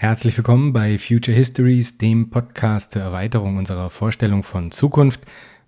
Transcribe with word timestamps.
Herzlich 0.00 0.34
willkommen 0.38 0.72
bei 0.72 0.96
Future 0.96 1.36
Histories, 1.36 1.98
dem 1.98 2.30
Podcast 2.30 2.92
zur 2.92 3.02
Erweiterung 3.02 3.58
unserer 3.58 3.90
Vorstellung 3.90 4.44
von 4.44 4.70
Zukunft. 4.70 5.20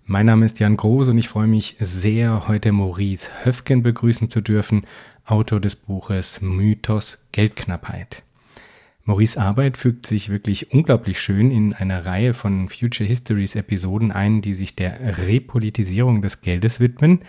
Mein 0.05 0.25
Name 0.25 0.43
ist 0.47 0.59
Jan 0.59 0.75
Groß 0.75 1.09
und 1.09 1.19
ich 1.19 1.29
freue 1.29 1.45
mich 1.45 1.75
sehr, 1.79 2.47
heute 2.47 2.71
Maurice 2.71 3.29
Höfgen 3.43 3.83
begrüßen 3.83 4.31
zu 4.31 4.41
dürfen, 4.41 4.87
Autor 5.23 5.61
des 5.61 5.75
Buches 5.75 6.41
Mythos 6.41 7.23
Geldknappheit. 7.31 8.23
Maurice 9.03 9.39
Arbeit 9.39 9.77
fügt 9.77 10.07
sich 10.07 10.29
wirklich 10.29 10.73
unglaublich 10.73 11.21
schön 11.21 11.51
in 11.51 11.75
eine 11.75 12.07
Reihe 12.07 12.33
von 12.33 12.69
Future 12.69 13.07
Histories 13.07 13.55
Episoden 13.55 14.11
ein, 14.11 14.41
die 14.41 14.53
sich 14.53 14.75
der 14.75 15.27
Repolitisierung 15.27 16.23
des 16.23 16.41
Geldes 16.41 16.79
widmen. 16.79 17.19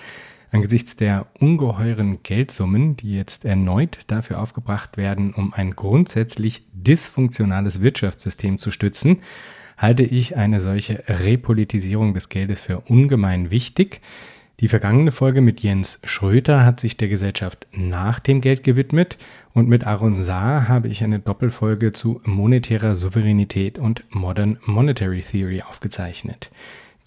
Angesichts 0.54 0.94
der 0.94 1.26
ungeheuren 1.40 2.22
Geldsummen, 2.22 2.96
die 2.96 3.16
jetzt 3.16 3.44
erneut 3.44 3.98
dafür 4.06 4.40
aufgebracht 4.40 4.96
werden, 4.96 5.34
um 5.34 5.52
ein 5.52 5.74
grundsätzlich 5.74 6.62
dysfunktionales 6.72 7.80
Wirtschaftssystem 7.80 8.58
zu 8.58 8.70
stützen, 8.70 9.18
halte 9.76 10.04
ich 10.04 10.36
eine 10.36 10.60
solche 10.60 11.02
Repolitisierung 11.08 12.14
des 12.14 12.28
Geldes 12.28 12.60
für 12.60 12.78
ungemein 12.86 13.50
wichtig. 13.50 14.00
Die 14.60 14.68
vergangene 14.68 15.10
Folge 15.10 15.40
mit 15.40 15.60
Jens 15.60 15.98
Schröter 16.04 16.64
hat 16.64 16.78
sich 16.78 16.96
der 16.96 17.08
Gesellschaft 17.08 17.66
nach 17.72 18.20
dem 18.20 18.40
Geld 18.40 18.62
gewidmet 18.62 19.18
und 19.54 19.68
mit 19.68 19.84
Aaron 19.84 20.22
Saar 20.22 20.68
habe 20.68 20.86
ich 20.86 21.02
eine 21.02 21.18
Doppelfolge 21.18 21.90
zu 21.90 22.20
monetärer 22.22 22.94
Souveränität 22.94 23.80
und 23.80 24.04
Modern 24.10 24.60
Monetary 24.64 25.20
Theory 25.20 25.62
aufgezeichnet. 25.62 26.52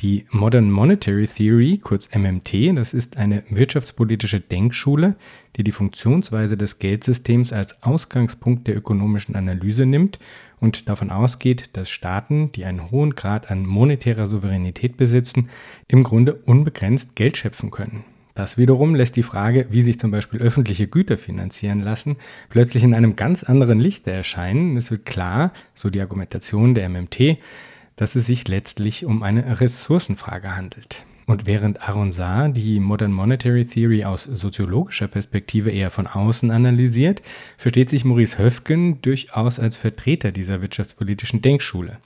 Die 0.02 0.26
Modern 0.30 0.70
Monetary 0.70 1.26
Theory, 1.26 1.80
kurz 1.82 2.08
MMT, 2.14 2.78
das 2.78 2.94
ist 2.94 3.18
eine 3.18 3.42
wirtschaftspolitische 3.50 4.40
Denkschule, 4.40 5.16
die 5.56 5.64
die 5.64 5.72
Funktionsweise 5.72 6.56
des 6.56 6.78
Geldsystems 6.78 7.52
als 7.52 7.82
Ausgangspunkt 7.82 8.68
der 8.68 8.78
ökonomischen 8.78 9.36
Analyse 9.36 9.88
nimmt 9.88 10.20
und 10.60 10.88
davon 10.88 11.10
ausgeht, 11.10 11.72
dass 11.74 11.90
Staaten, 11.90 12.52
die 12.52 12.66
einen 12.66 12.92
hohen 12.92 13.16
Grad 13.16 13.50
an 13.50 13.66
monetärer 13.66 14.28
Souveränität 14.28 14.98
besitzen, 14.98 15.50
im 15.88 16.04
Grunde 16.04 16.36
unbegrenzt 16.36 17.16
Geld 17.16 17.36
schöpfen 17.36 17.72
können. 17.72 18.04
Das 18.36 18.60
wiederum 18.60 18.94
lässt 18.94 19.16
die 19.16 19.24
Frage, 19.24 19.66
wie 19.72 19.82
sich 19.82 19.98
zum 19.98 20.12
Beispiel 20.12 20.40
öffentliche 20.40 20.88
Güter 20.88 21.18
finanzieren 21.18 21.82
lassen, 21.82 22.18
plötzlich 22.50 22.84
in 22.84 22.94
einem 22.94 23.16
ganz 23.16 23.44
anderen 23.44 23.80
Lichte 23.80 24.12
erscheinen. 24.12 24.78
Es 24.78 24.92
wird 24.92 25.08
klar, 25.08 25.54
so 25.74 25.90
die 25.90 26.02
Argumentation 26.02 26.76
der 26.76 26.88
MMT, 26.88 27.40
dass 27.98 28.16
es 28.16 28.26
sich 28.28 28.48
letztlich 28.48 29.06
um 29.06 29.24
eine 29.24 29.60
Ressourcenfrage 29.60 30.56
handelt. 30.56 31.04
Und 31.26 31.46
während 31.46 31.82
Aaron 31.82 32.14
Saar 32.14 32.48
die 32.48 32.80
Modern 32.80 33.12
Monetary 33.12 33.66
Theory 33.66 34.06
aus 34.06 34.24
soziologischer 34.24 35.10
Perspektive 35.10 35.72
eher 35.72 35.92
von 35.92 36.08
außen 36.08 36.52
analysiert, 36.52 37.22
versteht 37.58 37.90
sich 37.90 38.06
Maurice 38.06 38.38
Höfgen 38.38 39.02
durchaus 39.02 39.60
als 39.60 39.76
Vertreter 39.76 40.32
dieser 40.32 40.62
wirtschaftspolitischen 40.62 41.42
Denkschule. 41.42 41.98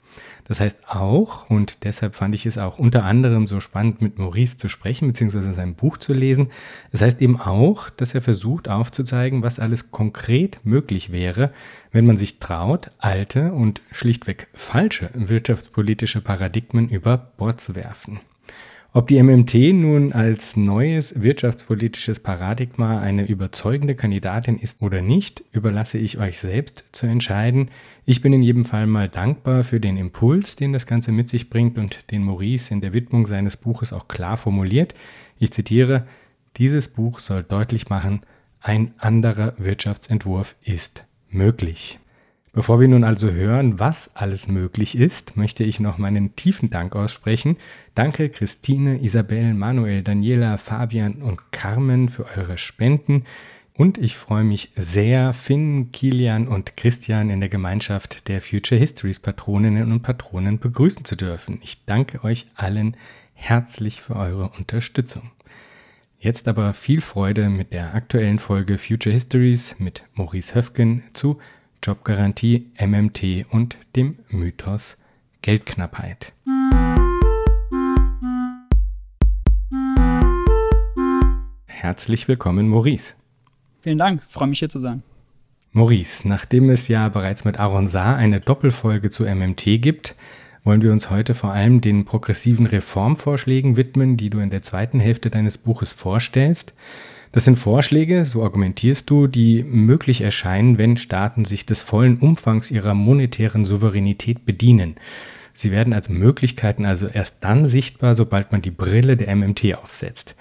Das 0.51 0.59
heißt 0.59 0.79
auch, 0.89 1.49
und 1.49 1.85
deshalb 1.85 2.13
fand 2.13 2.35
ich 2.35 2.45
es 2.45 2.57
auch 2.57 2.77
unter 2.77 3.05
anderem 3.05 3.47
so 3.47 3.61
spannend, 3.61 4.01
mit 4.01 4.19
Maurice 4.19 4.57
zu 4.57 4.67
sprechen, 4.67 5.07
beziehungsweise 5.07 5.53
sein 5.53 5.75
Buch 5.75 5.95
zu 5.95 6.11
lesen, 6.11 6.49
es 6.91 7.01
heißt 7.01 7.21
eben 7.21 7.39
auch, 7.39 7.89
dass 7.89 8.13
er 8.13 8.21
versucht 8.21 8.67
aufzuzeigen, 8.67 9.43
was 9.43 9.59
alles 9.59 9.91
konkret 9.91 10.59
möglich 10.65 11.13
wäre, 11.13 11.53
wenn 11.93 12.05
man 12.05 12.17
sich 12.17 12.39
traut, 12.39 12.91
alte 12.97 13.53
und 13.53 13.81
schlichtweg 13.93 14.49
falsche 14.53 15.09
wirtschaftspolitische 15.13 16.19
Paradigmen 16.19 16.89
über 16.89 17.17
Bord 17.17 17.61
zu 17.61 17.73
werfen. 17.77 18.19
Ob 18.93 19.07
die 19.07 19.23
MMT 19.23 19.53
nun 19.73 20.11
als 20.11 20.57
neues 20.57 21.21
wirtschaftspolitisches 21.21 22.19
Paradigma 22.19 22.99
eine 22.99 23.25
überzeugende 23.25 23.95
Kandidatin 23.95 24.57
ist 24.57 24.81
oder 24.81 25.01
nicht, 25.01 25.45
überlasse 25.53 25.97
ich 25.97 26.17
euch 26.17 26.39
selbst 26.39 26.83
zu 26.91 27.05
entscheiden. 27.05 27.69
Ich 28.05 28.21
bin 28.21 28.33
in 28.33 28.41
jedem 28.41 28.65
Fall 28.65 28.87
mal 28.87 29.07
dankbar 29.07 29.63
für 29.63 29.79
den 29.79 29.95
Impuls, 29.95 30.57
den 30.57 30.73
das 30.73 30.87
Ganze 30.87 31.13
mit 31.13 31.29
sich 31.29 31.49
bringt 31.49 31.77
und 31.77 32.11
den 32.11 32.21
Maurice 32.21 32.73
in 32.73 32.81
der 32.81 32.91
Widmung 32.91 33.27
seines 33.27 33.55
Buches 33.55 33.93
auch 33.93 34.09
klar 34.09 34.35
formuliert. 34.35 34.93
Ich 35.39 35.51
zitiere, 35.51 36.05
dieses 36.57 36.89
Buch 36.89 37.19
soll 37.19 37.43
deutlich 37.43 37.87
machen, 37.87 38.23
ein 38.59 38.93
anderer 38.97 39.53
Wirtschaftsentwurf 39.57 40.57
ist 40.65 41.05
möglich. 41.29 41.97
Bevor 42.53 42.81
wir 42.81 42.89
nun 42.89 43.05
also 43.05 43.31
hören, 43.31 43.79
was 43.79 44.13
alles 44.13 44.49
möglich 44.49 44.97
ist, 44.97 45.37
möchte 45.37 45.63
ich 45.63 45.79
noch 45.79 45.97
meinen 45.97 46.35
tiefen 46.35 46.69
Dank 46.69 46.97
aussprechen. 46.97 47.55
Danke 47.95 48.27
Christine, 48.27 49.01
Isabel, 49.01 49.53
Manuel, 49.53 50.01
Daniela, 50.03 50.57
Fabian 50.57 51.21
und 51.21 51.53
Carmen 51.53 52.09
für 52.09 52.25
eure 52.35 52.57
Spenden. 52.57 53.23
Und 53.73 53.97
ich 53.97 54.17
freue 54.17 54.43
mich 54.43 54.73
sehr, 54.75 55.31
Finn, 55.31 55.93
Kilian 55.93 56.49
und 56.49 56.75
Christian 56.75 57.29
in 57.29 57.39
der 57.39 57.47
Gemeinschaft 57.47 58.27
der 58.27 58.41
Future 58.41 58.77
Histories 58.77 59.21
Patroninnen 59.21 59.89
und 59.89 60.01
Patronen 60.01 60.59
begrüßen 60.59 61.05
zu 61.05 61.15
dürfen. 61.15 61.59
Ich 61.63 61.85
danke 61.85 62.21
euch 62.25 62.47
allen 62.55 62.97
herzlich 63.33 64.01
für 64.01 64.17
eure 64.17 64.49
Unterstützung. 64.49 65.31
Jetzt 66.19 66.49
aber 66.49 66.73
viel 66.73 66.99
Freude 66.99 67.47
mit 67.47 67.71
der 67.71 67.95
aktuellen 67.95 68.39
Folge 68.39 68.77
Future 68.77 69.13
Histories 69.13 69.77
mit 69.79 70.03
Maurice 70.15 70.53
Höfgen 70.53 71.03
zu 71.13 71.39
Jobgarantie, 71.83 72.67
MMT 72.79 73.47
und 73.49 73.77
dem 73.95 74.19
Mythos 74.29 74.99
Geldknappheit. 75.41 76.33
Herzlich 81.65 82.27
willkommen, 82.27 82.67
Maurice. 82.69 83.15
Vielen 83.81 83.97
Dank, 83.97 84.21
freue 84.29 84.49
mich 84.49 84.59
hier 84.59 84.69
zu 84.69 84.77
sein. 84.77 85.01
Maurice, 85.71 86.27
nachdem 86.27 86.69
es 86.69 86.87
ja 86.87 87.09
bereits 87.09 87.45
mit 87.45 87.59
Aaron 87.59 87.87
Saar 87.87 88.15
eine 88.15 88.41
Doppelfolge 88.41 89.09
zu 89.09 89.23
MMT 89.23 89.81
gibt, 89.81 90.15
wollen 90.63 90.83
wir 90.83 90.91
uns 90.91 91.09
heute 91.09 91.33
vor 91.33 91.51
allem 91.51 91.81
den 91.81 92.05
progressiven 92.05 92.67
Reformvorschlägen 92.67 93.75
widmen, 93.75 94.17
die 94.17 94.29
du 94.29 94.37
in 94.37 94.51
der 94.51 94.61
zweiten 94.61 94.99
Hälfte 94.99 95.31
deines 95.31 95.57
Buches 95.57 95.93
vorstellst. 95.93 96.75
Das 97.31 97.45
sind 97.45 97.57
Vorschläge, 97.57 98.25
so 98.25 98.43
argumentierst 98.43 99.09
du, 99.09 99.27
die 99.27 99.63
möglich 99.63 100.21
erscheinen, 100.21 100.77
wenn 100.77 100.97
Staaten 100.97 101.45
sich 101.45 101.65
des 101.65 101.81
vollen 101.81 102.17
Umfangs 102.19 102.71
ihrer 102.71 102.93
monetären 102.93 103.63
Souveränität 103.63 104.45
bedienen. 104.45 104.95
Sie 105.53 105.71
werden 105.71 105.93
als 105.93 106.09
Möglichkeiten 106.09 106.85
also 106.85 107.07
erst 107.07 107.37
dann 107.41 107.67
sichtbar, 107.67 108.15
sobald 108.15 108.51
man 108.51 108.61
die 108.61 108.71
Brille 108.71 109.17
der 109.17 109.33
MMT 109.35 109.75
aufsetzt. 109.75 110.35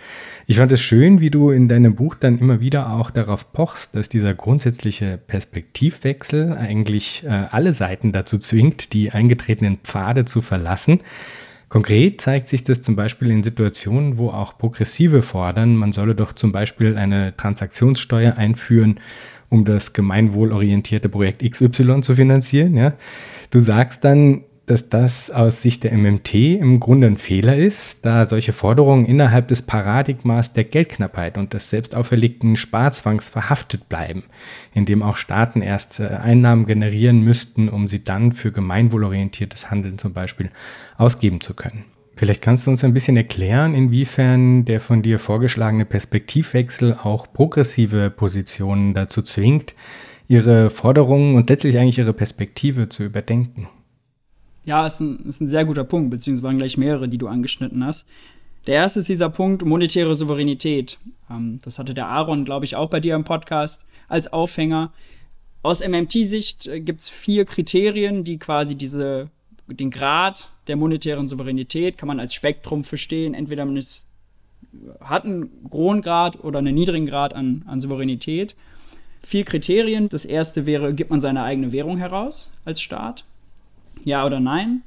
Ich 0.46 0.56
fand 0.56 0.70
es 0.72 0.80
schön, 0.80 1.20
wie 1.20 1.30
du 1.30 1.50
in 1.50 1.68
deinem 1.68 1.94
Buch 1.94 2.14
dann 2.14 2.38
immer 2.38 2.60
wieder 2.60 2.92
auch 2.92 3.10
darauf 3.10 3.52
pochst, 3.52 3.94
dass 3.94 4.08
dieser 4.08 4.34
grundsätzliche 4.34 5.18
Perspektivwechsel 5.18 6.56
eigentlich 6.56 7.24
äh, 7.24 7.28
alle 7.28 7.72
Seiten 7.72 8.12
dazu 8.12 8.38
zwingt, 8.38 8.92
die 8.92 9.10
eingetretenen 9.10 9.78
Pfade 9.78 10.24
zu 10.24 10.42
verlassen. 10.42 11.00
Konkret 11.70 12.20
zeigt 12.20 12.48
sich 12.48 12.64
das 12.64 12.82
zum 12.82 12.96
Beispiel 12.96 13.30
in 13.30 13.44
Situationen, 13.44 14.18
wo 14.18 14.30
auch 14.30 14.58
Progressive 14.58 15.22
fordern, 15.22 15.76
man 15.76 15.92
solle 15.92 16.16
doch 16.16 16.32
zum 16.32 16.50
Beispiel 16.50 16.98
eine 16.98 17.36
Transaktionssteuer 17.36 18.36
einführen, 18.36 18.98
um 19.48 19.64
das 19.64 19.92
gemeinwohlorientierte 19.92 21.08
Projekt 21.08 21.48
XY 21.48 22.00
zu 22.02 22.16
finanzieren. 22.16 22.76
Ja. 22.76 22.94
Du 23.52 23.60
sagst 23.60 24.04
dann, 24.04 24.42
dass 24.70 24.88
das 24.88 25.32
aus 25.32 25.62
Sicht 25.62 25.82
der 25.82 25.92
MMT 25.92 26.32
im 26.32 26.78
Grunde 26.78 27.08
ein 27.08 27.16
Fehler 27.16 27.56
ist, 27.56 28.06
da 28.06 28.24
solche 28.24 28.52
Forderungen 28.52 29.04
innerhalb 29.04 29.48
des 29.48 29.62
Paradigmas 29.62 30.52
der 30.52 30.62
Geldknappheit 30.62 31.36
und 31.36 31.54
des 31.54 31.70
selbst 31.70 31.96
auferlegten 31.96 32.54
Sparzwangs 32.54 33.28
verhaftet 33.28 33.88
bleiben, 33.88 34.22
indem 34.72 35.02
auch 35.02 35.16
Staaten 35.16 35.60
erst 35.60 35.98
äh, 35.98 36.06
Einnahmen 36.06 36.66
generieren 36.66 37.22
müssten, 37.22 37.68
um 37.68 37.88
sie 37.88 38.04
dann 38.04 38.30
für 38.30 38.52
gemeinwohlorientiertes 38.52 39.72
Handeln 39.72 39.98
zum 39.98 40.12
Beispiel 40.12 40.50
ausgeben 40.96 41.40
zu 41.40 41.54
können. 41.54 41.86
Vielleicht 42.14 42.40
kannst 42.40 42.68
du 42.68 42.70
uns 42.70 42.84
ein 42.84 42.94
bisschen 42.94 43.16
erklären, 43.16 43.74
inwiefern 43.74 44.66
der 44.66 44.80
von 44.80 45.02
dir 45.02 45.18
vorgeschlagene 45.18 45.84
Perspektivwechsel 45.84 46.94
auch 46.94 47.32
progressive 47.32 48.08
Positionen 48.08 48.94
dazu 48.94 49.22
zwingt, 49.22 49.74
ihre 50.28 50.70
Forderungen 50.70 51.34
und 51.34 51.50
letztlich 51.50 51.76
eigentlich 51.76 51.98
ihre 51.98 52.12
Perspektive 52.12 52.88
zu 52.88 53.02
überdenken. 53.02 53.66
Ja, 54.64 54.86
ist 54.86 55.00
ein, 55.00 55.26
ist 55.26 55.40
ein 55.40 55.48
sehr 55.48 55.64
guter 55.64 55.84
Punkt, 55.84 56.10
beziehungsweise 56.10 56.56
gleich 56.56 56.76
mehrere, 56.76 57.08
die 57.08 57.18
du 57.18 57.28
angeschnitten 57.28 57.84
hast. 57.84 58.06
Der 58.66 58.74
erste 58.74 59.00
ist 59.00 59.08
dieser 59.08 59.30
Punkt 59.30 59.64
monetäre 59.64 60.14
Souveränität. 60.14 60.98
Ähm, 61.30 61.60
das 61.62 61.78
hatte 61.78 61.94
der 61.94 62.08
Aaron, 62.08 62.44
glaube 62.44 62.66
ich, 62.66 62.76
auch 62.76 62.90
bei 62.90 63.00
dir 63.00 63.14
im 63.14 63.24
Podcast 63.24 63.84
als 64.08 64.32
Aufhänger. 64.32 64.92
Aus 65.62 65.86
MMT-Sicht 65.86 66.66
äh, 66.66 66.80
gibt 66.80 67.00
es 67.00 67.08
vier 67.08 67.46
Kriterien, 67.46 68.24
die 68.24 68.38
quasi 68.38 68.74
diese, 68.74 69.30
den 69.66 69.90
Grad 69.90 70.50
der 70.66 70.76
monetären 70.76 71.26
Souveränität 71.26 71.98
kann 71.98 72.06
man 72.06 72.20
als 72.20 72.34
Spektrum 72.34 72.84
verstehen. 72.84 73.34
Entweder 73.34 73.64
man 73.64 73.76
ist, 73.76 74.06
hat 75.00 75.24
einen 75.24 75.50
hohen 75.72 76.02
Grad 76.02 76.44
oder 76.44 76.58
einen 76.58 76.74
niedrigen 76.74 77.06
Grad 77.06 77.34
an, 77.34 77.64
an 77.66 77.80
Souveränität. 77.80 78.54
Vier 79.22 79.44
Kriterien. 79.44 80.08
Das 80.08 80.24
erste 80.24 80.66
wäre, 80.66 80.94
gibt 80.94 81.10
man 81.10 81.20
seine 81.20 81.42
eigene 81.42 81.72
Währung 81.72 81.96
heraus 81.96 82.50
als 82.64 82.80
Staat? 82.80 83.24
Ja 84.04 84.26
oder 84.26 84.40
nein? 84.40 84.82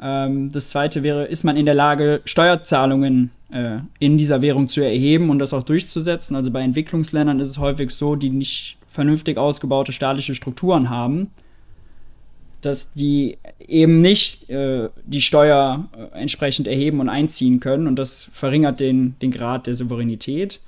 Ähm, 0.00 0.50
das 0.52 0.70
zweite 0.70 1.02
wäre, 1.02 1.24
ist 1.26 1.44
man 1.44 1.56
in 1.56 1.66
der 1.66 1.74
Lage, 1.74 2.22
Steuerzahlungen 2.24 3.30
äh, 3.50 3.78
in 3.98 4.18
dieser 4.18 4.42
Währung 4.42 4.68
zu 4.68 4.80
erheben 4.80 5.30
und 5.30 5.38
das 5.38 5.52
auch 5.52 5.62
durchzusetzen? 5.62 6.34
Also 6.36 6.50
bei 6.50 6.60
Entwicklungsländern 6.62 7.40
ist 7.40 7.48
es 7.48 7.58
häufig 7.58 7.90
so, 7.90 8.16
die 8.16 8.30
nicht 8.30 8.76
vernünftig 8.88 9.38
ausgebaute 9.38 9.92
staatliche 9.92 10.34
Strukturen 10.34 10.90
haben. 10.90 11.30
dass 12.62 12.92
die 12.92 13.38
eben 13.58 14.00
nicht 14.00 14.48
äh, 14.48 14.88
die 15.04 15.20
Steuer 15.20 15.88
äh, 15.96 16.20
entsprechend 16.20 16.68
erheben 16.68 17.00
und 17.00 17.08
einziehen 17.08 17.60
können 17.60 17.86
und 17.86 17.96
das 17.98 18.24
verringert 18.32 18.80
den, 18.80 19.16
den 19.20 19.32
Grad 19.32 19.66
der 19.66 19.74
Souveränität. 19.74 20.60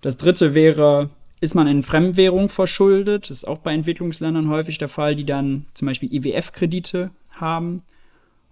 Das 0.00 0.16
dritte 0.16 0.54
wäre, 0.54 1.10
ist 1.40 1.54
man 1.54 1.66
in 1.66 1.82
Fremdwährung 1.82 2.48
verschuldet, 2.48 3.28
das 3.28 3.38
ist 3.38 3.44
auch 3.44 3.58
bei 3.58 3.74
Entwicklungsländern 3.74 4.48
häufig 4.48 4.78
der 4.78 4.88
Fall, 4.88 5.16
die 5.16 5.24
dann 5.24 5.66
zum 5.74 5.86
Beispiel 5.86 6.12
IWF-Kredite 6.12 7.10
haben. 7.42 7.82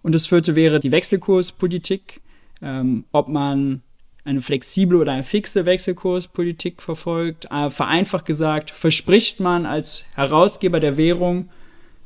Und 0.03 0.13
das 0.13 0.27
vierte 0.27 0.55
wäre 0.55 0.79
die 0.79 0.91
Wechselkurspolitik, 0.91 2.21
ähm, 2.61 3.05
ob 3.11 3.27
man 3.27 3.81
eine 4.23 4.41
flexible 4.41 4.97
oder 4.97 5.13
eine 5.13 5.23
fixe 5.23 5.65
Wechselkurspolitik 5.65 6.81
verfolgt. 6.81 7.47
Äh, 7.49 7.71
vereinfacht 7.71 8.25
gesagt, 8.25 8.69
verspricht 8.69 9.39
man 9.39 9.65
als 9.65 10.05
Herausgeber 10.13 10.79
der 10.79 10.97
Währung, 10.97 11.49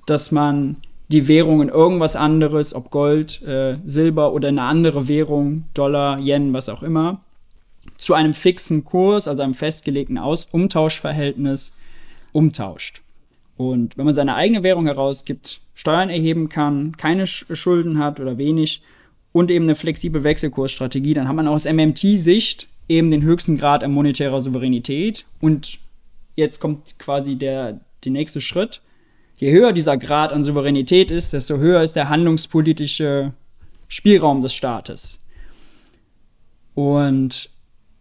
dass 0.07 0.31
man 0.31 0.77
die 1.09 1.27
Währung 1.27 1.61
in 1.61 1.69
irgendwas 1.69 2.15
anderes, 2.15 2.73
ob 2.73 2.89
Gold, 2.89 3.41
äh, 3.43 3.77
Silber 3.83 4.33
oder 4.33 4.47
eine 4.47 4.63
andere 4.63 5.07
Währung, 5.07 5.65
Dollar, 5.73 6.19
Yen, 6.19 6.53
was 6.53 6.69
auch 6.69 6.83
immer, 6.83 7.21
zu 7.97 8.13
einem 8.13 8.33
fixen 8.33 8.83
Kurs, 8.83 9.27
also 9.27 9.43
einem 9.43 9.53
festgelegten 9.53 10.17
Aus 10.17 10.47
Umtauschverhältnis, 10.51 11.75
umtauscht. 12.31 13.01
Und 13.57 13.97
wenn 13.97 14.05
man 14.05 14.15
seine 14.15 14.35
eigene 14.35 14.63
Währung 14.63 14.87
herausgibt, 14.87 15.61
Steuern 15.75 16.09
erheben 16.09 16.49
kann, 16.49 16.95
keine 16.97 17.27
Schulden 17.27 17.99
hat 17.99 18.19
oder 18.19 18.37
wenig 18.37 18.81
und 19.33 19.51
eben 19.51 19.65
eine 19.65 19.75
flexible 19.75 20.23
Wechselkursstrategie, 20.23 21.13
dann 21.13 21.27
hat 21.27 21.35
man 21.35 21.47
aus 21.47 21.65
MMT-Sicht 21.65 22.69
eben 22.87 23.11
den 23.11 23.21
höchsten 23.23 23.57
Grad 23.57 23.83
an 23.83 23.91
monetärer 23.91 24.39
Souveränität. 24.39 25.25
Und 25.41 25.79
jetzt 26.35 26.59
kommt 26.59 26.97
quasi 26.99 27.35
der, 27.35 27.81
der 28.03 28.11
nächste 28.13 28.39
Schritt. 28.39 28.81
Je 29.35 29.51
höher 29.51 29.73
dieser 29.73 29.97
Grad 29.97 30.31
an 30.31 30.43
Souveränität 30.43 31.11
ist, 31.11 31.33
desto 31.33 31.57
höher 31.57 31.83
ist 31.83 31.97
der 31.97 32.07
handlungspolitische 32.07 33.33
Spielraum 33.89 34.41
des 34.41 34.53
Staates. 34.53 35.19
Und 36.73 37.49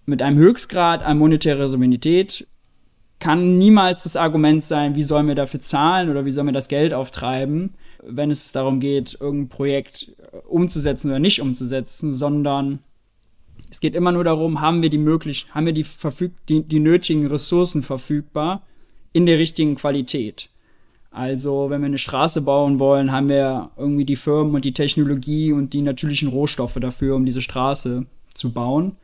mit 0.06 0.22
einem 0.22 0.38
Höchstgrad 0.38 1.02
an 1.02 1.18
monetärer 1.18 1.68
Souveränität 1.68 2.46
kann 3.24 3.56
niemals 3.56 4.02
das 4.02 4.16
Argument 4.16 4.62
sein, 4.62 4.96
wie 4.96 5.02
sollen 5.02 5.28
wir 5.28 5.34
dafür 5.34 5.58
zahlen 5.58 6.10
oder 6.10 6.26
wie 6.26 6.30
sollen 6.30 6.48
wir 6.48 6.52
das 6.52 6.68
Geld 6.68 6.92
auftreiben, 6.92 7.72
wenn 8.02 8.30
es 8.30 8.52
darum 8.52 8.80
geht, 8.80 9.16
irgendein 9.18 9.48
Projekt 9.48 10.14
umzusetzen 10.46 11.08
oder 11.08 11.20
nicht 11.20 11.40
umzusetzen, 11.40 12.12
sondern 12.12 12.80
es 13.70 13.80
geht 13.80 13.94
immer 13.94 14.12
nur 14.12 14.24
darum, 14.24 14.60
haben 14.60 14.82
wir 14.82 14.90
die 14.90 14.98
möglich, 14.98 15.46
haben 15.52 15.64
wir 15.64 15.72
die, 15.72 15.84
verfüg 15.84 16.32
die, 16.50 16.68
die 16.68 16.80
nötigen 16.80 17.26
Ressourcen 17.26 17.82
verfügbar 17.82 18.60
in 19.14 19.24
der 19.24 19.38
richtigen 19.38 19.76
Qualität. 19.76 20.50
Also, 21.10 21.70
wenn 21.70 21.80
wir 21.80 21.86
eine 21.86 21.96
Straße 21.96 22.42
bauen 22.42 22.78
wollen, 22.78 23.10
haben 23.10 23.30
wir 23.30 23.70
irgendwie 23.78 24.04
die 24.04 24.16
Firmen 24.16 24.54
und 24.54 24.66
die 24.66 24.74
Technologie 24.74 25.50
und 25.50 25.72
die 25.72 25.80
natürlichen 25.80 26.28
Rohstoffe 26.28 26.76
dafür, 26.78 27.16
um 27.16 27.24
diese 27.24 27.40
Straße 27.40 28.04
zu 28.34 28.52
bauen. 28.52 28.98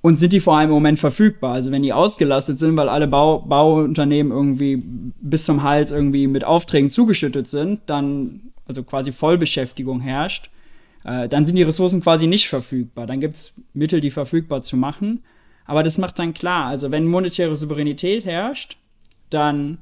Und 0.00 0.18
sind 0.18 0.32
die 0.32 0.40
vor 0.40 0.56
allem 0.56 0.68
im 0.68 0.74
Moment 0.74 0.98
verfügbar? 0.98 1.54
Also 1.54 1.72
wenn 1.72 1.82
die 1.82 1.92
ausgelastet 1.92 2.58
sind, 2.58 2.76
weil 2.76 2.88
alle 2.88 3.08
Bau 3.08 3.40
Bauunternehmen 3.40 4.32
irgendwie 4.32 4.82
bis 5.20 5.44
zum 5.44 5.62
Hals 5.62 5.90
irgendwie 5.90 6.26
mit 6.28 6.44
Aufträgen 6.44 6.90
zugeschüttet 6.90 7.48
sind, 7.48 7.80
dann, 7.86 8.52
also 8.66 8.84
quasi 8.84 9.10
Vollbeschäftigung 9.10 10.00
herrscht, 10.00 10.50
äh, 11.04 11.28
dann 11.28 11.44
sind 11.44 11.56
die 11.56 11.64
Ressourcen 11.64 12.00
quasi 12.00 12.28
nicht 12.28 12.48
verfügbar. 12.48 13.06
Dann 13.06 13.20
gibt 13.20 13.36
es 13.36 13.54
Mittel, 13.74 14.00
die 14.00 14.10
verfügbar 14.10 14.62
zu 14.62 14.76
machen. 14.76 15.24
Aber 15.64 15.82
das 15.82 15.98
macht 15.98 16.18
dann 16.18 16.32
klar, 16.32 16.66
also 16.66 16.90
wenn 16.92 17.04
monetäre 17.04 17.56
Souveränität 17.56 18.24
herrscht, 18.24 18.76
dann 19.30 19.78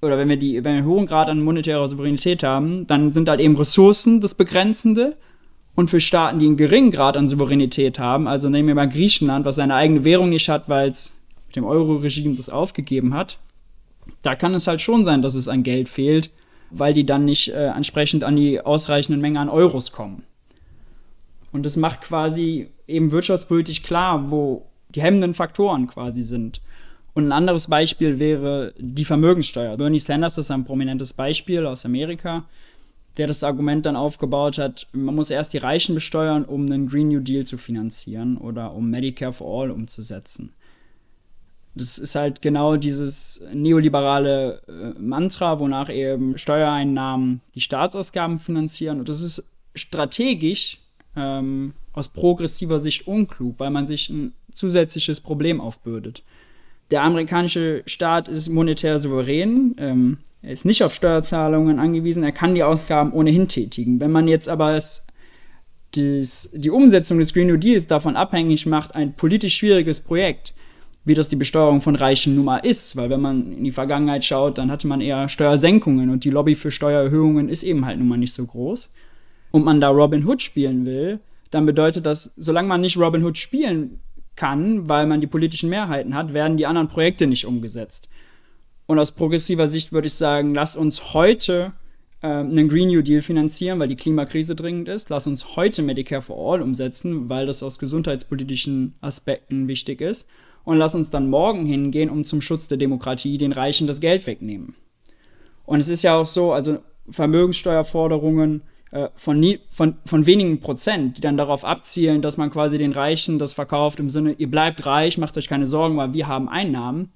oder 0.00 0.16
wenn 0.16 0.28
wir 0.28 0.36
die, 0.36 0.56
wenn 0.56 0.64
wir 0.64 0.78
einen 0.78 0.86
hohen 0.86 1.06
Grad 1.06 1.28
an 1.28 1.42
monetärer 1.42 1.88
Souveränität 1.88 2.42
haben, 2.42 2.86
dann 2.86 3.12
sind 3.12 3.28
halt 3.28 3.40
eben 3.40 3.56
Ressourcen 3.56 4.20
das 4.20 4.34
Begrenzende 4.34 5.16
und 5.78 5.88
für 5.88 6.00
Staaten, 6.00 6.40
die 6.40 6.46
einen 6.46 6.56
geringen 6.56 6.90
Grad 6.90 7.16
an 7.16 7.28
Souveränität 7.28 8.00
haben, 8.00 8.26
also 8.26 8.48
nehmen 8.48 8.66
wir 8.66 8.74
mal 8.74 8.88
Griechenland, 8.88 9.44
was 9.44 9.54
seine 9.54 9.76
eigene 9.76 10.02
Währung 10.02 10.28
nicht 10.28 10.48
hat, 10.48 10.68
weil 10.68 10.88
es 10.88 11.16
mit 11.46 11.54
dem 11.54 11.64
Euro-Regime 11.64 12.34
das 12.34 12.48
aufgegeben 12.48 13.14
hat, 13.14 13.38
da 14.24 14.34
kann 14.34 14.54
es 14.54 14.66
halt 14.66 14.80
schon 14.80 15.04
sein, 15.04 15.22
dass 15.22 15.36
es 15.36 15.46
an 15.46 15.62
Geld 15.62 15.88
fehlt, 15.88 16.32
weil 16.70 16.94
die 16.94 17.06
dann 17.06 17.24
nicht 17.24 17.50
äh, 17.50 17.68
entsprechend 17.68 18.24
an 18.24 18.34
die 18.34 18.60
ausreichenden 18.60 19.20
Mengen 19.20 19.36
an 19.36 19.48
Euros 19.48 19.92
kommen. 19.92 20.24
Und 21.52 21.64
das 21.64 21.76
macht 21.76 22.00
quasi 22.00 22.70
eben 22.88 23.12
wirtschaftspolitisch 23.12 23.84
klar, 23.84 24.32
wo 24.32 24.66
die 24.88 25.02
hemmenden 25.02 25.32
Faktoren 25.32 25.86
quasi 25.86 26.24
sind. 26.24 26.60
Und 27.14 27.28
ein 27.28 27.32
anderes 27.32 27.68
Beispiel 27.68 28.18
wäre 28.18 28.74
die 28.78 29.04
Vermögenssteuer. 29.04 29.76
Bernie 29.76 30.00
Sanders 30.00 30.38
ist 30.38 30.50
ein 30.50 30.64
prominentes 30.64 31.12
Beispiel 31.12 31.66
aus 31.66 31.84
Amerika 31.84 32.46
der 33.18 33.26
das 33.26 33.44
Argument 33.44 33.84
dann 33.84 33.96
aufgebaut 33.96 34.58
hat, 34.58 34.86
man 34.92 35.14
muss 35.14 35.30
erst 35.30 35.52
die 35.52 35.58
Reichen 35.58 35.94
besteuern, 35.94 36.44
um 36.44 36.66
einen 36.66 36.88
Green 36.88 37.08
New 37.08 37.20
Deal 37.20 37.44
zu 37.44 37.58
finanzieren 37.58 38.38
oder 38.38 38.72
um 38.74 38.90
Medicare 38.90 39.32
for 39.32 39.62
All 39.62 39.70
umzusetzen. 39.70 40.52
Das 41.74 41.98
ist 41.98 42.14
halt 42.14 42.42
genau 42.42 42.76
dieses 42.76 43.42
neoliberale 43.52 44.62
äh, 44.66 44.98
Mantra, 44.98 45.60
wonach 45.60 45.90
eben 45.90 46.36
Steuereinnahmen 46.38 47.40
die 47.54 47.60
Staatsausgaben 47.60 48.38
finanzieren. 48.38 48.98
Und 48.98 49.08
das 49.08 49.22
ist 49.22 49.44
strategisch 49.74 50.80
ähm, 51.14 51.74
aus 51.92 52.08
progressiver 52.08 52.80
Sicht 52.80 53.06
unklug, 53.06 53.58
weil 53.58 53.70
man 53.70 53.86
sich 53.86 54.08
ein 54.08 54.32
zusätzliches 54.52 55.20
Problem 55.20 55.60
aufbürdet. 55.60 56.22
Der 56.90 57.02
amerikanische 57.02 57.82
Staat 57.86 58.28
ist 58.28 58.48
monetär 58.48 58.98
souverän. 58.98 59.74
Ähm, 59.78 60.18
er 60.40 60.52
ist 60.52 60.64
nicht 60.64 60.82
auf 60.82 60.94
Steuerzahlungen 60.94 61.78
angewiesen, 61.78 62.22
er 62.22 62.32
kann 62.32 62.54
die 62.54 62.62
Ausgaben 62.62 63.12
ohnehin 63.12 63.48
tätigen. 63.48 64.00
Wenn 64.00 64.12
man 64.12 64.28
jetzt 64.28 64.48
aber 64.48 64.74
es, 64.74 65.06
das, 65.96 66.50
die 66.52 66.70
Umsetzung 66.70 67.18
des 67.18 67.34
Green 67.34 67.48
New 67.48 67.56
Deals 67.56 67.86
davon 67.86 68.16
abhängig 68.16 68.66
macht, 68.66 68.94
ein 68.94 69.14
politisch 69.14 69.56
schwieriges 69.56 70.00
Projekt, 70.00 70.54
wie 71.04 71.14
das 71.14 71.28
die 71.28 71.36
Besteuerung 71.36 71.80
von 71.80 71.96
Reichen 71.96 72.34
nun 72.34 72.44
mal 72.44 72.58
ist, 72.58 72.94
weil 72.94 73.10
wenn 73.10 73.20
man 73.20 73.52
in 73.52 73.64
die 73.64 73.70
Vergangenheit 73.72 74.24
schaut, 74.24 74.58
dann 74.58 74.70
hatte 74.70 74.86
man 74.86 75.00
eher 75.00 75.28
Steuersenkungen 75.28 76.10
und 76.10 76.24
die 76.24 76.30
Lobby 76.30 76.54
für 76.54 76.70
Steuererhöhungen 76.70 77.48
ist 77.48 77.62
eben 77.62 77.84
halt 77.86 77.98
nun 77.98 78.08
mal 78.08 78.18
nicht 78.18 78.34
so 78.34 78.44
groß. 78.44 78.92
Und 79.50 79.64
man 79.64 79.80
da 79.80 79.88
Robin 79.88 80.26
Hood 80.26 80.42
spielen 80.42 80.84
will, 80.84 81.20
dann 81.50 81.64
bedeutet 81.64 82.04
das, 82.04 82.32
solange 82.36 82.68
man 82.68 82.82
nicht 82.82 82.98
Robin 82.98 83.24
Hood 83.24 83.38
spielen 83.38 84.00
kann, 84.38 84.88
weil 84.88 85.06
man 85.06 85.20
die 85.20 85.26
politischen 85.26 85.68
Mehrheiten 85.68 86.14
hat, 86.14 86.32
werden 86.32 86.56
die 86.56 86.66
anderen 86.66 86.86
Projekte 86.86 87.26
nicht 87.26 87.44
umgesetzt. 87.44 88.08
Und 88.86 89.00
aus 89.00 89.10
progressiver 89.10 89.66
Sicht 89.66 89.92
würde 89.92 90.06
ich 90.06 90.14
sagen, 90.14 90.54
lass 90.54 90.76
uns 90.76 91.12
heute 91.12 91.72
äh, 92.22 92.28
einen 92.28 92.68
Green 92.68 92.86
New 92.86 93.02
Deal 93.02 93.20
finanzieren, 93.20 93.80
weil 93.80 93.88
die 93.88 93.96
Klimakrise 93.96 94.54
dringend 94.54 94.88
ist. 94.88 95.10
Lass 95.10 95.26
uns 95.26 95.56
heute 95.56 95.82
Medicare 95.82 96.22
for 96.22 96.36
All 96.36 96.62
umsetzen, 96.62 97.28
weil 97.28 97.46
das 97.46 97.64
aus 97.64 97.80
gesundheitspolitischen 97.80 98.94
Aspekten 99.00 99.66
wichtig 99.66 100.00
ist. 100.00 100.28
Und 100.62 100.76
lass 100.76 100.94
uns 100.94 101.10
dann 101.10 101.28
morgen 101.28 101.66
hingehen, 101.66 102.08
um 102.08 102.24
zum 102.24 102.40
Schutz 102.40 102.68
der 102.68 102.78
Demokratie 102.78 103.38
den 103.38 103.50
Reichen 103.50 103.88
das 103.88 104.00
Geld 104.00 104.28
wegnehmen. 104.28 104.76
Und 105.66 105.80
es 105.80 105.88
ist 105.88 106.02
ja 106.02 106.16
auch 106.16 106.26
so, 106.26 106.52
also 106.52 106.78
Vermögenssteuerforderungen 107.10 108.62
von, 109.14 109.38
nie, 109.38 109.60
von, 109.68 109.96
von 110.06 110.26
wenigen 110.26 110.60
Prozent, 110.60 111.18
die 111.18 111.20
dann 111.20 111.36
darauf 111.36 111.64
abzielen, 111.64 112.22
dass 112.22 112.36
man 112.36 112.50
quasi 112.50 112.78
den 112.78 112.92
Reichen 112.92 113.38
das 113.38 113.52
verkauft 113.52 114.00
im 114.00 114.08
Sinne, 114.08 114.32
ihr 114.32 114.50
bleibt 114.50 114.86
reich, 114.86 115.18
macht 115.18 115.36
euch 115.36 115.48
keine 115.48 115.66
Sorgen, 115.66 115.96
weil 115.96 116.14
wir 116.14 116.26
haben 116.26 116.48
Einnahmen 116.48 117.12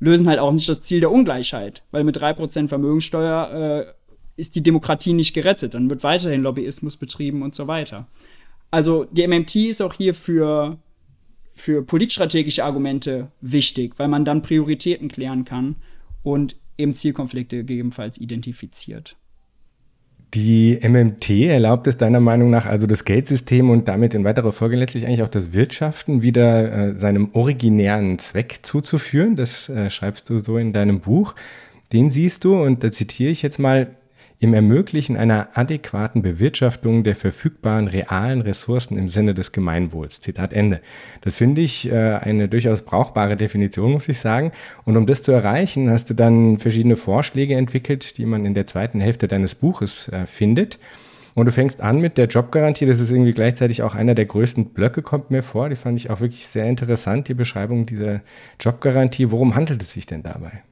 lösen 0.00 0.26
halt 0.26 0.38
auch 0.40 0.52
nicht 0.52 0.68
das 0.68 0.82
Ziel 0.82 1.00
der 1.00 1.12
Ungleichheit, 1.12 1.84
weil 1.90 2.04
mit 2.04 2.20
3% 2.20 2.68
Vermögensteuer 2.68 3.86
äh, 3.86 3.92
ist 4.40 4.56
die 4.56 4.62
Demokratie 4.62 5.12
nicht 5.12 5.34
gerettet. 5.34 5.74
Dann 5.74 5.90
wird 5.90 6.02
weiterhin 6.02 6.42
Lobbyismus 6.42 6.96
betrieben 6.96 7.42
und 7.42 7.54
so 7.54 7.66
weiter. 7.66 8.08
Also 8.70 9.04
die 9.04 9.26
MMT 9.26 9.56
ist 9.56 9.82
auch 9.82 9.92
hier 9.92 10.14
für, 10.14 10.78
für 11.52 11.84
politstrategische 11.84 12.64
Argumente 12.64 13.30
wichtig, 13.40 13.94
weil 13.98 14.08
man 14.08 14.24
dann 14.24 14.42
Prioritäten 14.42 15.08
klären 15.08 15.44
kann 15.44 15.76
und 16.22 16.56
eben 16.78 16.94
Zielkonflikte 16.94 17.58
gegebenenfalls 17.58 18.18
identifiziert. 18.18 19.16
Die 20.34 20.78
MMT 20.80 21.30
erlaubt 21.48 21.88
es 21.88 21.96
deiner 21.96 22.20
Meinung 22.20 22.50
nach 22.50 22.66
also 22.66 22.86
das 22.86 23.04
Geldsystem 23.04 23.68
und 23.68 23.88
damit 23.88 24.14
in 24.14 24.22
weiterer 24.22 24.52
Folge 24.52 24.76
letztlich 24.76 25.04
eigentlich 25.06 25.24
auch 25.24 25.28
das 25.28 25.52
Wirtschaften 25.52 26.22
wieder 26.22 26.90
äh, 26.90 26.98
seinem 26.98 27.30
originären 27.32 28.18
Zweck 28.20 28.60
zuzuführen. 28.62 29.34
Das 29.34 29.68
äh, 29.68 29.90
schreibst 29.90 30.30
du 30.30 30.38
so 30.38 30.56
in 30.56 30.72
deinem 30.72 31.00
Buch. 31.00 31.34
Den 31.92 32.10
siehst 32.10 32.44
du, 32.44 32.54
und 32.62 32.84
da 32.84 32.92
zitiere 32.92 33.32
ich 33.32 33.42
jetzt 33.42 33.58
mal, 33.58 33.88
im 34.40 34.54
Ermöglichen 34.54 35.18
einer 35.18 35.48
adäquaten 35.54 36.22
Bewirtschaftung 36.22 37.04
der 37.04 37.14
verfügbaren 37.14 37.88
realen 37.88 38.40
Ressourcen 38.40 38.96
im 38.96 39.08
Sinne 39.08 39.34
des 39.34 39.52
Gemeinwohls. 39.52 40.22
Zitat 40.22 40.54
Ende. 40.54 40.80
Das 41.20 41.36
finde 41.36 41.60
ich 41.60 41.92
äh, 41.92 41.94
eine 41.94 42.48
durchaus 42.48 42.80
brauchbare 42.80 43.36
Definition, 43.36 43.92
muss 43.92 44.08
ich 44.08 44.18
sagen. 44.18 44.52
Und 44.86 44.96
um 44.96 45.06
das 45.06 45.22
zu 45.22 45.30
erreichen, 45.30 45.90
hast 45.90 46.08
du 46.08 46.14
dann 46.14 46.56
verschiedene 46.56 46.96
Vorschläge 46.96 47.54
entwickelt, 47.54 48.16
die 48.16 48.24
man 48.24 48.46
in 48.46 48.54
der 48.54 48.66
zweiten 48.66 49.00
Hälfte 49.00 49.28
deines 49.28 49.54
Buches 49.54 50.08
äh, 50.08 50.24
findet. 50.24 50.78
Und 51.34 51.44
du 51.44 51.52
fängst 51.52 51.82
an 51.82 52.00
mit 52.00 52.16
der 52.16 52.26
Jobgarantie. 52.26 52.86
Das 52.86 52.98
ist 52.98 53.10
irgendwie 53.10 53.32
gleichzeitig 53.32 53.82
auch 53.82 53.94
einer 53.94 54.14
der 54.14 54.24
größten 54.24 54.70
Blöcke, 54.70 55.02
kommt 55.02 55.30
mir 55.30 55.42
vor. 55.42 55.68
Die 55.68 55.76
fand 55.76 56.00
ich 56.00 56.08
auch 56.08 56.20
wirklich 56.20 56.46
sehr 56.46 56.64
interessant, 56.64 57.28
die 57.28 57.34
Beschreibung 57.34 57.84
dieser 57.84 58.22
Jobgarantie. 58.58 59.30
Worum 59.30 59.54
handelt 59.54 59.82
es 59.82 59.92
sich 59.92 60.06
denn 60.06 60.22
dabei? 60.22 60.62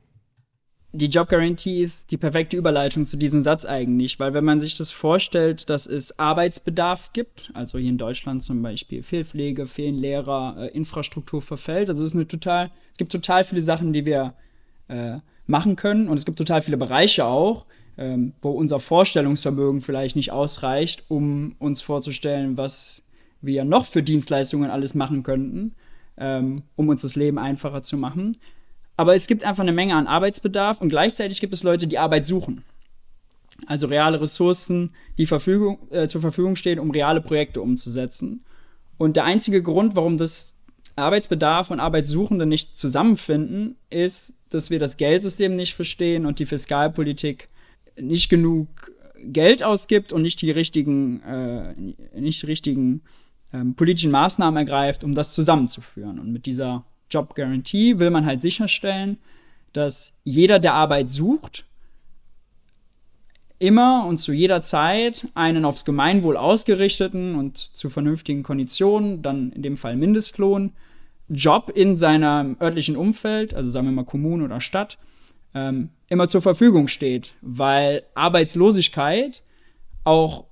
Die 0.92 1.06
Jobgarantie 1.06 1.80
ist 1.80 2.10
die 2.10 2.16
perfekte 2.16 2.56
Überleitung 2.56 3.04
zu 3.04 3.18
diesem 3.18 3.42
Satz 3.42 3.66
eigentlich, 3.66 4.18
weil 4.18 4.32
wenn 4.32 4.44
man 4.44 4.60
sich 4.60 4.74
das 4.74 4.90
vorstellt, 4.90 5.68
dass 5.68 5.86
es 5.86 6.18
Arbeitsbedarf 6.18 7.12
gibt, 7.12 7.50
also 7.52 7.78
hier 7.78 7.90
in 7.90 7.98
Deutschland 7.98 8.42
zum 8.42 8.62
Beispiel 8.62 9.02
Fehlpflege, 9.02 9.66
fehlen 9.66 9.96
Lehrer, 9.96 10.56
äh, 10.58 10.66
Infrastruktur 10.68 11.42
verfällt, 11.42 11.90
also 11.90 12.04
es 12.04 12.12
ist 12.12 12.16
eine 12.16 12.26
total, 12.26 12.70
es 12.92 12.98
gibt 12.98 13.12
total 13.12 13.44
viele 13.44 13.60
Sachen, 13.60 13.92
die 13.92 14.06
wir 14.06 14.32
äh, 14.88 15.18
machen 15.46 15.76
können 15.76 16.08
und 16.08 16.16
es 16.16 16.24
gibt 16.24 16.38
total 16.38 16.62
viele 16.62 16.78
Bereiche 16.78 17.26
auch, 17.26 17.66
ähm, 17.98 18.32
wo 18.40 18.50
unser 18.50 18.80
Vorstellungsvermögen 18.80 19.82
vielleicht 19.82 20.16
nicht 20.16 20.32
ausreicht, 20.32 21.04
um 21.08 21.54
uns 21.58 21.82
vorzustellen, 21.82 22.56
was 22.56 23.02
wir 23.42 23.64
noch 23.64 23.84
für 23.84 24.02
Dienstleistungen 24.02 24.70
alles 24.70 24.94
machen 24.94 25.22
könnten, 25.22 25.74
ähm, 26.16 26.62
um 26.76 26.88
uns 26.88 27.02
das 27.02 27.14
Leben 27.14 27.38
einfacher 27.38 27.82
zu 27.82 27.98
machen. 27.98 28.38
Aber 28.98 29.14
es 29.14 29.28
gibt 29.28 29.44
einfach 29.44 29.62
eine 29.62 29.72
Menge 29.72 29.94
an 29.94 30.08
Arbeitsbedarf 30.08 30.80
und 30.80 30.88
gleichzeitig 30.88 31.40
gibt 31.40 31.54
es 31.54 31.62
Leute, 31.62 31.86
die 31.86 31.98
Arbeit 31.98 32.26
suchen. 32.26 32.64
Also 33.66 33.86
reale 33.86 34.20
Ressourcen, 34.20 34.90
die 35.18 35.26
Verfügung, 35.26 35.78
äh, 35.90 36.08
zur 36.08 36.20
Verfügung 36.20 36.56
stehen, 36.56 36.80
um 36.80 36.90
reale 36.90 37.20
Projekte 37.20 37.62
umzusetzen. 37.62 38.44
Und 38.96 39.14
der 39.14 39.24
einzige 39.24 39.62
Grund, 39.62 39.94
warum 39.94 40.16
das 40.16 40.56
Arbeitsbedarf 40.96 41.70
und 41.70 41.78
Arbeitssuchende 41.78 42.44
nicht 42.44 42.76
zusammenfinden, 42.76 43.76
ist, 43.88 44.34
dass 44.50 44.68
wir 44.68 44.80
das 44.80 44.96
Geldsystem 44.96 45.54
nicht 45.54 45.74
verstehen 45.74 46.26
und 46.26 46.40
die 46.40 46.46
Fiskalpolitik 46.46 47.48
nicht 48.00 48.28
genug 48.28 48.68
Geld 49.22 49.62
ausgibt 49.62 50.12
und 50.12 50.22
nicht 50.22 50.42
die 50.42 50.50
richtigen, 50.50 51.22
äh, 51.22 52.20
nicht 52.20 52.48
richtigen 52.48 53.02
ähm, 53.52 53.76
politischen 53.76 54.10
Maßnahmen 54.10 54.56
ergreift, 54.56 55.04
um 55.04 55.14
das 55.14 55.34
zusammenzuführen. 55.34 56.18
Und 56.18 56.32
mit 56.32 56.46
dieser 56.46 56.84
Job 57.10 57.34
Guarantee 57.34 57.98
will 57.98 58.10
man 58.10 58.26
halt 58.26 58.40
sicherstellen, 58.40 59.18
dass 59.72 60.14
jeder, 60.24 60.58
der 60.58 60.74
Arbeit 60.74 61.10
sucht, 61.10 61.64
immer 63.58 64.06
und 64.06 64.18
zu 64.18 64.32
jeder 64.32 64.60
Zeit 64.60 65.26
einen 65.34 65.64
aufs 65.64 65.84
Gemeinwohl 65.84 66.36
ausgerichteten 66.36 67.34
und 67.34 67.58
zu 67.58 67.90
vernünftigen 67.90 68.42
Konditionen, 68.42 69.22
dann 69.22 69.52
in 69.52 69.62
dem 69.62 69.76
Fall 69.76 69.96
Mindestlohn, 69.96 70.72
Job 71.28 71.72
in 71.74 71.96
seinem 71.96 72.56
örtlichen 72.60 72.96
Umfeld, 72.96 73.54
also 73.54 73.70
sagen 73.70 73.86
wir 73.86 73.92
mal 73.92 74.04
Kommune 74.04 74.44
oder 74.44 74.60
Stadt, 74.60 74.96
ähm, 75.54 75.90
immer 76.08 76.28
zur 76.28 76.40
Verfügung 76.40 76.88
steht, 76.88 77.34
weil 77.42 78.04
Arbeitslosigkeit 78.14 79.42
auch, 80.04 80.44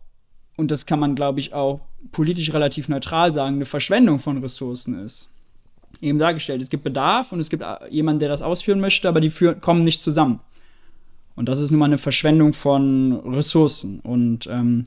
und 0.56 0.70
das 0.70 0.84
kann 0.84 1.00
man, 1.00 1.14
glaube 1.14 1.40
ich, 1.40 1.54
auch 1.54 1.80
politisch 2.12 2.52
relativ 2.52 2.88
neutral 2.88 3.32
sagen, 3.32 3.56
eine 3.56 3.64
Verschwendung 3.64 4.18
von 4.18 4.38
Ressourcen 4.38 5.02
ist. 5.02 5.30
Eben 6.00 6.18
dargestellt, 6.18 6.60
es 6.60 6.70
gibt 6.70 6.84
Bedarf 6.84 7.32
und 7.32 7.40
es 7.40 7.50
gibt 7.50 7.62
äh, 7.62 7.88
jemanden, 7.90 8.20
der 8.20 8.28
das 8.28 8.42
ausführen 8.42 8.80
möchte, 8.80 9.08
aber 9.08 9.20
die 9.20 9.30
führen, 9.30 9.60
kommen 9.60 9.82
nicht 9.82 10.02
zusammen. 10.02 10.40
Und 11.34 11.48
das 11.48 11.60
ist 11.60 11.70
nun 11.70 11.80
mal 11.80 11.86
eine 11.86 11.98
Verschwendung 11.98 12.52
von 12.52 13.12
Ressourcen. 13.26 14.00
Und 14.00 14.46
ähm, 14.46 14.86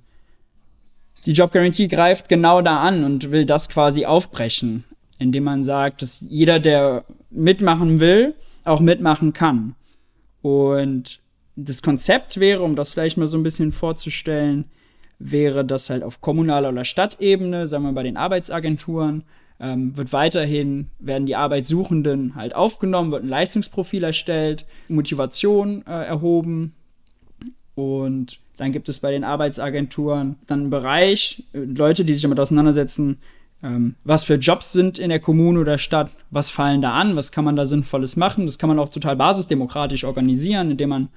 die 1.25 1.33
Job 1.33 1.51
Guarantee 1.51 1.87
greift 1.87 2.29
genau 2.29 2.61
da 2.61 2.81
an 2.81 3.03
und 3.03 3.31
will 3.31 3.45
das 3.45 3.69
quasi 3.69 4.05
aufbrechen, 4.05 4.83
indem 5.19 5.43
man 5.43 5.63
sagt, 5.63 6.01
dass 6.01 6.23
jeder, 6.27 6.59
der 6.59 7.05
mitmachen 7.29 7.99
will, 7.99 8.35
auch 8.63 8.79
mitmachen 8.79 9.33
kann. 9.33 9.75
Und 10.41 11.19
das 11.55 11.81
Konzept 11.81 12.39
wäre, 12.39 12.63
um 12.63 12.75
das 12.75 12.91
vielleicht 12.91 13.17
mal 13.17 13.27
so 13.27 13.37
ein 13.37 13.43
bisschen 13.43 13.71
vorzustellen, 13.71 14.65
wäre 15.19 15.65
das 15.65 15.89
halt 15.89 16.03
auf 16.03 16.21
kommunaler 16.21 16.69
oder 16.69 16.85
Stadtebene, 16.85 17.67
sagen 17.67 17.83
wir 17.83 17.91
bei 17.91 18.03
den 18.03 18.17
Arbeitsagenturen, 18.17 19.23
ähm, 19.59 19.95
wird 19.97 20.13
weiterhin, 20.13 20.87
werden 20.99 21.25
die 21.25 21.35
Arbeitssuchenden 21.35 22.35
halt 22.35 22.55
aufgenommen, 22.55 23.11
wird 23.11 23.23
ein 23.23 23.29
Leistungsprofil 23.29 24.03
erstellt, 24.03 24.65
Motivation 24.87 25.85
äh, 25.85 26.05
erhoben 26.05 26.73
und 27.75 28.39
dann 28.57 28.73
gibt 28.73 28.89
es 28.89 28.99
bei 28.99 29.11
den 29.11 29.23
Arbeitsagenturen 29.23 30.35
dann 30.47 30.59
einen 30.61 30.69
Bereich, 30.69 31.43
äh, 31.53 31.59
Leute, 31.59 32.03
die 32.03 32.13
sich 32.13 32.23
damit 32.23 32.39
auseinandersetzen, 32.39 33.19
ähm, 33.63 33.95
was 34.03 34.23
für 34.23 34.35
Jobs 34.35 34.71
sind 34.71 34.99
in 34.99 35.09
der 35.09 35.19
Kommune 35.19 35.59
oder 35.59 35.77
Stadt, 35.77 36.09
was 36.29 36.49
fallen 36.49 36.81
da 36.81 36.93
an, 36.93 37.15
was 37.15 37.31
kann 37.31 37.45
man 37.45 37.55
da 37.55 37.65
Sinnvolles 37.65 38.15
machen. 38.15 38.45
Das 38.45 38.57
kann 38.57 38.69
man 38.69 38.79
auch 38.79 38.89
total 38.89 39.15
basisdemokratisch 39.15 40.03
organisieren, 40.03 40.71
indem 40.71 40.89
man 40.89 41.09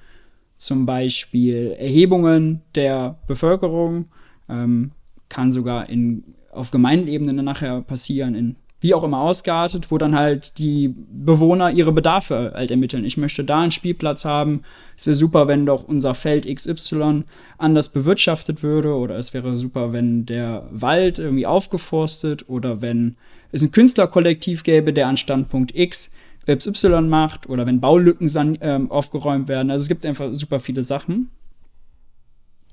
zum 0.57 0.85
Beispiel 0.85 1.75
Erhebungen 1.77 2.61
der 2.75 3.17
Bevölkerung 3.27 4.05
ähm, 4.49 4.91
kann 5.29 5.51
sogar 5.51 5.89
in, 5.89 6.23
auf 6.55 6.71
Gemeindeebene 6.71 7.43
nachher 7.43 7.81
passieren, 7.81 8.35
in 8.35 8.55
wie 8.83 8.93
auch 8.93 9.03
immer 9.03 9.21
ausgeartet, 9.21 9.91
wo 9.91 9.97
dann 9.97 10.13
halt 10.13 10.57
die 10.57 10.93
Bewohner 10.93 11.71
ihre 11.71 11.93
Bedarfe 11.93 12.51
halt 12.53 12.69
ermitteln. 12.69 13.05
Ich 13.05 13.15
möchte 13.15 13.45
da 13.45 13.61
einen 13.61 13.71
Spielplatz 13.71 14.25
haben. 14.25 14.63
Es 14.97 15.07
wäre 15.07 15.15
super, 15.15 15.47
wenn 15.47 15.65
doch 15.65 15.85
unser 15.85 16.13
Feld 16.13 16.53
XY 16.53 17.23
anders 17.57 17.89
bewirtschaftet 17.89 18.61
würde. 18.61 18.93
Oder 18.93 19.17
es 19.17 19.33
wäre 19.33 19.55
super, 19.55 19.93
wenn 19.93 20.25
der 20.25 20.67
Wald 20.69 21.17
irgendwie 21.17 21.45
aufgeforstet 21.45 22.49
oder 22.49 22.81
wenn 22.81 23.15
es 23.53 23.61
ein 23.61 23.71
Künstlerkollektiv 23.71 24.63
gäbe, 24.63 24.91
der 24.91 25.07
an 25.07 25.15
Standpunkt 25.15 25.73
X 25.73 26.11
XY 26.45 27.03
macht 27.03 27.47
oder 27.47 27.65
wenn 27.65 27.79
Baulücken 27.79 28.27
äh, 28.59 28.79
aufgeräumt 28.89 29.47
werden. 29.47 29.71
Also 29.71 29.83
es 29.83 29.87
gibt 29.87 30.05
einfach 30.05 30.31
super 30.33 30.59
viele 30.59 30.83
Sachen. 30.83 31.29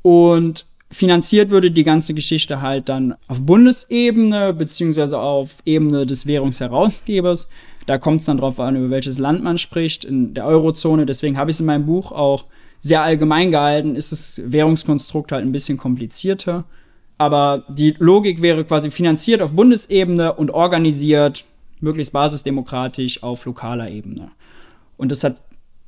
Und 0.02 0.66
finanziert 0.90 1.50
würde 1.50 1.70
die 1.70 1.84
ganze 1.84 2.14
Geschichte 2.14 2.60
halt 2.60 2.88
dann 2.88 3.14
auf 3.28 3.40
Bundesebene 3.40 4.52
beziehungsweise 4.52 5.18
auf 5.18 5.58
Ebene 5.64 6.04
des 6.04 6.26
Währungsherausgebers. 6.26 7.48
Da 7.86 7.98
kommt 7.98 8.20
es 8.20 8.26
dann 8.26 8.38
drauf 8.38 8.58
an, 8.60 8.76
über 8.76 8.90
welches 8.90 9.18
Land 9.18 9.42
man 9.42 9.58
spricht. 9.58 10.04
In 10.04 10.34
der 10.34 10.46
Eurozone, 10.46 11.06
deswegen 11.06 11.36
habe 11.36 11.50
ich 11.50 11.56
es 11.56 11.60
in 11.60 11.66
meinem 11.66 11.86
Buch 11.86 12.12
auch 12.12 12.46
sehr 12.80 13.02
allgemein 13.02 13.50
gehalten, 13.50 13.94
ist 13.94 14.10
das 14.10 14.40
Währungskonstrukt 14.44 15.32
halt 15.32 15.44
ein 15.44 15.52
bisschen 15.52 15.76
komplizierter. 15.76 16.64
Aber 17.18 17.64
die 17.68 17.94
Logik 17.98 18.40
wäre 18.40 18.64
quasi 18.64 18.90
finanziert 18.90 19.42
auf 19.42 19.52
Bundesebene 19.52 20.32
und 20.32 20.50
organisiert 20.50 21.44
möglichst 21.80 22.12
basisdemokratisch 22.12 23.22
auf 23.22 23.44
lokaler 23.44 23.90
Ebene. 23.90 24.30
Und 24.96 25.12
das 25.12 25.24
hat 25.24 25.36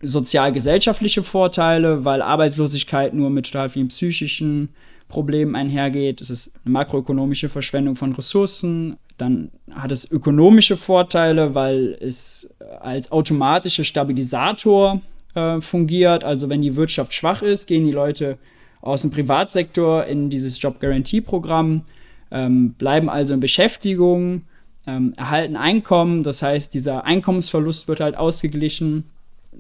sozial-gesellschaftliche 0.03 1.23
Vorteile, 1.23 2.05
weil 2.05 2.23
Arbeitslosigkeit 2.23 3.15
nur 3.15 3.31
mit 3.31 3.47
total 3.47 3.69
vielen 3.69 3.89
psychischen 3.89 4.71
Problemen 5.13 5.55
einhergeht. 5.55 6.23
Es 6.23 6.31
ist 6.31 6.53
eine 6.65 6.73
makroökonomische 6.73 7.51
Verschwendung 7.51 7.97
von 7.97 8.13
Ressourcen. 8.13 8.97
Dann 9.19 9.51
hat 9.71 9.93
es 9.93 10.11
ökonomische 10.11 10.79
Vorteile, 10.79 11.55
weil 11.55 11.99
es 12.01 12.49
als 12.81 13.13
automatischer 13.13 13.85
Stabilisator 13.85 15.03
äh, 15.35 15.61
fungiert. 15.61 16.25
Also 16.25 16.49
wenn 16.49 16.63
die 16.63 16.77
Wirtschaft 16.77 17.13
schwach 17.13 17.43
ist, 17.43 17.67
gehen 17.67 17.85
die 17.85 17.93
Leute 17.93 18.39
aus 18.81 19.03
dem 19.03 19.11
Privatsektor 19.11 20.07
in 20.07 20.31
dieses 20.31 20.61
Job 20.61 20.81
Guarantee 20.81 21.21
Programm, 21.21 21.83
ähm, 22.31 22.73
bleiben 22.73 23.11
also 23.11 23.35
in 23.35 23.41
Beschäftigung, 23.41 24.43
ähm, 24.87 25.13
erhalten 25.19 25.57
Einkommen. 25.57 26.23
Das 26.23 26.41
heißt, 26.41 26.73
dieser 26.73 27.05
Einkommensverlust 27.05 27.87
wird 27.87 28.01
halt 28.01 28.17
ausgeglichen 28.17 29.05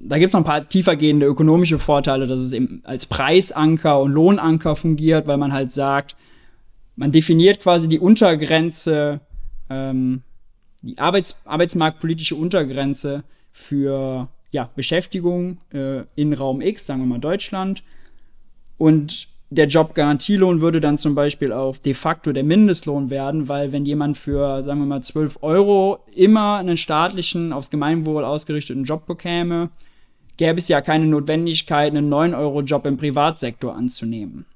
da 0.04 0.18
gibt 0.18 0.30
es 0.30 0.32
noch 0.32 0.40
ein 0.40 0.44
paar 0.44 0.68
tiefergehende 0.68 1.26
ökonomische 1.26 1.78
Vorteile, 1.78 2.26
dass 2.26 2.40
es 2.40 2.52
eben 2.52 2.80
als 2.84 3.06
Preisanker 3.06 4.00
und 4.00 4.12
Lohnanker 4.12 4.74
fungiert, 4.74 5.26
weil 5.26 5.36
man 5.36 5.52
halt 5.52 5.72
sagt, 5.72 6.16
man 6.96 7.12
definiert 7.12 7.60
quasi 7.60 7.88
die 7.88 8.00
Untergrenze, 8.00 9.20
ähm, 9.70 10.22
die 10.82 10.98
Arbeits 10.98 11.40
arbeitsmarktpolitische 11.44 12.34
Untergrenze 12.34 13.22
für 13.52 14.28
ja, 14.50 14.68
Beschäftigung 14.74 15.58
äh, 15.72 16.02
in 16.16 16.32
Raum 16.32 16.60
X, 16.60 16.86
sagen 16.86 17.00
wir 17.00 17.06
mal 17.06 17.20
Deutschland. 17.20 17.84
Und 18.78 19.28
der 19.50 19.68
Jobgarantielohn 19.68 20.60
würde 20.60 20.80
dann 20.80 20.96
zum 20.96 21.14
Beispiel 21.14 21.52
auch 21.52 21.76
de 21.76 21.94
facto 21.94 22.32
der 22.32 22.42
Mindestlohn 22.42 23.10
werden, 23.10 23.48
weil 23.48 23.70
wenn 23.70 23.84
jemand 23.84 24.18
für, 24.18 24.64
sagen 24.64 24.80
wir 24.80 24.86
mal, 24.86 25.02
12 25.02 25.38
Euro 25.42 26.00
immer 26.14 26.56
einen 26.56 26.76
staatlichen, 26.76 27.52
aufs 27.52 27.70
Gemeinwohl 27.70 28.24
ausgerichteten 28.24 28.84
Job 28.84 29.06
bekäme, 29.06 29.70
gäbe 30.36 30.58
es 30.58 30.68
ja 30.68 30.80
keine 30.80 31.06
Notwendigkeit, 31.06 31.92
einen 31.92 32.12
9-Euro-Job 32.12 32.86
im 32.86 32.96
Privatsektor 32.96 33.74
anzunehmen. 33.74 34.46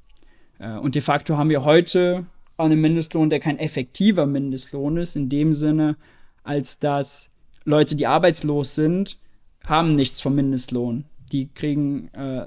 Äh, 0.59 0.77
und 0.79 0.95
de 0.95 1.03
facto 1.03 1.37
haben 1.37 1.51
wir 1.51 1.65
heute 1.65 2.27
einen 2.57 2.81
Mindestlohn, 2.81 3.31
der 3.31 3.41
kein 3.41 3.59
effektiver 3.59 4.27
Mindestlohn 4.27 4.97
ist, 4.97 5.17
in 5.17 5.29
dem 5.29 5.53
Sinne, 5.53 5.97
als 6.43 6.79
dass 6.79 7.31
Leute, 7.65 7.97
die 7.97 8.07
arbeitslos 8.07 8.75
sind, 8.75 9.19
haben 9.67 9.93
nichts 9.93 10.21
vom 10.21 10.35
Mindestlohn. 10.35 11.05
Die 11.33 11.49
kriegen 11.53 12.09
äh, 12.15 12.47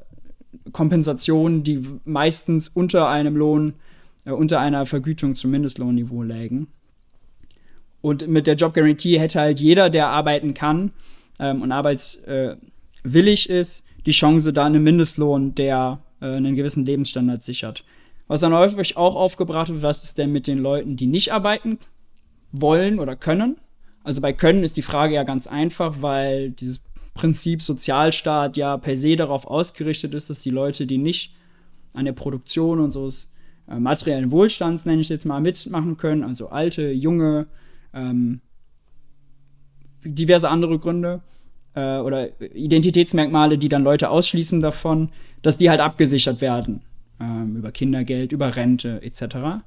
Kompensationen, 0.72 1.64
die 1.64 1.86
meistens 2.06 2.70
unter 2.70 3.10
einem 3.10 3.36
Lohn, 3.36 3.74
äh, 4.26 4.32
unter 4.32 4.60
einer 4.60 4.86
Vergütung 4.86 5.36
zum 5.36 5.52
Mindestlohnniveau 5.52 6.24
lägen. 6.24 6.68
Und 8.02 8.28
mit 8.28 8.48
der 8.48 8.56
Job 8.56 8.74
Guarantee 8.74 9.20
hätte 9.20 9.42
halt 9.42 9.60
jeder, 9.60 9.90
der 9.90 10.08
arbeiten 10.08 10.54
kann 10.54 10.92
ähm, 11.38 11.62
und 11.62 11.72
arbeits, 11.72 12.16
äh, 12.24 12.56
willig 13.04 13.50
ist, 13.50 13.84
die 14.06 14.12
Chance, 14.12 14.54
da 14.54 14.66
einen 14.66 14.84
Mindestlohn, 14.84 15.56
der 15.56 16.02
äh, 16.22 16.26
einen 16.26 16.56
gewissen 16.56 16.86
Lebensstandard 16.86 17.44
sichert. 17.44 17.84
Was 18.28 18.42
dann 18.42 18.54
häufig 18.54 18.98
auch 18.98 19.16
aufgebracht 19.16 19.70
wird, 19.70 19.82
was 19.82 20.04
ist 20.04 20.18
denn 20.18 20.32
mit 20.32 20.48
den 20.48 20.60
Leuten, 20.60 20.96
die 20.96 21.08
nicht 21.08 21.34
arbeiten 21.34 21.80
wollen 22.52 23.00
oder 23.00 23.16
können? 23.16 23.58
Also 24.04 24.22
bei 24.22 24.34
Können 24.34 24.64
ist 24.64 24.78
die 24.78 24.82
Frage 24.82 25.16
ja 25.16 25.24
ganz 25.24 25.48
einfach, 25.48 25.98
weil 26.02 26.52
dieses 26.52 26.82
Prinzip 27.14 27.62
Sozialstaat 27.62 28.56
ja 28.56 28.78
per 28.78 28.96
se 28.96 29.16
darauf 29.16 29.46
ausgerichtet 29.46 30.14
ist, 30.14 30.30
dass 30.30 30.42
die 30.42 30.52
Leute, 30.52 30.88
die 30.88 30.98
nicht 30.98 31.34
an 31.94 32.06
der 32.06 32.14
Produktion 32.14 32.80
unseres 32.80 33.32
äh, 33.68 33.80
materiellen 33.80 34.32
Wohlstands, 34.32 34.86
nenne 34.86 35.02
ich 35.02 35.10
jetzt 35.10 35.26
mal, 35.26 35.42
mitmachen 35.42 35.98
können, 35.98 36.24
also 36.24 36.50
alte, 36.50 36.92
junge, 36.92 37.48
ähm, 37.94 38.42
diverse 40.04 40.50
andere 40.50 40.80
Gründe 40.80 41.22
äh, 41.76 41.98
oder 42.00 42.30
Identitätsmerkmale, 42.42 43.58
die 43.58 43.70
dann 43.70 43.84
Leute 43.84 44.10
ausschließen 44.10 44.62
davon, 44.62 45.10
dass 45.42 45.58
die 45.58 45.70
halt 45.70 45.80
abgesichert 45.80 46.42
werden 46.42 46.82
ähm, 47.20 47.58
über 47.58 47.72
Kindergeld, 47.72 48.32
über 48.32 48.56
Rente 48.56 49.02
etc. 49.02 49.62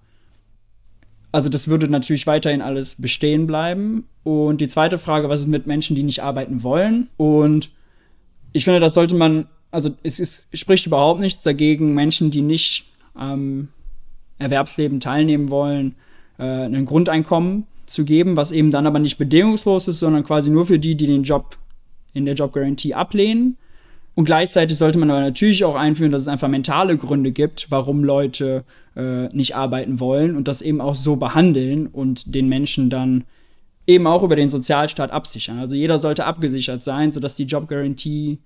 Also 1.33 1.49
das 1.49 1.69
würde 1.69 1.89
natürlich 1.89 2.27
weiterhin 2.27 2.61
alles 2.61 2.97
bestehen 2.97 3.47
bleiben. 3.47 4.05
Und 4.23 4.61
die 4.61 4.69
zweite 4.69 4.99
Frage, 4.99 5.29
was 5.29 5.41
ist 5.41 5.47
mit 5.47 5.67
Menschen, 5.67 5.97
die 5.97 6.03
nicht 6.03 6.23
arbeiten 6.23 6.63
wollen? 6.63 7.09
Und 7.17 7.71
ich 8.53 8.65
finde, 8.65 8.81
das 8.81 8.95
sollte 8.95 9.15
man, 9.15 9.47
also 9.71 9.91
es, 10.03 10.21
es 10.21 10.47
spricht 10.53 10.87
überhaupt 10.87 11.21
nichts 11.21 11.43
dagegen, 11.43 11.95
Menschen, 11.95 12.31
die 12.31 12.43
nicht 12.43 12.87
am 13.15 13.33
ähm, 13.33 13.69
Erwerbsleben 14.39 15.01
teilnehmen 15.01 15.51
wollen, 15.51 15.95
äh, 16.39 16.45
ein 16.45 16.85
Grundeinkommen 16.85 17.67
zu 17.87 18.05
geben, 18.05 18.37
was 18.37 18.53
eben 18.53 18.71
dann 18.71 18.87
aber 18.87 18.99
nicht 18.99 19.19
bedingungslos 19.19 19.89
ist, 19.89 20.01
sondern 20.01 20.25
quasi 20.25 20.51
nur 20.51 20.67
für 20.67 20.79
die, 20.79 20.95
die 20.97 21.07
den 21.07 21.23
Job 21.23 21.57
in 22.13 22.25
der 22.25 22.35
Jobgarantie 22.35 22.95
ablehnen. 22.95 23.57
Und 24.15 24.27
gleichzeitig 24.27 24.77
sollte 24.77 24.99
man 24.99 25.11
aber 25.11 25.21
natürlich 25.21 25.65
auch 25.65 25.75
einführen, 25.75 26.13
dass 26.13 26.23
es 26.23 26.29
einfach 26.29 26.49
mentale 26.49 26.99
Gründe 26.99 27.33
gibt, 27.33 27.71
warum 27.71 28.05
Leute 28.05 28.65
äh, 28.95 29.29
nicht 29.29 29.57
arbeiten 29.57 30.01
wollen 30.01 30.37
und 30.37 30.49
das 30.49 30.61
eben 30.61 30.81
auch 30.81 30.95
so 30.95 31.17
behandeln 31.17 31.87
und 31.87 32.35
den 32.35 32.49
Menschen 32.49 32.91
dann 32.91 33.25
eben 33.87 34.07
auch 34.07 34.23
über 34.23 34.37
den 34.37 34.51
Sozialstaat 34.51 35.11
absichern. 35.11 35.59
Also 35.59 35.77
jeder 35.77 35.99
sollte 35.99 36.27
abgesichert 36.27 36.85
sein, 36.85 37.13
sodass 37.13 37.37
die 37.37 37.45
Jobgarantie, 37.45 38.39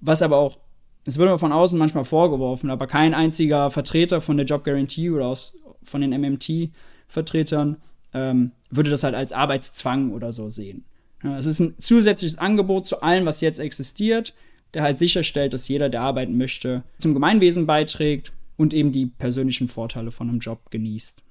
was 0.00 0.22
aber 0.22 0.36
auch, 0.36 0.58
es 1.06 1.18
wird 1.18 1.28
immer 1.28 1.38
von 1.38 1.52
außen 1.52 1.78
manchmal 1.78 2.04
vorgeworfen, 2.04 2.68
aber 2.68 2.88
kein 2.88 3.14
einziger 3.14 3.70
Vertreter 3.70 4.20
von 4.20 4.36
der 4.36 4.46
Jobgarantie 4.46 5.10
oder 5.10 5.26
aus, 5.26 5.54
von 5.84 6.00
den 6.00 6.10
MMT-Vertretern 6.10 7.76
ähm, 8.12 8.50
würde 8.70 8.90
das 8.90 9.04
halt 9.04 9.14
als 9.14 9.32
Arbeitszwang 9.32 10.10
oder 10.10 10.32
so 10.32 10.50
sehen. 10.50 10.84
Ja, 11.22 11.38
es 11.38 11.46
ist 11.46 11.60
ein 11.60 11.74
zusätzliches 11.80 12.38
Angebot 12.38 12.86
zu 12.86 13.00
allem, 13.00 13.26
was 13.26 13.40
jetzt 13.40 13.58
existiert 13.58 14.34
der 14.76 14.82
halt 14.82 14.98
sicherstellt, 14.98 15.54
dass 15.54 15.68
jeder, 15.68 15.88
der 15.88 16.02
arbeiten 16.02 16.36
möchte, 16.36 16.82
zum 16.98 17.14
Gemeinwesen 17.14 17.66
beiträgt 17.66 18.32
und 18.56 18.74
eben 18.74 18.92
die 18.92 19.06
persönlichen 19.06 19.68
Vorteile 19.68 20.10
von 20.10 20.28
einem 20.28 20.38
Job 20.38 20.70
genießt. 20.70 21.22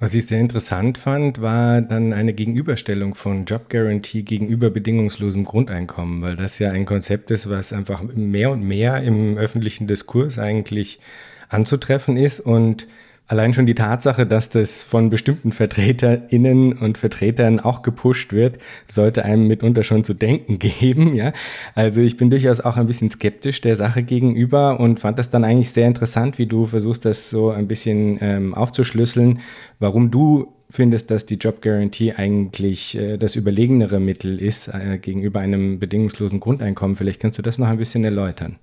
Was 0.00 0.14
ich 0.14 0.26
sehr 0.26 0.40
interessant 0.40 0.98
fand, 0.98 1.40
war 1.40 1.80
dann 1.80 2.12
eine 2.12 2.32
Gegenüberstellung 2.32 3.16
von 3.16 3.44
Job 3.44 3.68
Guarantee 3.68 4.22
gegenüber 4.22 4.70
bedingungslosem 4.70 5.44
Grundeinkommen, 5.44 6.22
weil 6.22 6.36
das 6.36 6.58
ja 6.58 6.70
ein 6.70 6.86
Konzept 6.86 7.32
ist, 7.32 7.48
was 7.48 7.72
einfach 7.72 8.02
mehr 8.02 8.50
und 8.50 8.62
mehr 8.62 9.00
im 9.02 9.36
öffentlichen 9.38 9.86
Diskurs 9.86 10.38
eigentlich 10.38 11.00
anzutreffen 11.48 12.16
ist 12.16 12.40
und 12.40 12.88
Allein 13.28 13.52
schon 13.52 13.66
die 13.66 13.74
Tatsache, 13.74 14.26
dass 14.26 14.48
das 14.48 14.82
von 14.82 15.10
bestimmten 15.10 15.52
VertreterInnen 15.52 16.72
und 16.72 16.96
Vertretern 16.96 17.60
auch 17.60 17.82
gepusht 17.82 18.32
wird, 18.32 18.56
sollte 18.86 19.22
einem 19.22 19.46
mitunter 19.46 19.82
schon 19.82 20.02
zu 20.02 20.14
denken 20.14 20.58
geben, 20.58 21.14
ja. 21.14 21.34
Also 21.74 22.00
ich 22.00 22.16
bin 22.16 22.30
durchaus 22.30 22.60
auch 22.60 22.78
ein 22.78 22.86
bisschen 22.86 23.10
skeptisch 23.10 23.60
der 23.60 23.76
Sache 23.76 24.02
gegenüber 24.02 24.80
und 24.80 25.00
fand 25.00 25.18
das 25.18 25.28
dann 25.28 25.44
eigentlich 25.44 25.70
sehr 25.70 25.86
interessant, 25.86 26.38
wie 26.38 26.46
du 26.46 26.64
versuchst, 26.64 27.04
das 27.04 27.28
so 27.28 27.50
ein 27.50 27.68
bisschen 27.68 28.18
ähm, 28.22 28.54
aufzuschlüsseln, 28.54 29.40
warum 29.78 30.10
du 30.10 30.48
findest, 30.70 31.10
dass 31.10 31.26
die 31.26 31.36
Job 31.36 31.60
Guarantee 31.60 32.14
eigentlich 32.14 32.96
äh, 32.96 33.18
das 33.18 33.36
überlegenere 33.36 34.00
Mittel 34.00 34.40
ist 34.40 34.68
äh, 34.68 34.96
gegenüber 34.96 35.40
einem 35.40 35.78
bedingungslosen 35.78 36.40
Grundeinkommen. 36.40 36.96
Vielleicht 36.96 37.20
kannst 37.20 37.36
du 37.38 37.42
das 37.42 37.58
noch 37.58 37.68
ein 37.68 37.78
bisschen 37.78 38.04
erläutern. 38.04 38.58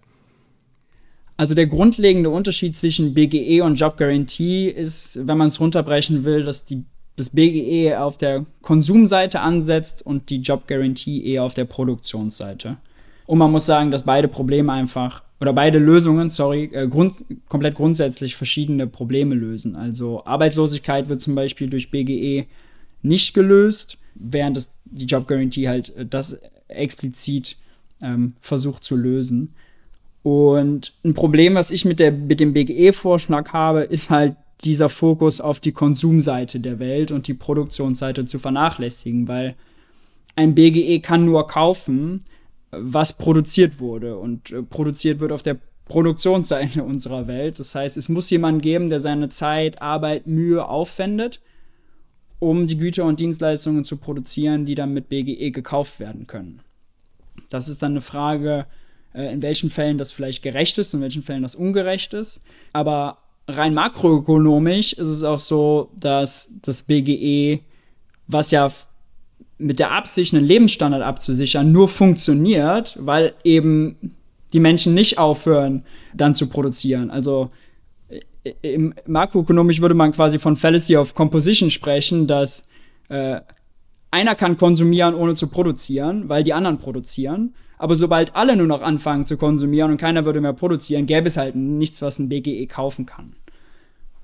Also 1.38 1.54
der 1.54 1.68
grundlegende 1.68 2.30
Unterschied 2.30 2.78
zwischen 2.78 3.14
BGE 3.14 3.62
und 3.62 3.76
Job 3.76 3.98
Guarantee 3.98 4.70
ist, 4.70 5.28
wenn 5.28 5.38
man 5.38 5.48
es 5.48 5.60
runterbrechen 5.60 6.24
will, 6.24 6.44
dass 6.44 6.66
die, 6.66 6.84
das 7.18 7.30
BGE 7.30 7.98
auf 7.98 8.18
der 8.18 8.46
Konsumseite 8.62 9.42
ansetzt 9.42 10.06
und 10.06 10.30
die 10.30 10.38
Job 10.38 10.68
Guarantee 10.68 11.22
eher 11.22 11.44
auf 11.44 11.54
der 11.54 11.66
Produktionsseite. 11.66 12.78
Und 13.26 13.38
man 13.38 13.52
muss 13.52 13.66
sagen, 13.66 13.92
dass 13.92 14.04
beide 14.04 14.28
Probleme 14.28 14.72
einfach, 14.72 15.24
oder 15.42 15.52
beide 15.52 15.80
Lösungen, 15.80 16.30
sorry, 16.30 16.70
äh, 16.72 16.88
grund, 16.88 17.26
komplett 17.50 17.76
grundsätzlich 17.76 18.36
verschiedene 18.36 18.88
Probleme 18.88 19.36
lösen. 19.36 19.76
Also 19.76 20.24
Arbeitslosigkeit 20.26 21.10
wird 21.10 21.22
zum 21.22 21.36
Beispiel 21.36 21.70
durch 21.70 21.92
BGE 21.92 22.46
nicht 23.02 23.34
gelöst, 23.34 23.98
während 24.14 24.56
es 24.56 24.78
die 24.86 25.06
Job 25.06 25.28
Guarantee 25.28 25.68
halt 25.68 25.96
äh, 25.98 26.06
das 26.06 26.40
explizit 26.68 27.58
ähm, 28.02 28.34
versucht 28.40 28.84
zu 28.84 28.96
lösen. 28.96 29.54
Und 30.26 30.94
ein 31.04 31.14
Problem, 31.14 31.54
was 31.54 31.70
ich 31.70 31.86
mit, 31.86 32.00
der, 32.00 32.12
mit 32.12 32.40
dem 32.40 32.52
BGE-Vorschlag 32.52 33.54
habe, 33.54 33.82
ist 33.82 34.10
halt 34.10 34.36
dieser 34.64 34.90
Fokus 34.90 35.40
auf 35.40 35.60
die 35.60 35.72
Konsumseite 35.72 36.60
der 36.60 36.80
Welt 36.80 37.12
und 37.12 37.28
die 37.28 37.36
Produktionsseite 37.36 38.26
zu 38.26 38.40
vernachlässigen, 38.40 39.28
weil 39.28 39.54
ein 40.36 40.56
BGE 40.56 41.00
kann 41.02 41.26
nur 41.26 41.46
kaufen, 41.46 42.24
was 42.72 43.20
produziert 43.20 43.80
wurde 43.80 44.18
und 44.18 44.50
äh, 44.50 44.64
produziert 44.64 45.20
wird 45.20 45.32
auf 45.32 45.44
der 45.44 45.58
Produktionsseite 45.86 46.84
unserer 46.84 47.28
Welt. 47.28 47.60
Das 47.60 47.76
heißt, 47.76 47.96
es 47.96 48.10
muss 48.10 48.28
jemanden 48.32 48.62
geben, 48.62 48.90
der 48.90 49.00
seine 49.00 49.30
Zeit, 49.30 49.80
Arbeit, 49.80 50.26
Mühe 50.26 50.68
aufwendet, 50.68 51.40
um 52.40 52.66
die 52.66 52.78
Güter 52.78 53.06
und 53.06 53.20
Dienstleistungen 53.20 53.84
zu 53.84 53.98
produzieren, 53.98 54.66
die 54.66 54.74
dann 54.74 54.92
mit 54.92 55.08
BGE 55.08 55.52
gekauft 55.52 56.00
werden 56.00 56.26
können. 56.26 56.62
Das 57.52 57.70
ist 57.70 57.84
dann 57.84 57.92
eine 57.92 58.02
Frage, 58.02 58.66
in 59.16 59.42
welchen 59.42 59.70
Fällen 59.70 59.98
das 59.98 60.12
vielleicht 60.12 60.44
gerecht 60.44 60.78
ist, 60.78 60.94
in 60.94 61.02
welchen 61.02 61.24
Fällen 61.24 61.44
das 61.44 61.56
ungerecht 61.56 62.14
ist. 62.14 62.42
Aber 62.74 63.18
rein 63.48 63.74
makroökonomisch 63.74 64.94
ist 64.94 65.08
es 65.08 65.24
auch 65.24 65.38
so, 65.38 65.92
dass 66.00 66.50
das 66.62 66.84
BGE, 66.84 67.62
was 68.28 68.52
ja 68.52 68.72
mit 69.58 69.80
der 69.80 69.92
Absicht, 69.92 70.34
einen 70.34 70.46
Lebensstandard 70.46 71.04
abzusichern, 71.04 71.72
nur 71.72 71.88
funktioniert, 71.88 72.98
weil 73.00 73.34
eben 73.44 74.16
die 74.54 74.60
Menschen 74.60 74.94
nicht 74.94 75.18
aufhören, 75.18 75.84
dann 76.14 76.36
zu 76.36 76.48
produzieren. 76.48 77.10
Also 77.10 77.52
im 78.62 78.94
makroökonomisch 79.08 79.82
würde 79.82 79.96
man 79.96 80.12
quasi 80.12 80.40
von 80.40 80.56
Fallacy 80.56 80.98
of 80.98 81.16
Composition 81.16 81.72
sprechen, 81.72 82.28
dass 82.28 82.68
äh, 83.10 83.40
einer 84.12 84.36
kann 84.36 84.58
konsumieren, 84.58 85.16
ohne 85.16 85.36
zu 85.36 85.48
produzieren, 85.48 86.30
weil 86.30 86.44
die 86.44 86.54
anderen 86.54 86.78
produzieren. 86.78 87.54
Aber 87.78 87.96
sobald 87.96 88.36
alle 88.36 88.56
nur 88.56 88.68
noch 88.68 88.82
anfangen 88.82 89.26
zu 89.26 89.38
konsumieren 89.38 89.92
und 89.92 89.98
keiner 89.98 90.26
würde 90.26 90.42
mehr 90.42 90.54
produzieren, 90.54 91.06
gäbe 91.06 91.28
es 91.28 91.38
halt 91.38 91.56
nichts, 91.56 92.02
was 92.02 92.20
ein 92.20 92.30
BGE 92.30 92.68
kaufen 92.68 93.06
kann. 93.06 93.34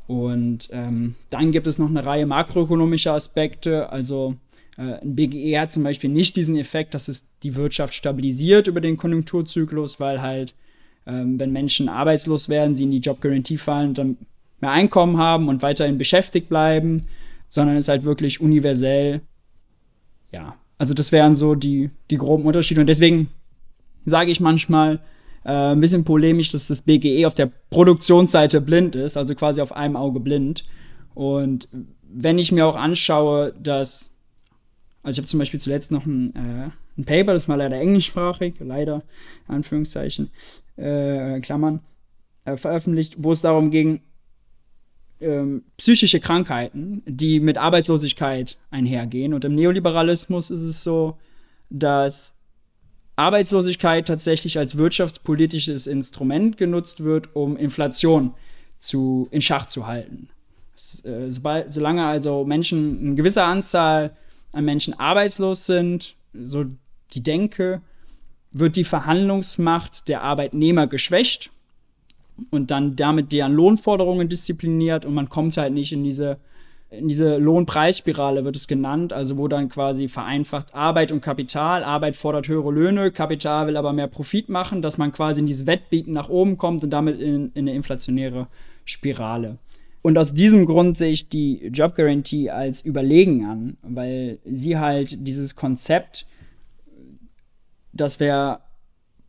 Und 0.07 0.69
ähm, 0.71 1.15
dann 1.29 1.51
gibt 1.51 1.67
es 1.67 1.79
noch 1.79 1.89
eine 1.89 2.05
Reihe 2.05 2.25
makroökonomischer 2.25 3.13
Aspekte. 3.13 3.89
Also 3.91 4.35
äh, 4.77 5.01
ein 5.01 5.15
BGE 5.15 5.59
hat 5.59 5.71
zum 5.71 5.83
Beispiel 5.83 6.09
nicht 6.09 6.35
diesen 6.35 6.57
Effekt, 6.57 6.93
dass 6.93 7.07
es 7.07 7.27
die 7.43 7.55
Wirtschaft 7.55 7.93
stabilisiert 7.93 8.67
über 8.67 8.81
den 8.81 8.97
Konjunkturzyklus, 8.97 9.99
weil 9.99 10.21
halt, 10.21 10.55
ähm, 11.05 11.39
wenn 11.39 11.51
Menschen 11.51 11.89
arbeitslos 11.89 12.49
werden, 12.49 12.75
sie 12.75 12.83
in 12.83 12.91
die 12.91 12.99
Jobgarantie 12.99 13.57
fallen, 13.57 13.93
dann 13.93 14.17
mehr 14.59 14.71
Einkommen 14.71 15.17
haben 15.17 15.47
und 15.47 15.61
weiterhin 15.61 15.97
beschäftigt 15.97 16.49
bleiben, 16.49 17.05
sondern 17.49 17.77
es 17.77 17.85
ist 17.85 17.89
halt 17.89 18.03
wirklich 18.03 18.41
universell. 18.41 19.21
Ja, 20.31 20.55
also 20.77 20.93
das 20.93 21.11
wären 21.11 21.35
so 21.35 21.55
die, 21.55 21.89
die 22.09 22.17
groben 22.17 22.45
Unterschiede. 22.45 22.81
Und 22.81 22.87
deswegen 22.87 23.29
sage 24.05 24.31
ich 24.31 24.39
manchmal, 24.39 24.99
äh, 25.43 25.51
ein 25.51 25.81
bisschen 25.81 26.03
polemisch, 26.03 26.49
dass 26.49 26.67
das 26.67 26.83
BGE 26.83 27.25
auf 27.25 27.35
der 27.35 27.51
Produktionsseite 27.69 28.61
blind 28.61 28.95
ist, 28.95 29.17
also 29.17 29.35
quasi 29.35 29.61
auf 29.61 29.75
einem 29.75 29.95
Auge 29.95 30.19
blind. 30.19 30.65
Und 31.13 31.67
wenn 32.03 32.39
ich 32.39 32.51
mir 32.51 32.65
auch 32.65 32.75
anschaue, 32.75 33.53
dass, 33.53 34.11
also 35.03 35.17
ich 35.17 35.23
habe 35.23 35.27
zum 35.27 35.39
Beispiel 35.39 35.59
zuletzt 35.59 35.91
noch 35.91 36.05
ein, 36.05 36.35
äh, 36.35 36.69
ein 36.97 37.05
Paper, 37.05 37.33
das 37.33 37.47
mal 37.47 37.55
leider 37.55 37.79
englischsprachig, 37.79 38.55
leider, 38.59 39.03
Anführungszeichen, 39.47 40.29
äh, 40.75 41.39
Klammern, 41.41 41.81
äh, 42.45 42.57
veröffentlicht, 42.57 43.15
wo 43.17 43.31
es 43.31 43.41
darum 43.41 43.71
ging, 43.71 44.01
ähm, 45.19 45.63
psychische 45.77 46.19
Krankheiten, 46.19 47.03
die 47.05 47.39
mit 47.39 47.57
Arbeitslosigkeit 47.57 48.57
einhergehen. 48.71 49.33
Und 49.33 49.45
im 49.45 49.55
Neoliberalismus 49.55 50.49
ist 50.49 50.61
es 50.61 50.83
so, 50.83 51.17
dass 51.69 52.35
Arbeitslosigkeit 53.21 54.07
tatsächlich 54.07 54.57
als 54.57 54.77
wirtschaftspolitisches 54.77 55.87
Instrument 55.87 56.57
genutzt 56.57 57.03
wird, 57.03 57.35
um 57.35 57.55
Inflation 57.55 58.33
zu, 58.77 59.27
in 59.31 59.41
Schach 59.41 59.67
zu 59.67 59.85
halten. 59.85 60.29
Äh, 61.03 61.29
sobald, 61.29 61.71
solange 61.71 62.05
also 62.05 62.43
Menschen, 62.45 62.99
eine 62.99 63.15
gewisse 63.15 63.43
Anzahl 63.43 64.17
an 64.51 64.65
Menschen 64.65 64.99
arbeitslos 64.99 65.65
sind, 65.65 66.15
so 66.33 66.65
die 67.13 67.23
Denke, 67.23 67.81
wird 68.51 68.75
die 68.75 68.83
Verhandlungsmacht 68.83 70.07
der 70.07 70.23
Arbeitnehmer 70.23 70.87
geschwächt 70.87 71.51
und 72.49 72.71
dann 72.71 72.95
damit 72.95 73.31
deren 73.31 73.53
Lohnforderungen 73.53 74.29
diszipliniert 74.29 75.05
und 75.05 75.13
man 75.13 75.29
kommt 75.29 75.57
halt 75.57 75.73
nicht 75.73 75.93
in 75.93 76.03
diese 76.03 76.37
in 76.91 77.07
diese 77.07 77.37
Lohnpreisspirale 77.37 78.43
wird 78.43 78.57
es 78.57 78.67
genannt, 78.67 79.13
also 79.13 79.37
wo 79.37 79.47
dann 79.47 79.69
quasi 79.69 80.09
vereinfacht 80.09 80.75
Arbeit 80.75 81.13
und 81.13 81.21
Kapital. 81.21 81.85
Arbeit 81.85 82.17
fordert 82.17 82.49
höhere 82.49 82.69
Löhne, 82.69 83.11
Kapital 83.11 83.67
will 83.67 83.77
aber 83.77 83.93
mehr 83.93 84.07
Profit 84.07 84.49
machen, 84.49 84.81
dass 84.81 84.97
man 84.97 85.13
quasi 85.13 85.39
in 85.39 85.47
dieses 85.47 85.65
Wettbieten 85.65 86.11
nach 86.11 86.27
oben 86.27 86.57
kommt 86.57 86.83
und 86.83 86.89
damit 86.89 87.21
in, 87.21 87.51
in 87.53 87.67
eine 87.67 87.73
inflationäre 87.73 88.47
Spirale. 88.83 89.57
Und 90.01 90.17
aus 90.17 90.33
diesem 90.33 90.65
Grund 90.65 90.97
sehe 90.97 91.11
ich 91.11 91.29
die 91.29 91.67
Job 91.67 91.95
Guarantee 91.95 92.49
als 92.49 92.81
überlegen 92.81 93.45
an, 93.45 93.77
weil 93.83 94.39
sie 94.43 94.77
halt 94.77 95.25
dieses 95.25 95.55
Konzept, 95.55 96.25
dass 97.93 98.19
wir 98.19 98.59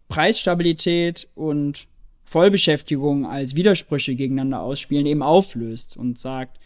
Preisstabilität 0.09 1.29
und 1.37 1.87
Vollbeschäftigung 2.25 3.27
als 3.27 3.55
Widersprüche 3.55 4.17
gegeneinander 4.17 4.63
ausspielen, 4.63 5.07
eben 5.07 5.23
auflöst 5.23 5.97
und 5.97 6.19
sagt, 6.19 6.59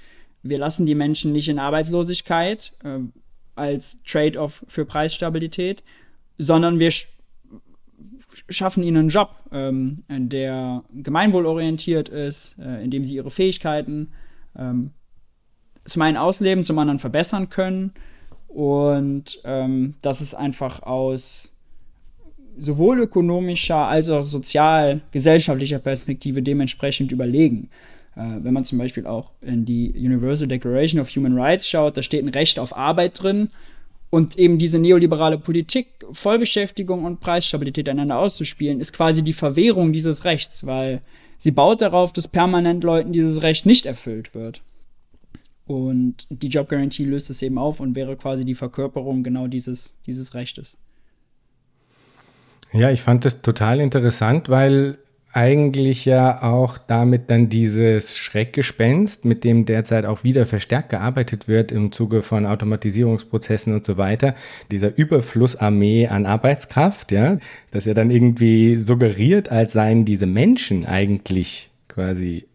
wir 0.49 0.59
lassen 0.59 0.87
die 0.87 0.95
Menschen 0.95 1.33
nicht 1.33 1.49
in 1.49 1.59
Arbeitslosigkeit 1.59 2.73
äh, 2.85 2.99
als 3.55 4.03
Trade-off 4.05 4.65
für 4.69 4.85
Preisstabilität, 4.85 5.83
sondern 6.39 6.79
wir 6.79 6.91
sch 6.91 7.09
schaffen 8.49 8.85
ihnen 8.85 8.99
einen 8.99 9.09
Job, 9.09 9.31
ähm, 9.51 10.05
der 10.09 10.85
gemeinwohlorientiert 10.93 12.09
ist, 12.09 12.57
äh, 12.59 12.85
in 12.85 12.91
dem 12.91 13.03
sie 13.03 13.15
ihre 13.15 13.31
Fähigkeiten 13.31 14.13
ähm, 14.57 14.91
zum 15.85 16.03
einen 16.03 16.17
ausleben, 16.17 16.63
zum 16.63 16.79
anderen 16.79 16.99
verbessern 16.99 17.49
können. 17.49 17.93
Und 18.47 19.41
ähm, 19.45 19.95
das 20.03 20.21
ist 20.21 20.35
einfach 20.35 20.83
aus 20.83 21.57
sowohl 22.57 23.01
ökonomischer 23.01 23.87
als 23.87 24.09
auch 24.09 24.23
sozial-gesellschaftlicher 24.23 25.79
Perspektive 25.79 26.43
dementsprechend 26.43 27.13
überlegen. 27.13 27.71
Äh, 28.17 28.43
wenn 28.43 28.55
man 28.55 28.65
zum 28.65 28.79
Beispiel 28.79 29.07
auch 29.07 29.31
in 29.43 29.65
die 29.65 29.93
Universal 29.93 30.49
Declaration 30.49 31.01
of 31.01 31.15
Human 31.15 31.39
Rights 31.39 31.69
schaut, 31.69 31.97
da 31.97 32.03
steht 32.03 32.25
ein 32.25 32.31
Recht 32.31 32.59
auf 32.59 32.77
Arbeit 32.77 33.23
drin 33.23 33.51
und 34.11 34.39
eben 34.39 34.59
diese 34.59 34.79
neoliberale 34.79 35.39
Politik, 35.39 35.89
Vollbeschäftigung 36.11 37.05
und 37.05 37.21
Preisstabilität 37.21 37.89
einander 37.89 38.19
auszuspielen, 38.19 38.81
ist 38.81 38.93
quasi 38.93 39.23
die 39.23 39.35
Verwehrung 39.35 39.93
dieses 39.93 40.25
Rechts, 40.25 40.65
weil 40.65 41.03
sie 41.37 41.51
baut 41.51 41.83
darauf, 41.83 42.13
dass 42.13 42.27
permanent 42.27 42.83
Leuten 42.83 43.13
dieses 43.13 43.43
Recht 43.43 43.67
nicht 43.67 43.85
erfüllt 43.85 44.35
wird. 44.35 44.63
Und 45.67 46.27
die 46.31 46.49
Job 46.49 46.69
Guarantee 46.69 47.05
löst 47.05 47.29
es 47.29 47.43
eben 47.43 47.59
auf 47.59 47.81
und 47.81 47.97
wäre 47.97 48.17
quasi 48.17 48.45
die 48.45 48.55
Verkörperung 48.55 49.25
genau 49.25 49.49
dieses, 49.49 50.01
dieses 50.07 50.35
Rechtes. 50.35 50.79
Ja, 52.73 52.91
ich 52.91 53.03
fand 53.03 53.25
das 53.25 53.43
total 53.43 53.81
interessant, 53.81 54.49
weil 54.49 54.99
eigentlich 55.33 56.05
ja 56.07 56.43
auch 56.43 56.79
damit 56.79 57.31
dann 57.31 57.49
dieses 57.49 58.17
Schreckgespenst, 58.17 59.25
mit 59.25 59.45
dem 59.45 59.67
derzeit 59.67 60.07
auch 60.07 60.25
wieder 60.25 60.47
verstärkt 60.47 60.91
gearbeitet 60.91 61.47
wird 61.47 61.73
im 61.73 61.93
Zuge 61.93 62.23
von 62.23 62.47
Automatisierungsprozessen 62.47 63.75
und 63.75 63.85
so 63.85 63.99
weiter, 63.99 64.35
dieser 64.71 64.97
Überflussarmee 64.97 66.09
an 66.09 66.25
Arbeitskraft, 66.25 67.13
ja, 67.13 67.39
dass 67.71 67.87
er 67.87 67.95
dann 67.95 68.11
irgendwie 68.11 68.77
suggeriert, 68.77 69.51
als 69.51 69.75
seien 69.75 70.05
diese 70.05 70.27
Menschen 70.27 70.87
eigentlich 70.87 71.71
quasi 71.89 72.47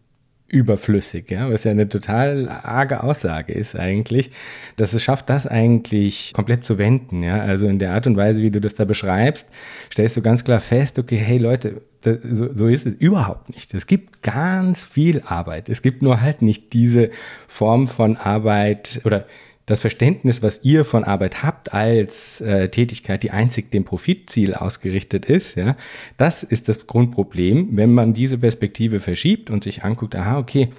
überflüssig, 0.52 1.30
ja, 1.30 1.50
was 1.50 1.64
ja 1.64 1.70
eine 1.70 1.88
total 1.88 2.48
arge 2.48 3.02
Aussage 3.02 3.54
ist 3.54 3.74
eigentlich, 3.74 4.30
dass 4.76 4.92
es 4.92 5.02
schafft, 5.02 5.30
das 5.30 5.46
eigentlich 5.46 6.32
komplett 6.34 6.62
zu 6.62 6.76
wenden, 6.76 7.22
ja, 7.22 7.40
also 7.40 7.66
in 7.66 7.78
der 7.78 7.94
Art 7.94 8.06
und 8.06 8.18
Weise, 8.18 8.42
wie 8.42 8.50
du 8.50 8.60
das 8.60 8.74
da 8.74 8.84
beschreibst, 8.84 9.48
stellst 9.90 10.16
du 10.18 10.20
ganz 10.20 10.44
klar 10.44 10.60
fest, 10.60 10.98
okay, 10.98 11.16
hey 11.16 11.38
Leute, 11.38 11.80
das, 12.02 12.18
so, 12.22 12.54
so 12.54 12.66
ist 12.68 12.86
es 12.86 12.94
überhaupt 12.96 13.48
nicht. 13.48 13.72
Es 13.74 13.86
gibt 13.86 14.22
ganz 14.22 14.84
viel 14.84 15.22
Arbeit. 15.24 15.68
Es 15.68 15.82
gibt 15.82 16.02
nur 16.02 16.20
halt 16.20 16.42
nicht 16.42 16.72
diese 16.72 17.10
Form 17.46 17.88
von 17.88 18.16
Arbeit 18.16 19.00
oder 19.04 19.26
das 19.66 19.80
Verständnis, 19.80 20.42
was 20.42 20.64
ihr 20.64 20.84
von 20.84 21.04
Arbeit 21.04 21.42
habt 21.42 21.72
als 21.72 22.40
äh, 22.40 22.68
Tätigkeit, 22.68 23.22
die 23.22 23.30
einzig 23.30 23.70
dem 23.70 23.84
Profitziel 23.84 24.54
ausgerichtet 24.54 25.24
ist, 25.24 25.54
ja, 25.54 25.76
das 26.16 26.42
ist 26.42 26.68
das 26.68 26.86
Grundproblem. 26.86 27.76
Wenn 27.76 27.94
man 27.94 28.12
diese 28.12 28.38
Perspektive 28.38 29.00
verschiebt 29.00 29.50
und 29.50 29.62
sich 29.62 29.84
anguckt, 29.84 30.16
aha, 30.16 30.38
okay, 30.38 30.70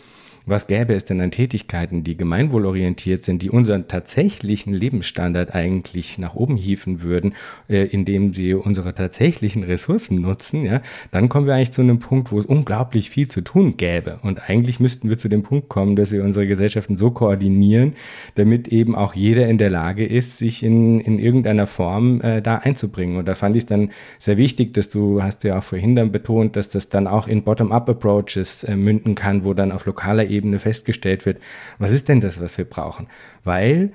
was 0.46 0.68
gäbe 0.68 0.94
es 0.94 1.06
denn 1.06 1.22
an 1.22 1.32
Tätigkeiten, 1.32 2.04
die 2.04 2.18
gemeinwohlorientiert 2.18 3.24
sind, 3.24 3.42
die 3.42 3.50
unseren 3.50 3.88
tatsächlichen 3.88 4.74
Lebensstandard 4.74 5.56
eigentlich 5.56 6.18
nach 6.18 6.36
oben 6.36 6.58
hieven 6.58 7.02
würden, 7.02 7.34
äh, 7.70 7.86
indem 7.86 8.34
sie 8.34 8.54
unsere 8.54 8.94
tatsächlichen 8.94 9.64
Ressourcen 9.64 10.20
nutzen, 10.20 10.66
ja, 10.66 10.82
dann 11.12 11.30
kommen 11.30 11.48
wir 11.48 11.56
eigentlich 11.56 11.72
zu 11.72 11.82
einem 11.82 12.00
Punkt, 12.00 12.32
wo 12.32 12.40
es 12.40 12.46
unglaublich 12.46 13.10
viel 13.10 13.28
zu 13.28 13.42
tun 13.42 13.78
gäbe. 13.78 14.20
Und 14.22 14.50
eigentlich 14.50 14.80
müssten 14.80 15.10
wir 15.10 15.18
zu 15.18 15.30
dem 15.30 15.44
Punkt 15.44 15.70
kommen, 15.70 15.96
dass 15.96 16.12
wir 16.12 16.24
unsere 16.24 16.46
Gesellschaften 16.46 16.96
so 16.96 17.12
koordinieren, 17.12 17.94
damit 18.36 18.68
eben 18.68 18.96
auch 18.96 19.14
jeder 19.14 19.48
in 19.48 19.58
der 19.58 19.70
Lage 19.70 20.06
ist, 20.06 20.38
sich 20.38 20.64
in, 20.64 21.00
in 21.00 21.20
irgendeiner 21.20 21.68
Form 21.68 22.20
äh, 22.22 22.42
da 22.42 22.58
einzubringen. 22.58 23.18
Und 23.18 23.28
da 23.28 23.36
fand 23.36 23.56
ich 23.56 23.64
es 23.64 23.68
dann 23.68 23.92
sehr 24.20 24.38
wichtig, 24.38 24.74
dass 24.74 24.90
du 24.90 25.24
hast 25.24 25.44
ja 25.46 25.60
auch 25.60 25.64
vorhin 25.64 25.96
dann 25.96 26.12
betont, 26.12 26.58
dass 26.58 26.68
das 26.70 26.90
dann 26.90 27.08
auch 27.08 27.28
in 27.28 27.44
Bottom-up-Approaches 27.44 28.66
äh, 28.66 28.76
münden 28.76 29.16
kann, 29.16 29.46
wo 29.46 29.54
dann 29.54 29.72
auf 29.72 29.86
lokaler 29.86 30.33
Ebene 30.34 30.60
festgestellt 30.60 31.26
wird, 31.26 31.40
was 31.80 31.92
ist 31.92 32.10
denn 32.10 32.22
das, 32.22 32.42
was 32.42 32.58
wir 32.58 32.66
brauchen? 32.66 33.08
Weil 33.44 33.92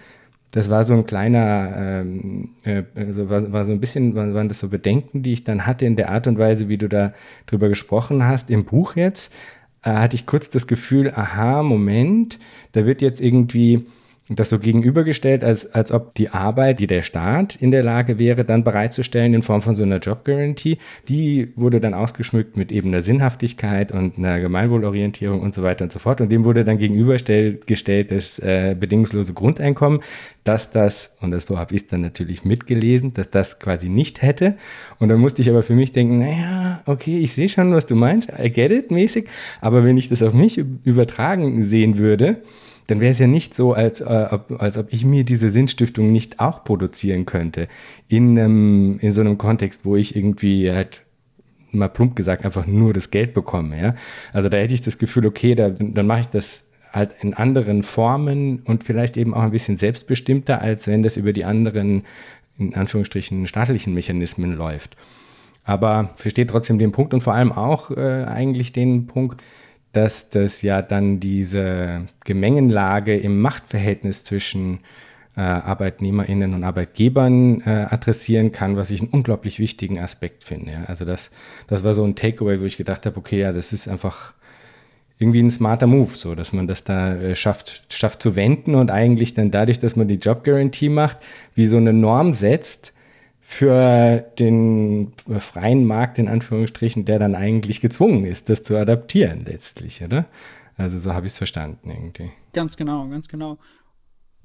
das 0.50 0.70
war 0.70 0.84
so 0.84 0.94
ein 0.94 1.04
kleiner, 1.04 1.74
ähm, 1.76 2.50
äh, 2.64 2.82
also 2.94 3.28
war, 3.28 3.52
war, 3.52 3.64
so 3.64 3.72
ein 3.72 3.80
bisschen, 3.80 4.14
waren 4.14 4.48
das 4.48 4.60
so 4.60 4.68
Bedenken, 4.68 5.22
die 5.22 5.34
ich 5.34 5.44
dann 5.44 5.66
hatte 5.66 5.84
in 5.84 5.96
der 5.96 6.10
Art 6.10 6.26
und 6.26 6.38
Weise, 6.38 6.68
wie 6.68 6.78
du 6.78 6.88
da 6.88 7.12
drüber 7.46 7.68
gesprochen 7.68 8.24
hast, 8.24 8.50
im 8.50 8.64
Buch 8.64 8.96
jetzt, 8.96 9.32
äh, 9.82 9.90
hatte 9.90 10.16
ich 10.16 10.26
kurz 10.26 10.48
das 10.48 10.66
Gefühl, 10.66 11.12
aha, 11.14 11.62
Moment, 11.62 12.38
da 12.72 12.86
wird 12.86 13.02
jetzt 13.02 13.20
irgendwie 13.20 13.84
das 14.28 14.50
so 14.50 14.58
gegenübergestellt, 14.58 15.42
als, 15.42 15.72
als 15.72 15.90
ob 15.90 16.14
die 16.14 16.28
Arbeit, 16.28 16.80
die 16.80 16.86
der 16.86 17.02
Staat 17.02 17.56
in 17.56 17.70
der 17.70 17.82
Lage 17.82 18.18
wäre, 18.18 18.44
dann 18.44 18.62
bereitzustellen 18.62 19.32
in 19.32 19.42
Form 19.42 19.62
von 19.62 19.74
so 19.74 19.82
einer 19.82 19.98
Job 19.98 20.24
Guarantee, 20.24 20.78
die 21.08 21.52
wurde 21.56 21.80
dann 21.80 21.94
ausgeschmückt 21.94 22.56
mit 22.56 22.70
eben 22.70 22.88
einer 22.88 23.02
Sinnhaftigkeit 23.02 23.90
und 23.90 24.18
einer 24.18 24.38
Gemeinwohlorientierung 24.40 25.40
und 25.40 25.54
so 25.54 25.62
weiter 25.62 25.84
und 25.84 25.92
so 25.92 25.98
fort. 25.98 26.20
Und 26.20 26.30
dem 26.30 26.44
wurde 26.44 26.64
dann 26.64 26.78
gegenübergestellt 26.78 28.10
das 28.10 28.38
äh, 28.38 28.76
bedingungslose 28.78 29.32
Grundeinkommen, 29.32 30.00
dass 30.44 30.70
das, 30.70 31.14
und 31.20 31.30
das 31.30 31.46
so 31.46 31.58
habe 31.58 31.74
ich 31.74 31.82
es 31.82 31.86
dann 31.88 32.02
natürlich 32.02 32.44
mitgelesen, 32.44 33.14
dass 33.14 33.30
das 33.30 33.58
quasi 33.58 33.88
nicht 33.88 34.22
hätte. 34.22 34.56
Und 34.98 35.08
dann 35.08 35.20
musste 35.20 35.42
ich 35.42 35.48
aber 35.48 35.62
für 35.62 35.74
mich 35.74 35.92
denken, 35.92 36.18
naja, 36.18 36.82
okay, 36.86 37.18
ich 37.18 37.32
sehe 37.32 37.48
schon, 37.48 37.72
was 37.72 37.86
du 37.86 37.94
meinst, 37.94 38.30
I 38.38 38.50
get 38.50 38.72
it 38.72 38.90
mäßig, 38.90 39.26
aber 39.60 39.84
wenn 39.84 39.96
ich 39.96 40.08
das 40.08 40.22
auf 40.22 40.34
mich 40.34 40.58
übertragen 40.84 41.64
sehen 41.64 41.98
würde, 41.98 42.42
dann 42.88 43.00
wäre 43.00 43.12
es 43.12 43.18
ja 43.18 43.26
nicht 43.26 43.54
so, 43.54 43.74
als, 43.74 44.00
äh, 44.00 44.28
ob, 44.30 44.60
als 44.60 44.78
ob 44.78 44.92
ich 44.92 45.04
mir 45.04 45.22
diese 45.22 45.50
Sinnstiftung 45.50 46.10
nicht 46.10 46.40
auch 46.40 46.64
produzieren 46.64 47.26
könnte. 47.26 47.68
In, 48.08 48.36
ähm, 48.38 48.98
in 49.00 49.12
so 49.12 49.20
einem 49.20 49.38
Kontext, 49.38 49.84
wo 49.84 49.94
ich 49.94 50.16
irgendwie 50.16 50.72
halt 50.72 51.04
mal 51.70 51.88
plump 51.88 52.16
gesagt 52.16 52.46
einfach 52.46 52.66
nur 52.66 52.94
das 52.94 53.10
Geld 53.10 53.34
bekomme. 53.34 53.80
Ja? 53.80 53.94
Also 54.32 54.48
da 54.48 54.56
hätte 54.56 54.72
ich 54.72 54.80
das 54.80 54.96
Gefühl, 54.96 55.26
okay, 55.26 55.54
da, 55.54 55.68
dann 55.68 56.06
mache 56.06 56.20
ich 56.20 56.26
das 56.28 56.64
halt 56.90 57.10
in 57.20 57.34
anderen 57.34 57.82
Formen 57.82 58.60
und 58.64 58.84
vielleicht 58.84 59.18
eben 59.18 59.34
auch 59.34 59.42
ein 59.42 59.50
bisschen 59.50 59.76
selbstbestimmter, 59.76 60.62
als 60.62 60.86
wenn 60.86 61.02
das 61.02 61.18
über 61.18 61.34
die 61.34 61.44
anderen, 61.44 62.04
in 62.58 62.74
Anführungsstrichen, 62.74 63.46
staatlichen 63.46 63.92
Mechanismen 63.92 64.54
läuft. 64.54 64.96
Aber 65.62 66.08
versteht 66.16 66.48
trotzdem 66.48 66.78
den 66.78 66.92
Punkt 66.92 67.12
und 67.12 67.20
vor 67.20 67.34
allem 67.34 67.52
auch 67.52 67.90
äh, 67.90 68.24
eigentlich 68.24 68.72
den 68.72 69.06
Punkt, 69.06 69.42
dass 69.98 70.30
das 70.30 70.62
ja 70.62 70.80
dann 70.80 71.18
diese 71.18 72.06
Gemengenlage 72.24 73.16
im 73.16 73.40
Machtverhältnis 73.40 74.22
zwischen 74.22 74.78
äh, 75.36 75.40
ArbeitnehmerInnen 75.40 76.54
und 76.54 76.62
Arbeitgebern 76.62 77.62
äh, 77.62 77.86
adressieren 77.90 78.52
kann, 78.52 78.76
was 78.76 78.92
ich 78.92 79.00
einen 79.00 79.10
unglaublich 79.10 79.58
wichtigen 79.58 79.98
Aspekt 79.98 80.44
finde. 80.44 80.70
Ja. 80.70 80.84
Also 80.84 81.04
das, 81.04 81.32
das 81.66 81.82
war 81.82 81.94
so 81.94 82.04
ein 82.04 82.14
Takeaway, 82.14 82.60
wo 82.60 82.64
ich 82.64 82.76
gedacht 82.76 83.06
habe, 83.06 83.16
okay, 83.16 83.40
ja, 83.40 83.52
das 83.52 83.72
ist 83.72 83.88
einfach 83.88 84.34
irgendwie 85.18 85.42
ein 85.42 85.50
smarter 85.50 85.88
Move, 85.88 86.12
so 86.14 86.36
dass 86.36 86.52
man 86.52 86.68
das 86.68 86.84
da 86.84 87.16
äh, 87.16 87.34
schafft, 87.34 87.82
schafft 87.92 88.22
zu 88.22 88.36
wenden 88.36 88.76
und 88.76 88.92
eigentlich 88.92 89.34
dann 89.34 89.50
dadurch, 89.50 89.80
dass 89.80 89.96
man 89.96 90.06
die 90.06 90.20
Job 90.20 90.44
Guarantee 90.44 90.90
macht, 90.90 91.16
wie 91.56 91.66
so 91.66 91.76
eine 91.76 91.92
Norm 91.92 92.32
setzt, 92.34 92.92
für 93.50 94.26
den 94.38 95.14
freien 95.38 95.86
Markt 95.86 96.18
in 96.18 96.28
Anführungsstrichen, 96.28 97.06
der 97.06 97.18
dann 97.18 97.34
eigentlich 97.34 97.80
gezwungen 97.80 98.26
ist, 98.26 98.50
das 98.50 98.62
zu 98.62 98.76
adaptieren 98.76 99.46
letztlich, 99.46 100.02
oder? 100.04 100.26
Also 100.76 100.98
so 100.98 101.14
habe 101.14 101.24
ich 101.24 101.32
es 101.32 101.38
verstanden 101.38 101.88
irgendwie. 101.90 102.30
Ganz 102.52 102.76
genau, 102.76 103.08
ganz 103.08 103.26
genau. 103.26 103.56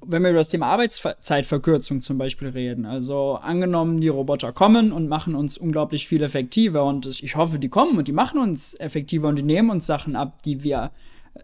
Wenn 0.00 0.22
wir 0.22 0.30
über 0.30 0.38
das 0.38 0.48
Thema 0.48 0.68
Arbeitszeitverkürzung 0.68 2.00
zum 2.00 2.16
Beispiel 2.16 2.48
reden, 2.48 2.86
also 2.86 3.34
angenommen, 3.34 4.00
die 4.00 4.08
Roboter 4.08 4.54
kommen 4.54 4.90
und 4.90 5.06
machen 5.06 5.34
uns 5.34 5.58
unglaublich 5.58 6.08
viel 6.08 6.22
effektiver 6.22 6.86
und 6.86 7.04
ich 7.06 7.36
hoffe, 7.36 7.58
die 7.58 7.68
kommen 7.68 7.98
und 7.98 8.08
die 8.08 8.12
machen 8.12 8.40
uns 8.40 8.72
effektiver 8.80 9.28
und 9.28 9.36
die 9.36 9.42
nehmen 9.42 9.68
uns 9.68 9.84
Sachen 9.84 10.16
ab, 10.16 10.42
die 10.44 10.64
wir 10.64 10.92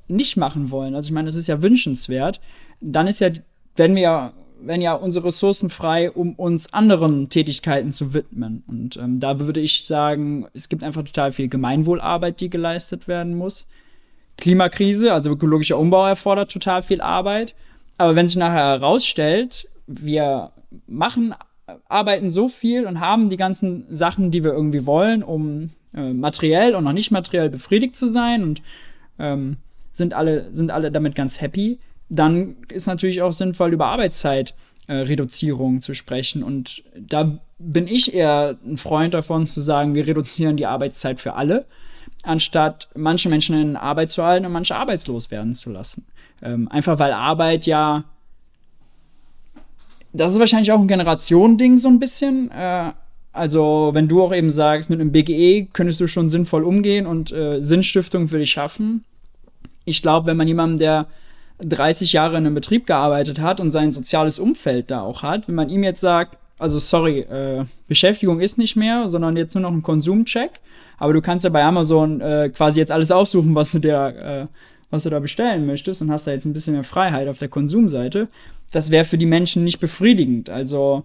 nicht 0.09 0.39
machen 0.39 0.71
wollen. 0.71 0.95
Also 0.95 1.09
ich 1.09 1.13
meine, 1.13 1.27
das 1.27 1.37
ist 1.37 1.47
ja 1.47 1.61
wünschenswert. 1.61 2.41
Dann 2.81 3.07
ist 3.07 3.21
ja, 3.21 3.29
wenn 3.77 3.95
wir 3.95 4.33
werden 4.63 4.83
ja 4.83 4.95
unsere 4.95 5.27
Ressourcen 5.27 5.71
frei, 5.71 6.11
um 6.11 6.35
uns 6.35 6.73
anderen 6.73 7.29
Tätigkeiten 7.29 7.93
zu 7.93 8.15
widmen. 8.15 8.63
Und 8.67 8.97
ähm, 8.97 9.21
da 9.21 9.41
würde 9.41 9.61
ich 9.61 9.87
sagen, 9.87 10.47
es 10.55 10.69
gibt 10.69 10.83
einfach 10.83 11.03
total 11.03 11.33
viel 11.33 11.49
Gemeinwohlarbeit, 11.49 12.41
die 12.41 12.51
geleistet 12.51 13.09
werden 13.09 13.35
muss. 13.35 13.67
Klimakrise, 14.37 15.13
also 15.13 15.31
ökologischer 15.31 15.79
Umbau 15.79 16.07
erfordert 16.07 16.51
total 16.51 16.83
viel 16.83 17.01
Arbeit. 17.01 17.55
Aber 17.99 18.17
wenn 18.17 18.29
sich 18.29 18.39
nachher 18.39 18.81
herausstellt, 18.81 19.69
wir 19.87 20.53
machen, 20.87 21.35
arbeiten 21.89 22.31
so 22.31 22.49
viel 22.49 22.87
und 22.87 23.01
haben 23.01 23.31
die 23.31 23.37
ganzen 23.37 23.85
Sachen, 23.95 24.31
die 24.31 24.43
wir 24.45 24.53
irgendwie 24.53 24.87
wollen, 24.87 25.23
um 25.23 25.71
äh, 25.95 26.13
materiell 26.13 26.75
und 26.75 26.85
noch 26.85 26.93
nicht 26.93 27.11
materiell 27.11 27.51
befriedigt 27.51 27.97
zu 27.97 28.09
sein 28.09 28.43
und 28.43 28.63
ähm, 29.19 29.57
sind, 29.93 30.15
alle, 30.15 30.53
sind 30.53 30.71
alle 30.71 30.91
damit 30.91 31.15
ganz 31.15 31.41
happy, 31.41 31.79
dann 32.11 32.57
ist 32.69 32.87
natürlich 32.87 33.23
auch 33.23 33.33
sinnvoll, 33.33 33.73
über 33.73 33.87
Arbeitszeitreduzierung 33.87 35.77
äh, 35.77 35.81
zu 35.81 35.95
sprechen. 35.95 36.43
Und 36.43 36.83
da 36.99 37.39
bin 37.59 37.87
ich 37.87 38.13
eher 38.13 38.57
ein 38.67 38.77
Freund 38.77 39.15
davon 39.15 39.47
zu 39.47 39.61
sagen, 39.61 39.95
wir 39.95 40.07
reduzieren 40.07 40.57
die 40.57 40.67
Arbeitszeit 40.67 41.21
für 41.21 41.35
alle, 41.35 41.65
anstatt 42.25 42.89
manche 42.95 43.29
Menschen 43.29 43.59
in 43.59 43.77
Arbeit 43.77 44.11
zu 44.11 44.25
halten 44.25 44.45
und 44.45 44.53
manche 44.53 44.77
arbeitslos 44.77 45.31
werden 45.31 45.55
zu 45.55 45.71
lassen. 45.71 46.05
Ähm, 46.43 46.69
einfach 46.69 46.99
weil 46.99 47.13
Arbeit 47.13 47.67
ja, 47.67 48.05
das 50.13 50.33
ist 50.33 50.41
wahrscheinlich 50.41 50.73
auch 50.73 50.81
ein 50.81 50.89
Generationending 50.89 51.79
so 51.79 51.89
ein 51.89 52.01
bisschen. 52.01 52.51
Äh, 52.51 52.91
also, 53.33 53.91
wenn 53.93 54.09
du 54.09 54.23
auch 54.23 54.35
eben 54.35 54.51
sagst, 54.51 54.91
mit 54.91 55.01
einem 55.01 55.13
BGE 55.13 55.69
könntest 55.73 56.01
du 56.01 56.09
schon 56.09 56.29
sinnvoll 56.29 56.65
umgehen 56.65 57.07
und 57.07 57.31
äh, 57.31 57.63
Sinnstiftung 57.63 58.27
für 58.27 58.39
dich 58.39 58.51
schaffen. 58.51 59.05
Ich 59.85 60.03
glaube, 60.03 60.27
wenn 60.27 60.37
man 60.37 60.49
jemanden, 60.49 60.79
der 60.79 61.07
30 61.63 62.13
Jahre 62.13 62.37
in 62.37 62.47
einem 62.47 62.55
Betrieb 62.55 62.87
gearbeitet 62.87 63.41
hat 63.41 63.61
und 63.61 63.71
sein 63.71 63.93
soziales 63.93 64.39
Umfeld 64.39 64.91
da 64.91 65.03
auch 65.03 65.23
hat, 65.23 65.49
wenn 65.49 65.55
man 65.55 65.69
ihm 65.69 65.83
jetzt 65.83 66.01
sagt, 66.01 66.37
also 66.59 66.79
sorry, 66.79 67.21
äh, 67.21 67.65
Beschäftigung 67.89 68.41
ist 68.41 68.59
nicht 68.59 68.77
mehr, 68.77 69.09
sondern 69.09 69.37
jetzt 69.37 69.55
nur 69.55 69.63
noch 69.63 69.73
ein 69.73 69.83
Konsumcheck, 69.83 70.61
aber 70.99 71.15
du 71.15 71.23
kannst 71.23 71.45
ja 71.45 71.51
bei 71.51 71.65
Amazon 71.65 72.21
äh, 72.21 72.51
quasi 72.55 72.79
jetzt 72.79 72.93
alles 72.93 73.11
aussuchen, 73.11 73.55
was 73.55 73.73
du 73.73 73.79
dir, 73.79 74.49
äh, 74.51 74.55
was 74.91 75.05
du 75.05 75.11
da 75.11 75.19
bestellen 75.19 75.67
möchtest 75.67 76.03
und 76.03 76.11
hast 76.11 76.27
da 76.27 76.33
jetzt 76.33 76.45
ein 76.45 76.53
bisschen 76.53 76.75
mehr 76.75 76.85
Freiheit 76.85 77.29
auf 77.29 77.39
der 77.39 77.49
Konsumseite. 77.49 78.29
Das 78.71 78.91
wäre 78.91 79.05
für 79.05 79.19
die 79.19 79.27
Menschen 79.27 79.65
nicht 79.65 79.81
befriedigend. 79.81 80.51
Also 80.51 81.05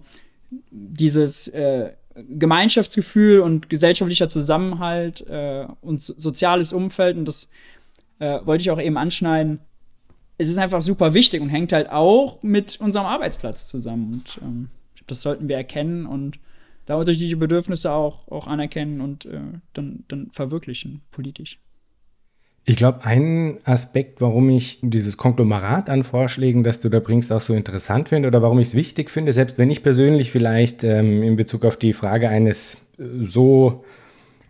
dieses 0.69 1.47
äh, 1.47 1.91
Gemeinschaftsgefühl 2.15 3.39
und 3.39 3.69
gesellschaftlicher 3.69 4.29
Zusammenhalt 4.29 5.25
äh, 5.27 5.65
und 5.81 6.01
so 6.01 6.13
soziales 6.17 6.73
Umfeld, 6.73 7.17
und 7.17 7.27
das 7.27 7.49
äh, 8.19 8.39
wollte 8.45 8.61
ich 8.61 8.71
auch 8.71 8.81
eben 8.81 8.97
anschneiden, 8.97 9.59
es 10.37 10.49
ist 10.49 10.57
einfach 10.57 10.81
super 10.81 11.13
wichtig 11.13 11.41
und 11.41 11.49
hängt 11.49 11.71
halt 11.71 11.89
auch 11.89 12.41
mit 12.43 12.79
unserem 12.79 13.05
Arbeitsplatz 13.05 13.67
zusammen. 13.67 14.13
Und 14.13 14.39
ähm, 14.41 14.69
das 15.07 15.21
sollten 15.21 15.47
wir 15.47 15.55
erkennen 15.55 16.05
und 16.05 16.39
da 16.85 16.95
unterschiedliche 16.95 17.37
Bedürfnisse 17.37 17.91
auch, 17.91 18.27
auch 18.27 18.47
anerkennen 18.47 19.01
und 19.01 19.25
äh, 19.25 19.39
dann, 19.73 20.03
dann 20.07 20.29
verwirklichen 20.31 21.01
politisch. 21.11 21.59
Ich 22.67 22.77
glaube, 22.77 23.05
ein 23.05 23.59
Aspekt, 23.63 24.21
warum 24.21 24.49
ich 24.49 24.79
dieses 24.81 25.17
Konglomerat 25.17 25.87
an 25.87 26.03
Vorschlägen, 26.03 26.63
das 26.63 26.79
du 26.79 26.89
da 26.89 26.99
bringst, 26.99 27.31
auch 27.31 27.41
so 27.41 27.53
interessant 27.53 28.09
finde 28.09 28.27
oder 28.27 28.41
warum 28.41 28.57
ich 28.59 28.69
es 28.69 28.73
wichtig 28.73 29.11
finde, 29.11 29.33
selbst 29.33 29.59
wenn 29.59 29.69
ich 29.69 29.83
persönlich 29.83 30.31
vielleicht 30.31 30.83
ähm, 30.83 31.21
in 31.21 31.35
Bezug 31.35 31.63
auf 31.63 31.77
die 31.77 31.93
Frage 31.93 32.29
eines 32.29 32.77
äh, 32.97 33.03
so 33.21 33.85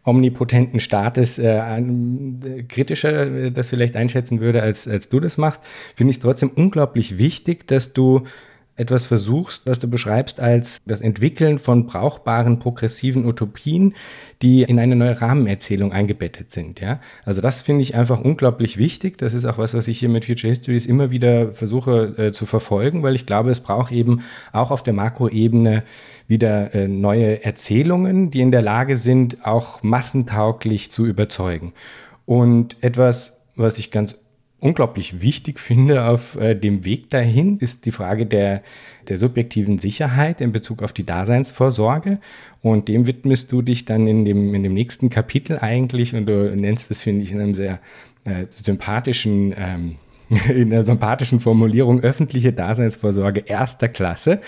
omnipotenten 0.06 0.80
Staates 0.80 1.38
äh, 1.40 1.58
äh, 1.58 2.64
kritischer 2.64 3.26
äh, 3.26 3.52
das 3.52 3.70
vielleicht 3.70 3.96
einschätzen 3.96 4.40
würde, 4.40 4.62
als, 4.62 4.88
als 4.88 5.10
du 5.10 5.20
das 5.20 5.38
machst, 5.38 5.62
finde 5.96 6.12
ich 6.12 6.18
es 6.18 6.22
trotzdem 6.22 6.52
unglaublich 6.56 7.18
wichtig, 7.18 7.68
dass 7.68 7.94
du 7.94 8.24
etwas 8.78 9.06
versuchst, 9.06 9.66
was 9.66 9.80
du 9.80 9.88
beschreibst 9.88 10.40
als 10.40 10.82
das 10.86 11.02
Entwickeln 11.02 11.60
von 11.60 11.86
brauchbaren 11.86 12.60
progressiven 12.60 13.26
Utopien, 13.26 13.96
die 14.42 14.64
in 14.64 14.80
eine 14.80 14.98
neue 14.98 15.22
Rahmenerzählung 15.22 15.94
eingebettet 15.94 16.52
sind. 16.52 16.82
Ja? 16.82 17.00
Also 17.24 17.42
das 17.42 17.62
finde 17.62 17.84
ich 17.84 17.96
einfach 17.96 18.20
unglaublich 18.20 18.78
wichtig. 18.78 19.18
Das 19.18 19.34
ist 19.34 19.46
auch 19.46 19.58
was, 19.58 19.74
was 19.74 19.88
ich 19.88 20.00
hier 20.00 20.10
mit 20.10 20.26
Future 20.26 20.50
Histories 20.50 20.88
immer 20.88 21.10
wieder 21.10 21.54
versuche 21.54 22.16
äh, 22.18 22.32
zu 22.34 22.46
verfolgen, 22.46 23.02
weil 23.02 23.16
ich 23.16 23.26
glaube, 23.26 23.50
es 23.50 23.62
braucht 23.62 23.94
eben 23.94 24.24
auch 24.52 24.72
auf 24.72 24.84
der 24.84 24.94
Makroebene 24.94 25.84
wieder 26.28 26.76
äh, 26.76 26.90
neue 26.90 27.46
Erzählungen, 27.46 28.30
die 28.30 28.42
in 28.42 28.52
der 28.52 28.62
Lage 28.62 28.98
sind, 28.98 29.46
auch 29.46 29.84
massentauglich 29.84 30.92
zu 30.92 31.06
überzeugen. 31.06 31.74
Und 32.26 32.76
etwas, 32.84 33.38
was 33.56 33.78
ich 33.78 33.90
ganz 33.90 34.20
unglaublich 34.60 35.22
wichtig 35.22 35.60
finde 35.60 36.06
auf 36.06 36.36
äh, 36.38 36.56
dem 36.56 36.86
Weg 36.86 37.10
dahin, 37.10 37.58
ist 37.60 37.86
die 37.86 37.92
Frage 37.92 38.26
der, 38.26 38.64
der 39.08 39.18
subjektiven 39.18 39.80
Sicherheit 39.80 40.42
in 40.42 40.52
Bezug 40.52 40.82
auf 40.82 40.94
die 40.94 41.06
Daseinsvorsorge. 41.06 42.20
Und 42.62 42.88
dem 42.88 43.06
widmest 43.06 43.52
du 43.52 43.62
dich 43.62 43.86
dann 43.86 44.08
in 44.08 44.26
dem, 44.26 44.56
in 44.56 44.64
dem 44.64 44.74
nächsten 44.74 45.10
Kapitel 45.10 45.60
eigentlich 45.60 46.16
und 46.16 46.26
du 46.26 46.56
nennst 46.56 46.90
es, 46.90 47.02
finde 47.02 47.22
ich, 47.22 47.32
in 47.32 47.42
einem 47.42 47.56
sehr 47.56 47.80
äh, 48.24 48.46
sympathischen 48.50 49.54
ähm, 49.58 49.96
in 50.50 50.70
der 50.70 50.84
sympathischen 50.84 51.40
Formulierung 51.40 52.02
öffentliche 52.02 52.54
Daseinsvorsorge 52.54 53.44
erster 53.46 53.88
Klasse. 53.88 54.40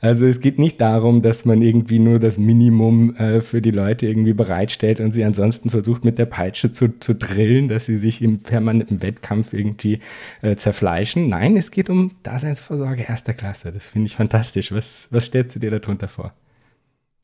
Also 0.00 0.26
es 0.26 0.40
geht 0.40 0.58
nicht 0.58 0.80
darum, 0.80 1.22
dass 1.22 1.44
man 1.44 1.62
irgendwie 1.62 1.98
nur 1.98 2.18
das 2.18 2.38
Minimum 2.38 3.16
äh, 3.16 3.40
für 3.40 3.60
die 3.60 3.70
Leute 3.70 4.06
irgendwie 4.06 4.34
bereitstellt 4.34 5.00
und 5.00 5.12
sie 5.12 5.24
ansonsten 5.24 5.70
versucht 5.70 6.04
mit 6.04 6.18
der 6.18 6.26
Peitsche 6.26 6.72
zu, 6.72 6.98
zu 6.98 7.14
drillen, 7.14 7.68
dass 7.68 7.86
sie 7.86 7.96
sich 7.96 8.22
im 8.22 8.38
permanenten 8.38 9.02
Wettkampf 9.02 9.52
irgendwie 9.52 10.00
äh, 10.42 10.56
zerfleischen. 10.56 11.28
Nein, 11.28 11.56
es 11.56 11.70
geht 11.70 11.88
um 11.88 12.12
Daseinsvorsorge 12.22 13.02
erster 13.02 13.34
Klasse. 13.34 13.72
Das 13.72 13.88
finde 13.88 14.06
ich 14.06 14.16
fantastisch. 14.16 14.72
Was, 14.72 15.08
was 15.10 15.26
stellst 15.26 15.56
du 15.56 15.60
dir 15.60 15.70
darunter 15.70 16.08
vor? 16.08 16.32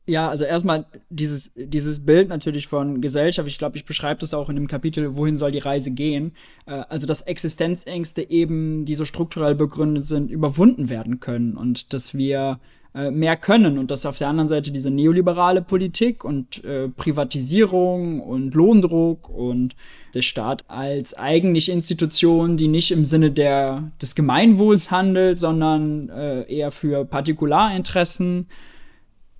Ja, 0.05 0.27
also 0.29 0.43
erstmal 0.43 0.87
dieses, 1.09 1.51
dieses 1.55 2.03
Bild 2.03 2.29
natürlich 2.29 2.67
von 2.67 2.99
Gesellschaft, 2.99 3.47
ich 3.47 3.59
glaube, 3.59 3.77
ich 3.77 3.85
beschreibe 3.85 4.19
das 4.21 4.33
auch 4.33 4.49
in 4.49 4.55
dem 4.55 4.67
Kapitel, 4.67 5.15
wohin 5.15 5.37
soll 5.37 5.51
die 5.51 5.59
Reise 5.59 5.91
gehen. 5.91 6.33
Äh, 6.65 6.83
also, 6.89 7.05
dass 7.05 7.21
Existenzängste 7.21 8.27
eben, 8.29 8.85
die 8.85 8.95
so 8.95 9.05
strukturell 9.05 9.55
begründet 9.55 10.05
sind, 10.05 10.31
überwunden 10.31 10.89
werden 10.89 11.19
können 11.19 11.55
und 11.57 11.93
dass 11.93 12.15
wir 12.15 12.59
äh, 12.95 13.11
mehr 13.11 13.37
können 13.37 13.77
und 13.77 13.91
dass 13.91 14.07
auf 14.07 14.17
der 14.17 14.29
anderen 14.29 14.47
Seite 14.47 14.71
diese 14.71 14.89
neoliberale 14.89 15.61
Politik 15.61 16.23
und 16.23 16.63
äh, 16.63 16.89
Privatisierung 16.89 18.19
und 18.19 18.55
Lohndruck 18.55 19.29
und 19.29 19.75
der 20.15 20.23
Staat 20.23 20.63
als 20.67 21.13
eigentlich 21.13 21.69
Institution, 21.69 22.57
die 22.57 22.67
nicht 22.67 22.89
im 22.89 23.05
Sinne 23.05 23.29
der, 23.29 23.91
des 24.01 24.15
Gemeinwohls 24.15 24.89
handelt, 24.89 25.37
sondern 25.37 26.09
äh, 26.09 26.51
eher 26.51 26.71
für 26.71 27.05
Partikularinteressen 27.05 28.47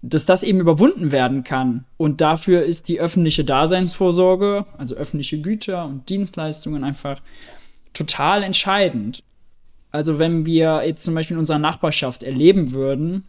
dass 0.01 0.25
das 0.25 0.43
eben 0.43 0.59
überwunden 0.59 1.11
werden 1.11 1.43
kann. 1.43 1.85
Und 1.97 2.21
dafür 2.21 2.63
ist 2.63 2.87
die 2.87 2.99
öffentliche 2.99 3.43
Daseinsvorsorge, 3.43 4.65
also 4.77 4.95
öffentliche 4.95 5.41
Güter 5.41 5.85
und 5.85 6.07
Dienstleistungen 6.09 6.83
einfach 6.83 7.21
total 7.93 8.43
entscheidend. 8.43 9.23
Also 9.91 10.19
wenn 10.19 10.45
wir 10.45 10.83
jetzt 10.85 11.03
zum 11.03 11.15
Beispiel 11.15 11.35
in 11.35 11.39
unserer 11.39 11.59
Nachbarschaft 11.59 12.23
erleben 12.23 12.71
würden, 12.71 13.25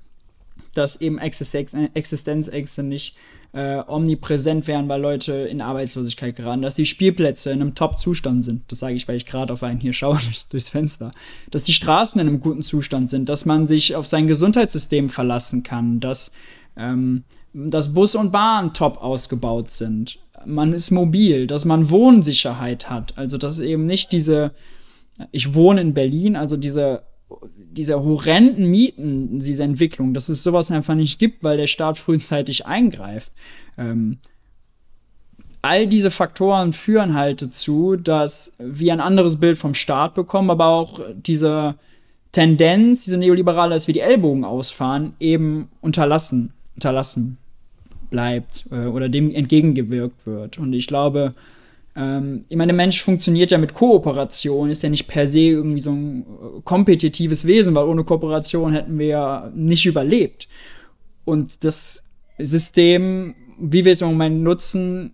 dass 0.74 1.00
eben 1.00 1.18
Existenz 1.18 1.74
Existenzängste 1.94 2.82
nicht 2.82 3.16
äh, 3.52 3.82
omnipräsent 3.86 4.68
wären, 4.68 4.88
weil 4.88 5.00
Leute 5.00 5.32
in 5.32 5.60
Arbeitslosigkeit 5.60 6.36
geraten, 6.36 6.62
dass 6.62 6.76
die 6.76 6.86
Spielplätze 6.86 7.50
in 7.50 7.60
einem 7.60 7.74
Top-Zustand 7.74 8.44
sind. 8.44 8.62
Das 8.68 8.78
sage 8.78 8.94
ich, 8.94 9.08
weil 9.08 9.16
ich 9.16 9.26
gerade 9.26 9.52
auf 9.52 9.64
einen 9.64 9.80
hier 9.80 9.92
schaue 9.92 10.18
durchs, 10.24 10.48
durchs 10.48 10.68
Fenster. 10.68 11.10
Dass 11.50 11.64
die 11.64 11.72
Straßen 11.72 12.20
in 12.20 12.28
einem 12.28 12.40
guten 12.40 12.62
Zustand 12.62 13.10
sind, 13.10 13.28
dass 13.28 13.46
man 13.46 13.66
sich 13.66 13.96
auf 13.96 14.06
sein 14.06 14.28
Gesundheitssystem 14.28 15.10
verlassen 15.10 15.64
kann, 15.64 15.98
dass 15.98 16.30
ähm, 16.76 17.24
dass 17.52 17.94
Bus 17.94 18.14
und 18.14 18.30
Bahn 18.30 18.74
top 18.74 19.02
ausgebaut 19.02 19.70
sind. 19.70 20.18
Man 20.46 20.72
ist 20.72 20.90
mobil, 20.90 21.46
dass 21.46 21.64
man 21.64 21.90
Wohnsicherheit 21.90 22.88
hat. 22.88 23.18
Also, 23.18 23.38
dass 23.38 23.58
eben 23.58 23.86
nicht 23.86 24.12
diese, 24.12 24.52
ich 25.32 25.54
wohne 25.54 25.80
in 25.80 25.94
Berlin, 25.94 26.36
also 26.36 26.56
diese, 26.56 27.02
diese 27.54 28.02
horrenden 28.02 28.66
Mieten, 28.66 29.40
diese 29.40 29.64
Entwicklung, 29.64 30.14
dass 30.14 30.28
es 30.28 30.42
sowas 30.42 30.70
einfach 30.70 30.94
nicht 30.94 31.18
gibt, 31.18 31.44
weil 31.44 31.56
der 31.56 31.66
Staat 31.66 31.98
frühzeitig 31.98 32.66
eingreift. 32.66 33.32
Ähm, 33.76 34.18
all 35.62 35.86
diese 35.86 36.10
Faktoren 36.10 36.72
führen 36.72 37.14
halt 37.14 37.42
dazu, 37.42 37.96
dass 37.96 38.54
wir 38.58 38.92
ein 38.92 39.00
anderes 39.00 39.40
Bild 39.40 39.58
vom 39.58 39.74
Staat 39.74 40.14
bekommen, 40.14 40.50
aber 40.50 40.66
auch 40.66 41.00
diese 41.14 41.74
Tendenz, 42.32 43.04
diese 43.04 43.18
neoliberale, 43.18 43.74
dass 43.74 43.88
wir 43.88 43.94
die 43.94 44.00
Ellbogen 44.00 44.44
ausfahren, 44.44 45.14
eben 45.20 45.68
unterlassen 45.82 46.54
unterlassen 46.80 47.36
bleibt 48.08 48.64
äh, 48.72 48.86
oder 48.86 49.08
dem 49.08 49.32
entgegengewirkt 49.32 50.26
wird. 50.26 50.58
Und 50.58 50.72
ich 50.72 50.86
glaube, 50.86 51.34
ähm, 51.94 52.44
ich 52.48 52.56
meine, 52.56 52.72
der 52.72 52.76
Mensch 52.76 53.02
funktioniert 53.02 53.50
ja 53.50 53.58
mit 53.58 53.74
Kooperation, 53.74 54.70
ist 54.70 54.82
ja 54.82 54.88
nicht 54.88 55.06
per 55.06 55.26
se 55.26 55.40
irgendwie 55.40 55.80
so 55.80 55.92
ein 55.92 56.22
äh, 56.22 56.60
kompetitives 56.64 57.46
Wesen, 57.46 57.74
weil 57.74 57.84
ohne 57.84 58.02
Kooperation 58.02 58.72
hätten 58.72 58.98
wir 58.98 59.06
ja 59.06 59.52
nicht 59.54 59.84
überlebt. 59.84 60.48
Und 61.26 61.62
das 61.64 62.02
System, 62.38 63.34
wie 63.58 63.84
wir 63.84 63.92
es 63.92 64.00
im 64.00 64.08
Moment 64.08 64.42
nutzen, 64.42 65.12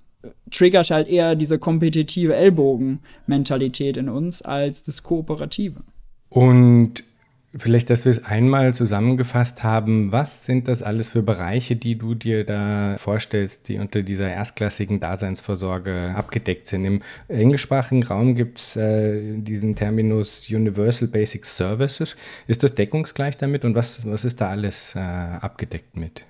triggert 0.50 0.90
halt 0.90 1.08
eher 1.08 1.34
diese 1.34 1.58
kompetitive 1.58 2.34
Ellbogen-Mentalität 2.34 3.96
in 3.96 4.08
uns 4.08 4.40
als 4.40 4.84
das 4.84 5.02
Kooperative. 5.02 5.80
Und 6.28 7.04
Vielleicht, 7.54 7.90
dass 7.90 8.04
wir 8.04 8.10
es 8.10 8.24
einmal 8.24 8.74
zusammengefasst 8.74 9.62
haben, 9.62 10.10
was 10.10 10.44
sind 10.44 10.66
das 10.66 10.82
alles 10.82 11.10
für 11.10 11.22
Bereiche, 11.22 11.76
die 11.76 11.96
du 11.96 12.14
dir 12.14 12.44
da 12.44 12.96
vorstellst, 12.98 13.68
die 13.68 13.78
unter 13.78 14.02
dieser 14.02 14.28
erstklassigen 14.28 14.98
Daseinsvorsorge 14.98 16.12
abgedeckt 16.16 16.66
sind? 16.66 16.84
Im 16.84 17.02
englischsprachigen 17.28 18.02
Raum 18.02 18.34
gibt 18.34 18.58
es 18.58 18.76
äh, 18.76 19.38
diesen 19.38 19.76
Terminus 19.76 20.50
Universal 20.50 21.06
Basic 21.06 21.46
Services. 21.46 22.16
Ist 22.48 22.64
das 22.64 22.74
deckungsgleich 22.74 23.36
damit 23.36 23.64
und 23.64 23.76
was, 23.76 24.04
was 24.04 24.24
ist 24.24 24.40
da 24.40 24.48
alles 24.48 24.96
äh, 24.96 24.98
abgedeckt 24.98 25.96
mit? 25.96 26.26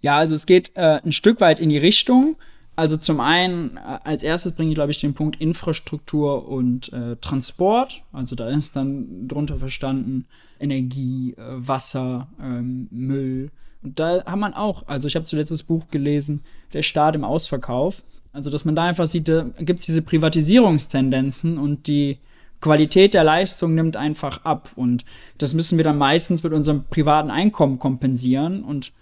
Ja, 0.00 0.18
also 0.18 0.34
es 0.34 0.46
geht 0.46 0.72
äh, 0.74 1.00
ein 1.04 1.12
Stück 1.12 1.40
weit 1.40 1.60
in 1.60 1.68
die 1.68 1.78
Richtung. 1.78 2.36
Also 2.76 2.98
zum 2.98 3.20
einen, 3.20 3.78
äh, 3.78 3.98
als 4.04 4.22
erstes 4.22 4.54
bringe 4.54 4.70
ich, 4.70 4.74
glaube 4.74 4.90
ich, 4.90 5.00
den 5.00 5.14
Punkt 5.14 5.40
Infrastruktur 5.40 6.46
und 6.46 6.92
äh, 6.92 7.16
Transport. 7.16 8.02
Also 8.12 8.36
da 8.36 8.48
ist 8.50 8.76
dann 8.76 9.26
drunter 9.26 9.56
verstanden 9.58 10.26
Energie, 10.60 11.34
äh, 11.38 11.42
Wasser, 11.56 12.28
ähm, 12.40 12.88
Müll. 12.90 13.50
Und 13.82 13.98
da 13.98 14.24
hat 14.24 14.38
man 14.38 14.54
auch, 14.54 14.86
also 14.86 15.08
ich 15.08 15.16
habe 15.16 15.24
zuletzt 15.24 15.50
das 15.50 15.62
Buch 15.62 15.84
gelesen, 15.90 16.42
Der 16.72 16.82
Staat 16.82 17.14
im 17.14 17.24
Ausverkauf. 17.24 18.02
Also 18.32 18.50
dass 18.50 18.66
man 18.66 18.76
da 18.76 18.84
einfach 18.84 19.06
sieht, 19.06 19.28
da 19.28 19.46
gibt 19.60 19.80
es 19.80 19.86
diese 19.86 20.02
Privatisierungstendenzen 20.02 21.56
und 21.56 21.86
die 21.86 22.18
Qualität 22.60 23.14
der 23.14 23.24
Leistung 23.24 23.74
nimmt 23.74 23.96
einfach 23.96 24.44
ab. 24.44 24.70
Und 24.76 25.06
das 25.38 25.54
müssen 25.54 25.78
wir 25.78 25.84
dann 25.84 25.96
meistens 25.96 26.42
mit 26.42 26.52
unserem 26.52 26.84
privaten 26.84 27.30
Einkommen 27.30 27.78
kompensieren. 27.78 28.62
Und 28.62 28.92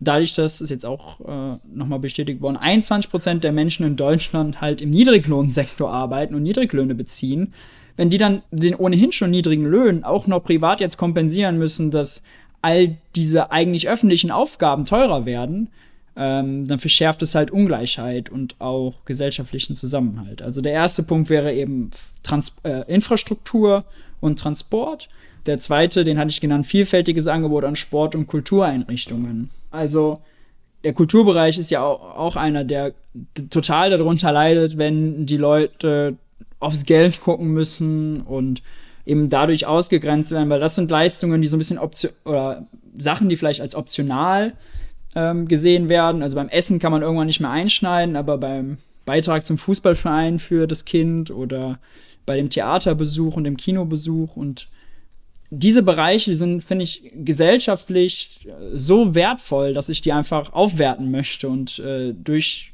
dadurch, 0.00 0.34
dass 0.34 0.60
es 0.60 0.70
jetzt 0.70 0.84
auch 0.84 1.20
äh, 1.20 1.58
nochmal 1.72 1.98
bestätigt 1.98 2.40
worden, 2.42 2.56
21 2.56 3.10
Prozent 3.10 3.44
der 3.44 3.52
Menschen 3.52 3.86
in 3.86 3.96
Deutschland 3.96 4.60
halt 4.60 4.80
im 4.80 4.90
Niedriglohnsektor 4.90 5.90
arbeiten 5.90 6.34
und 6.34 6.42
Niedriglöhne 6.42 6.94
beziehen, 6.94 7.54
wenn 7.96 8.10
die 8.10 8.18
dann 8.18 8.42
den 8.50 8.74
ohnehin 8.74 9.12
schon 9.12 9.30
niedrigen 9.30 9.64
Löhnen 9.64 10.04
auch 10.04 10.26
noch 10.26 10.44
privat 10.44 10.80
jetzt 10.80 10.98
kompensieren 10.98 11.56
müssen, 11.58 11.90
dass 11.90 12.22
all 12.60 12.96
diese 13.14 13.50
eigentlich 13.50 13.88
öffentlichen 13.88 14.30
Aufgaben 14.30 14.84
teurer 14.84 15.24
werden, 15.24 15.68
ähm, 16.16 16.66
dann 16.66 16.78
verschärft 16.78 17.22
es 17.22 17.34
halt 17.34 17.50
Ungleichheit 17.50 18.28
und 18.30 18.56
auch 18.58 19.04
gesellschaftlichen 19.04 19.74
Zusammenhalt. 19.74 20.42
Also 20.42 20.60
der 20.60 20.72
erste 20.72 21.02
Punkt 21.02 21.30
wäre 21.30 21.54
eben 21.54 21.90
Trans 22.22 22.56
äh, 22.64 22.80
Infrastruktur 22.92 23.84
und 24.20 24.38
Transport. 24.38 25.08
Der 25.46 25.58
zweite, 25.58 26.04
den 26.04 26.18
hatte 26.18 26.30
ich 26.30 26.40
genannt, 26.40 26.66
vielfältiges 26.66 27.28
Angebot 27.28 27.64
an 27.64 27.76
Sport- 27.76 28.14
und 28.14 28.26
Kultureinrichtungen. 28.26 29.50
Also 29.76 30.20
der 30.84 30.92
Kulturbereich 30.92 31.58
ist 31.58 31.70
ja 31.70 31.82
auch, 31.82 32.36
einer, 32.36 32.64
der 32.64 32.92
total 33.50 33.90
darunter 33.90 34.32
leidet, 34.32 34.78
wenn 34.78 35.26
die 35.26 35.36
Leute 35.36 36.16
aufs 36.60 36.84
Geld 36.84 37.20
gucken 37.20 37.48
müssen 37.48 38.20
und 38.22 38.62
eben 39.04 39.28
dadurch 39.28 39.66
ausgegrenzt 39.66 40.32
werden, 40.32 40.50
weil 40.50 40.60
das 40.60 40.74
sind 40.74 40.90
Leistungen, 40.90 41.40
die 41.40 41.48
so 41.48 41.56
ein 41.56 41.58
bisschen 41.58 41.78
Option 41.78 42.12
oder 42.24 42.66
Sachen, 42.98 43.28
die 43.28 43.36
vielleicht 43.36 43.60
als 43.60 43.74
optional 43.74 44.52
ähm, 45.14 45.48
gesehen 45.48 45.88
werden. 45.88 46.22
Also 46.22 46.36
beim 46.36 46.48
Essen 46.48 46.78
kann 46.78 46.92
man 46.92 47.02
irgendwann 47.02 47.26
nicht 47.26 47.40
mehr 47.40 47.50
einschneiden, 47.50 48.16
aber 48.16 48.38
beim 48.38 48.78
Beitrag 49.04 49.46
zum 49.46 49.58
Fußballverein 49.58 50.38
für 50.38 50.66
das 50.66 50.84
Kind 50.84 51.30
oder 51.30 51.78
bei 52.26 52.36
dem 52.36 52.50
Theaterbesuch 52.50 53.36
und 53.36 53.44
dem 53.44 53.56
Kinobesuch 53.56 54.36
und 54.36 54.68
diese 55.50 55.82
Bereiche 55.82 56.34
sind, 56.36 56.62
finde 56.62 56.84
ich, 56.84 57.12
gesellschaftlich 57.14 58.46
äh, 58.46 58.76
so 58.76 59.14
wertvoll, 59.14 59.74
dass 59.74 59.88
ich 59.88 60.02
die 60.02 60.12
einfach 60.12 60.52
aufwerten 60.52 61.10
möchte 61.10 61.48
und 61.48 61.78
äh, 61.78 62.12
durch 62.12 62.72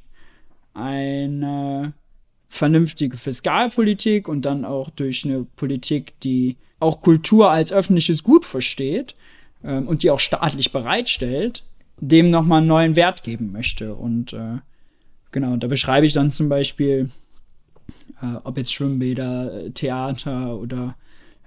eine 0.75 1.93
vernünftige 2.49 3.17
Fiskalpolitik 3.17 4.29
und 4.29 4.43
dann 4.43 4.65
auch 4.65 4.91
durch 4.91 5.25
eine 5.25 5.45
Politik, 5.57 6.19
die 6.21 6.57
auch 6.81 7.01
Kultur 7.01 7.51
als 7.51 7.73
öffentliches 7.73 8.23
Gut 8.23 8.45
versteht 8.45 9.15
ähm, 9.65 9.89
und 9.89 10.03
die 10.03 10.11
auch 10.11 10.21
staatlich 10.21 10.73
bereitstellt, 10.73 11.65
dem 11.99 12.31
nochmal 12.31 12.59
einen 12.59 12.67
neuen 12.67 12.97
Wert 12.97 13.23
geben 13.23 13.53
möchte. 13.53 13.95
Und 13.95 14.33
äh, 14.33 14.59
genau, 15.31 15.57
da 15.57 15.67
beschreibe 15.67 16.07
ich 16.07 16.13
dann 16.13 16.31
zum 16.31 16.49
Beispiel, 16.49 17.11
äh, 18.21 18.37
ob 18.45 18.59
jetzt 18.59 18.73
Schwimmbäder, 18.73 19.73
Theater 19.75 20.59
oder 20.59 20.97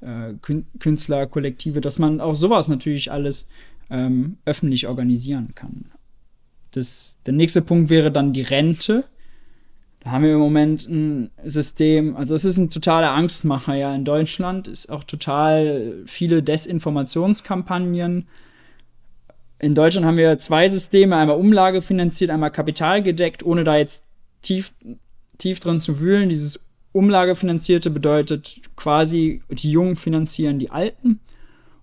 äh, 0.06 0.34
Künstlerkollektive, 0.80 1.82
dass 1.82 2.00
man 2.00 2.22
auch 2.22 2.36
sowas 2.36 2.68
natürlich 2.68 3.12
alles 3.12 3.50
ähm, 3.90 4.38
öffentlich 4.46 4.88
organisieren 4.88 5.54
kann. 5.56 5.86
Das, 6.72 7.18
der 7.26 7.34
nächste 7.34 7.62
Punkt 7.62 7.90
wäre 7.90 8.12
dann 8.12 8.34
die 8.34 8.42
Rente. 8.42 9.06
Da 10.02 10.12
haben 10.12 10.24
wir 10.24 10.34
im 10.34 10.40
Moment 10.40 10.88
ein 10.88 11.32
System, 11.44 12.16
also 12.16 12.36
es 12.36 12.46
ist 12.46 12.58
ein 12.58 12.70
totaler 12.70 13.12
Angstmacher 13.12 13.74
ja 13.74 13.96
in 13.96 14.06
Deutschland, 14.06 14.68
ist 14.68 14.92
auch 14.92 15.04
total 15.04 16.04
viele 16.06 16.44
Desinformationskampagnen. 16.44 18.28
In 19.58 19.74
Deutschland 19.74 20.06
haben 20.06 20.18
wir 20.18 20.38
zwei 20.38 20.70
Systeme, 20.70 21.16
einmal 21.16 21.38
umlagefinanziert, 21.38 22.30
einmal 22.30 22.52
kapitalgedeckt, 22.52 23.44
ohne 23.44 23.64
da 23.64 23.78
jetzt 23.78 24.12
tief, 24.44 24.74
tief 25.40 25.60
drin 25.60 25.80
zu 25.80 26.00
wühlen. 26.00 26.30
Dieses 26.30 26.65
Umlagefinanzierte 26.96 27.90
bedeutet 27.90 28.62
quasi, 28.78 29.42
die 29.50 29.72
Jungen 29.72 29.98
finanzieren 29.98 30.60
die 30.60 30.72
Alten. 30.72 31.20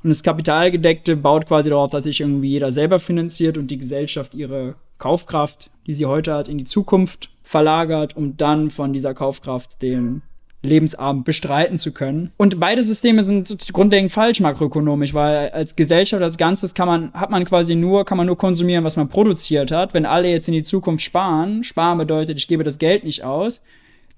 Und 0.02 0.08
das 0.08 0.22
Kapitalgedeckte 0.22 1.16
baut 1.16 1.46
quasi 1.46 1.68
darauf, 1.68 1.90
dass 1.90 2.04
sich 2.04 2.20
irgendwie 2.20 2.48
jeder 2.48 2.72
selber 2.72 2.98
finanziert 2.98 3.58
und 3.58 3.70
die 3.70 3.78
Gesellschaft 3.78 4.34
ihre 4.34 4.74
Kaufkraft, 4.98 5.70
die 5.86 5.92
sie 5.92 6.06
heute 6.06 6.32
hat, 6.32 6.48
in 6.48 6.58
die 6.58 6.64
Zukunft 6.64 7.28
verlagert, 7.42 8.16
um 8.16 8.36
dann 8.38 8.70
von 8.70 8.92
dieser 8.92 9.12
Kaufkraft 9.12 9.82
den 9.82 10.22
Lebensabend 10.62 11.24
bestreiten 11.24 11.76
zu 11.76 11.92
können. 11.92 12.30
Und 12.38 12.58
beide 12.58 12.82
Systeme 12.82 13.22
sind 13.22 13.72
grundlegend 13.72 14.12
falsch 14.12 14.40
makroökonomisch, 14.40 15.12
weil 15.12 15.50
als 15.50 15.76
Gesellschaft 15.76 16.22
als 16.22 16.38
Ganzes 16.38 16.72
kann 16.72 16.88
man, 16.88 17.12
hat 17.12 17.30
man 17.30 17.44
quasi 17.44 17.74
nur, 17.74 18.06
kann 18.06 18.16
man 18.16 18.28
nur 18.28 18.38
konsumieren, 18.38 18.84
was 18.84 18.96
man 18.96 19.08
produziert 19.08 19.72
hat. 19.72 19.92
Wenn 19.92 20.06
alle 20.06 20.30
jetzt 20.30 20.48
in 20.48 20.54
die 20.54 20.62
Zukunft 20.62 21.04
sparen, 21.04 21.64
sparen 21.64 21.98
bedeutet, 21.98 22.38
ich 22.38 22.48
gebe 22.48 22.64
das 22.64 22.78
Geld 22.78 23.04
nicht 23.04 23.24
aus, 23.24 23.62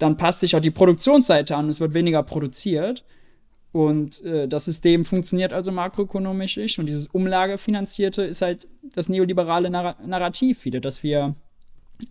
dann 0.04 0.18
passt 0.18 0.40
sich 0.40 0.54
auch 0.54 0.60
die 0.60 0.70
Produktionsseite 0.70 1.56
an, 1.56 1.70
es 1.70 1.80
wird 1.80 1.94
weniger 1.94 2.22
produziert. 2.22 3.04
Und 3.72 4.22
äh, 4.22 4.46
das 4.46 4.66
System 4.66 5.06
funktioniert 5.06 5.54
also 5.54 5.72
makroökonomisch 5.72 6.58
nicht. 6.58 6.78
Und 6.78 6.86
dieses 6.86 7.06
Umlagefinanzierte 7.06 8.22
ist 8.22 8.42
halt 8.42 8.68
das 8.94 9.08
neoliberale 9.08 9.70
Narr 9.70 9.96
Narrativ 10.06 10.66
wieder, 10.66 10.80
dass 10.80 11.02
wir 11.02 11.34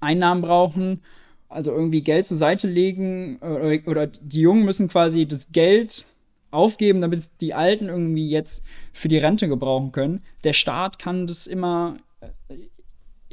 Einnahmen 0.02 0.42
brauchen, 0.42 1.02
also 1.50 1.72
irgendwie 1.72 2.02
Geld 2.02 2.26
zur 2.26 2.38
Seite 2.38 2.68
legen 2.68 3.38
äh, 3.42 3.82
oder 3.86 4.08
die 4.08 4.42
Jungen 4.42 4.66
müssen 4.66 4.88
quasi 4.88 5.28
das 5.28 5.52
Geld 5.52 6.06
aufgeben, 6.50 7.00
damit 7.00 7.22
die 7.42 7.54
Alten 7.54 7.90
irgendwie 7.90 8.28
jetzt 8.28 8.64
für 8.92 9.08
die 9.08 9.20
Rente 9.20 9.48
gebrauchen 9.48 9.92
können. 9.92 10.24
Der 10.44 10.54
Staat 10.54 10.98
kann 10.98 11.28
das 11.28 11.46
immer 11.46 11.98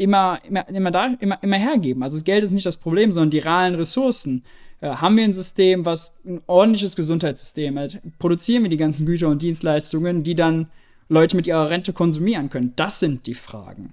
immer, 0.00 0.40
immer, 0.48 0.68
immer, 0.68 0.90
da, 0.90 1.14
immer, 1.20 1.38
immer 1.42 1.58
hergeben. 1.58 2.02
Also 2.02 2.16
das 2.16 2.24
Geld 2.24 2.42
ist 2.42 2.50
nicht 2.50 2.66
das 2.66 2.78
Problem, 2.78 3.12
sondern 3.12 3.30
die 3.30 3.38
realen 3.38 3.74
Ressourcen. 3.74 4.44
Äh, 4.80 4.88
haben 4.88 5.16
wir 5.16 5.24
ein 5.24 5.32
System, 5.32 5.84
was 5.84 6.18
ein 6.24 6.40
ordentliches 6.46 6.96
Gesundheitssystem 6.96 7.78
hat? 7.78 8.00
Produzieren 8.18 8.62
wir 8.62 8.70
die 8.70 8.76
ganzen 8.76 9.06
Güter 9.06 9.28
und 9.28 9.42
Dienstleistungen, 9.42 10.24
die 10.24 10.34
dann 10.34 10.68
Leute 11.08 11.36
mit 11.36 11.46
ihrer 11.46 11.68
Rente 11.68 11.92
konsumieren 11.92 12.48
können? 12.48 12.72
Das 12.76 12.98
sind 12.98 13.26
die 13.26 13.34
Fragen. 13.34 13.92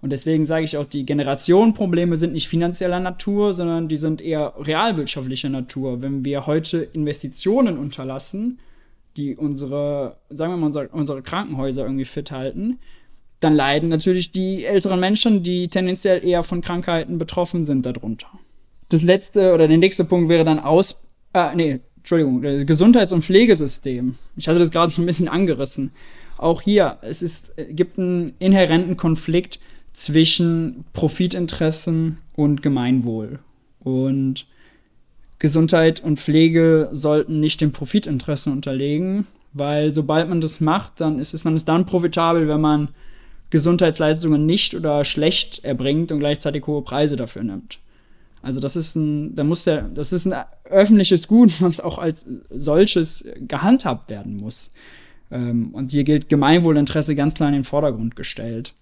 Und 0.00 0.10
deswegen 0.10 0.44
sage 0.44 0.64
ich 0.64 0.76
auch, 0.76 0.84
die 0.84 1.06
Generationenprobleme 1.06 2.16
sind 2.16 2.34
nicht 2.34 2.48
finanzieller 2.48 3.00
Natur, 3.00 3.54
sondern 3.54 3.88
die 3.88 3.96
sind 3.96 4.20
eher 4.20 4.52
realwirtschaftlicher 4.58 5.48
Natur. 5.48 6.02
Wenn 6.02 6.24
wir 6.24 6.46
heute 6.46 6.78
Investitionen 6.92 7.78
unterlassen, 7.78 8.58
die 9.16 9.36
unsere, 9.36 10.16
sagen 10.28 10.52
wir 10.52 10.56
mal, 10.56 10.66
unsere, 10.66 10.88
unsere 10.88 11.22
Krankenhäuser 11.22 11.84
irgendwie 11.84 12.04
fit 12.04 12.32
halten, 12.32 12.80
dann 13.44 13.54
leiden 13.54 13.88
natürlich 13.88 14.32
die 14.32 14.64
älteren 14.64 14.98
Menschen, 14.98 15.42
die 15.42 15.68
tendenziell 15.68 16.24
eher 16.24 16.42
von 16.42 16.60
Krankheiten 16.60 17.18
betroffen 17.18 17.64
sind, 17.64 17.84
darunter. 17.84 18.28
Das 18.88 19.02
letzte 19.02 19.52
oder 19.54 19.68
der 19.68 19.78
nächste 19.78 20.04
Punkt 20.04 20.28
wäre 20.28 20.44
dann 20.44 20.58
aus, 20.58 21.04
äh, 21.32 21.54
nee, 21.54 21.80
Entschuldigung, 21.98 22.66
Gesundheits- 22.66 23.12
und 23.12 23.22
Pflegesystem. 23.22 24.16
Ich 24.36 24.48
hatte 24.48 24.58
das 24.58 24.70
gerade 24.70 24.92
so 24.92 25.00
ein 25.00 25.06
bisschen 25.06 25.28
angerissen. 25.28 25.92
Auch 26.36 26.60
hier, 26.60 26.98
es 27.02 27.22
ist, 27.22 27.54
gibt 27.70 27.98
einen 27.98 28.34
inhärenten 28.38 28.96
Konflikt 28.96 29.58
zwischen 29.92 30.84
Profitinteressen 30.92 32.18
und 32.34 32.62
Gemeinwohl. 32.62 33.38
Und 33.80 34.46
Gesundheit 35.38 36.02
und 36.02 36.18
Pflege 36.18 36.88
sollten 36.92 37.40
nicht 37.40 37.60
den 37.60 37.72
Profitinteressen 37.72 38.52
unterlegen, 38.52 39.26
weil 39.52 39.94
sobald 39.94 40.28
man 40.28 40.40
das 40.40 40.60
macht, 40.60 41.00
dann 41.00 41.18
ist 41.18 41.32
es 41.32 41.44
man 41.44 41.56
ist 41.56 41.68
dann 41.68 41.86
profitabel, 41.86 42.48
wenn 42.48 42.60
man 42.60 42.88
Gesundheitsleistungen 43.54 44.46
nicht 44.46 44.74
oder 44.74 45.04
schlecht 45.04 45.64
erbringt 45.64 46.10
und 46.10 46.18
gleichzeitig 46.18 46.66
hohe 46.66 46.82
Preise 46.82 47.14
dafür 47.14 47.44
nimmt. 47.44 47.78
Also 48.42 48.58
das 48.58 48.74
ist 48.74 48.96
ein, 48.96 49.36
da 49.36 49.44
muss 49.44 49.62
der, 49.62 49.82
das 49.82 50.12
ist 50.12 50.26
ein 50.26 50.44
öffentliches 50.64 51.28
Gut, 51.28 51.52
was 51.60 51.78
auch 51.78 51.98
als 51.98 52.26
solches 52.50 53.24
gehandhabt 53.46 54.10
werden 54.10 54.38
muss. 54.38 54.72
Ähm, 55.30 55.68
und 55.72 55.92
hier 55.92 56.02
gilt 56.02 56.28
Gemeinwohlinteresse 56.28 57.14
ganz 57.14 57.34
klar 57.34 57.48
in 57.48 57.54
den 57.54 57.62
Vordergrund 57.62 58.16
gestellt. 58.16 58.74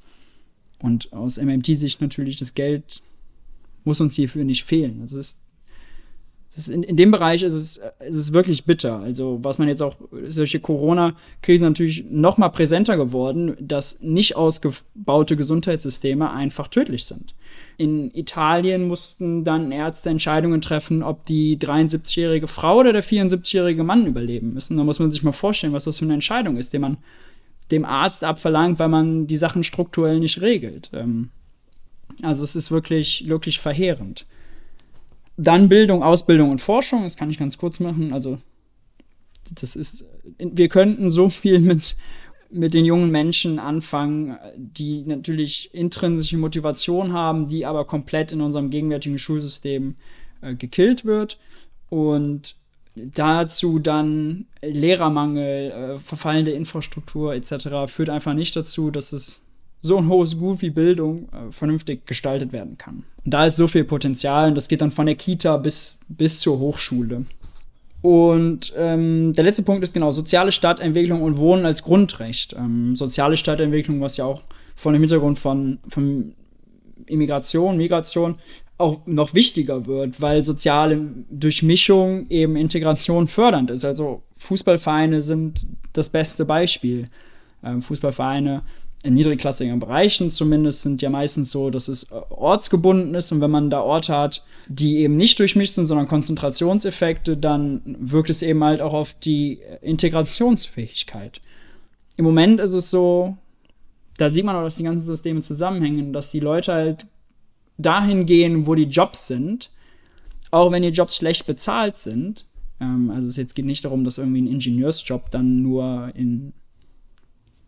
Und 0.79 1.13
aus 1.13 1.37
MMT-Sicht 1.37 2.01
natürlich 2.01 2.37
das 2.37 2.55
Geld 2.55 3.03
muss 3.85 4.01
uns 4.01 4.15
hierfür 4.15 4.45
nicht 4.45 4.65
fehlen. 4.65 5.03
Also 5.03 5.19
es 5.19 5.42
in, 6.69 6.83
in, 6.83 6.97
dem 6.97 7.11
Bereich 7.11 7.43
ist 7.43 7.53
es, 7.53 7.77
ist 8.07 8.17
es 8.17 8.33
wirklich 8.33 8.65
bitter. 8.65 9.01
Also, 9.01 9.39
was 9.43 9.59
man 9.59 9.69
jetzt 9.69 9.81
auch, 9.81 9.97
solche 10.27 10.61
Corona-Krisen 10.61 11.69
natürlich 11.69 12.05
noch 12.11 12.37
mal 12.37 12.51
präsenter 12.51 12.97
geworden, 12.97 13.57
dass 13.59 14.01
nicht 14.01 14.37
ausgebaute 14.37 15.37
Gesundheitssysteme 15.37 16.31
einfach 16.31 16.69
tödlich 16.69 17.05
sind. 17.07 17.35
In 17.79 18.11
Italien 18.15 18.87
mussten 18.87 19.45
dann 19.45 19.73
Ärzte 19.73 20.11
Entscheidungen 20.11 20.61
treffen, 20.61 21.03
ob 21.03 21.25
die 21.25 21.57
73-jährige 21.59 22.49
Frau 22.49 22.81
oder 22.81 22.93
der 22.93 23.03
74-jährige 23.03 23.83
Mann 23.83 24.07
überleben 24.07 24.53
müssen. 24.53 24.77
Da 24.77 24.85
muss 24.85 24.99
man 24.99 25.11
sich 25.11 25.23
mal 25.23 25.33
vorstellen, 25.33 25.73
was 25.73 25.85
das 25.85 25.99
für 25.99 26.05
eine 26.05 26.15
Entscheidung 26.15 26.59
ist, 26.59 26.73
die 26.73 26.79
man 26.79 26.99
dem 27.71 27.87
Arzt 27.87 28.25
abverlangt, 28.25 28.79
weil 28.79 28.89
man 28.89 29.27
die 29.27 29.37
Sachen 29.37 29.65
strukturell 29.65 30.21
nicht 30.21 30.43
regelt. 30.43 30.91
Ähm, 30.93 31.31
also 32.21 32.45
es 32.45 32.55
ist 32.55 32.71
wirklich, 32.71 33.27
wirklich 33.27 33.59
verheerend. 33.59 34.27
Dann 35.37 35.69
Bildung, 35.69 36.03
Ausbildung 36.03 36.51
und 36.51 36.61
Forschung, 36.61 37.05
das 37.05 37.17
kann 37.17 37.31
ich 37.31 37.39
ganz 37.39 37.59
kurz 37.59 37.81
machen. 37.81 38.13
Also, 38.13 38.39
das 39.51 39.77
ist, 39.77 40.05
wir 40.39 40.69
könnten 40.69 41.11
so 41.11 41.29
viel 41.29 41.59
mit, 41.59 41.97
mit 42.51 42.75
den 42.75 42.85
jungen 42.85 43.11
Menschen 43.11 43.59
anfangen, 43.59 44.37
die 44.57 45.03
natürlich 45.03 45.75
intrinsische 45.75 46.37
Motivation 46.37 47.13
haben, 47.13 47.49
die 47.49 47.67
aber 47.67 47.87
komplett 47.87 48.33
in 48.33 48.41
unserem 48.41 48.71
gegenwärtigen 48.71 49.19
Schulsystem 49.19 49.97
äh, 50.43 50.55
gekillt 50.55 51.05
wird. 51.05 51.39
Und 51.89 52.57
dazu 52.95 53.79
dann 53.79 54.47
Lehrermangel, 54.63 55.71
äh, 55.71 55.99
verfallende 55.99 56.53
Infrastruktur 56.53 57.35
etc. 57.35 57.69
führt 57.87 58.11
einfach 58.11 58.35
nicht 58.35 58.55
dazu, 58.55 58.91
dass 58.91 59.13
es 59.13 59.43
so 59.83 59.99
ein 59.99 60.09
hohes 60.09 60.39
Gut 60.39 60.63
wie 60.63 60.71
Bildung 60.71 61.29
äh, 61.33 61.51
vernünftig 61.51 62.07
gestaltet 62.07 62.53
werden 62.53 62.79
kann. 62.79 63.05
Und 63.25 63.35
da 63.35 63.47
ist 63.47 63.57
so 63.57 63.67
viel 63.67 63.85
Potenzial 63.85 64.49
und 64.49 64.55
das 64.55 64.69
geht 64.69 64.81
dann 64.81 64.93
von 64.93 65.07
der 65.07 65.17
Kita 65.17 65.57
bis, 65.57 66.01
bis 66.09 66.41
zur 66.41 66.59
Hochschule. 66.59 67.27
Und 68.01 68.73
ähm, 68.77 69.33
der 69.33 69.45
letzte 69.45 69.63
Punkt 69.63 69.85
ist 69.85 69.95
genau 69.95 70.11
soziale 70.11 70.51
Stadtentwicklung 70.51 71.23
und 71.23 71.37
Wohnen 71.37 71.67
als 71.67 71.83
Grundrecht. 71.83 72.55
Ähm, 72.59 72.97
soziale 72.97 73.37
Stadtentwicklung, 73.37 74.01
was 74.01 74.17
ja 74.17 74.25
auch 74.25 74.43
von 74.75 74.93
dem 74.93 75.03
Hintergrund 75.03 75.39
von, 75.39 75.79
von 75.89 76.35
Immigration, 77.07 77.77
Migration 77.77 78.37
auch 78.79 79.07
noch 79.07 79.35
wichtiger 79.35 79.87
wird, 79.87 80.21
weil 80.21 80.43
soziale 80.43 81.01
Durchmischung 81.31 82.27
eben 82.29 82.57
Integration 82.57 83.29
fördernd 83.29 83.71
ist. 83.71 83.85
Also 83.85 84.23
Fußballvereine 84.37 85.21
sind 85.21 85.67
das 85.93 86.09
beste 86.09 86.45
Beispiel. 86.45 87.09
Ähm, 87.65 87.83
Fußballvereine 87.83 88.63
in 89.03 89.15
niedrigklassigen 89.15 89.81
Bereichen 89.81 90.31
zumindest 90.31 90.83
sind 90.83 91.03
ja 91.03 91.11
meistens 91.11 91.51
so, 91.51 91.71
dass 91.71 91.89
es 91.89 92.05
äh, 92.05 92.15
ortsgebunden 92.31 93.15
ist 93.15 93.33
und 93.33 93.41
wenn 93.41 93.51
man 93.51 93.71
da 93.71 93.81
Orte 93.81 94.17
hat, 94.17 94.45
die 94.69 94.99
eben 94.99 95.17
nicht 95.17 95.39
durchmischt 95.39 95.75
sind, 95.75 95.87
sondern 95.87 96.07
Konzentrationseffekte, 96.07 97.37
dann 97.37 97.81
wirkt 97.85 98.31
es 98.31 98.43
eben 98.43 98.63
halt 98.63 98.81
auch 98.81 98.95
auf 98.95 99.15
die 99.15 99.61
Integrationsfähigkeit. 99.81 101.41
Im 102.17 102.25
Moment 102.25 102.61
ist 102.61 102.73
es 102.73 102.91
so, 102.91 103.37
da 104.19 104.31
sieht 104.31 104.45
man 104.45 104.55
auch, 104.55 104.63
dass 104.63 104.77
die 104.77 104.85
ganzen 104.85 105.05
Systeme 105.05 105.41
zusammenhängen, 105.41 106.13
dass 106.13 106.31
die 106.31 106.41
Leute 106.41 106.73
halt 106.73 107.07
dahin 107.79 108.27
gehen, 108.27 108.67
wo 108.67 108.75
die 108.77 108.85
Jobs 108.85 109.27
sind, 109.27 109.71
auch 110.51 110.71
wenn 110.71 110.83
die 110.83 110.91
Jobs 110.91 111.17
schlecht 111.17 111.47
bezahlt 111.47 111.99
sind. 111.99 112.47
Ähm, 112.81 113.11
also 113.11 113.29
es 113.29 113.37
jetzt 113.37 113.55
geht 113.55 113.65
nicht 113.65 113.85
darum, 113.85 114.05
dass 114.05 114.19
irgendwie 114.19 114.43
ein 114.43 114.47
Ingenieursjob 114.47 115.31
dann 115.31 115.63
nur 115.63 116.13
in 116.15 116.53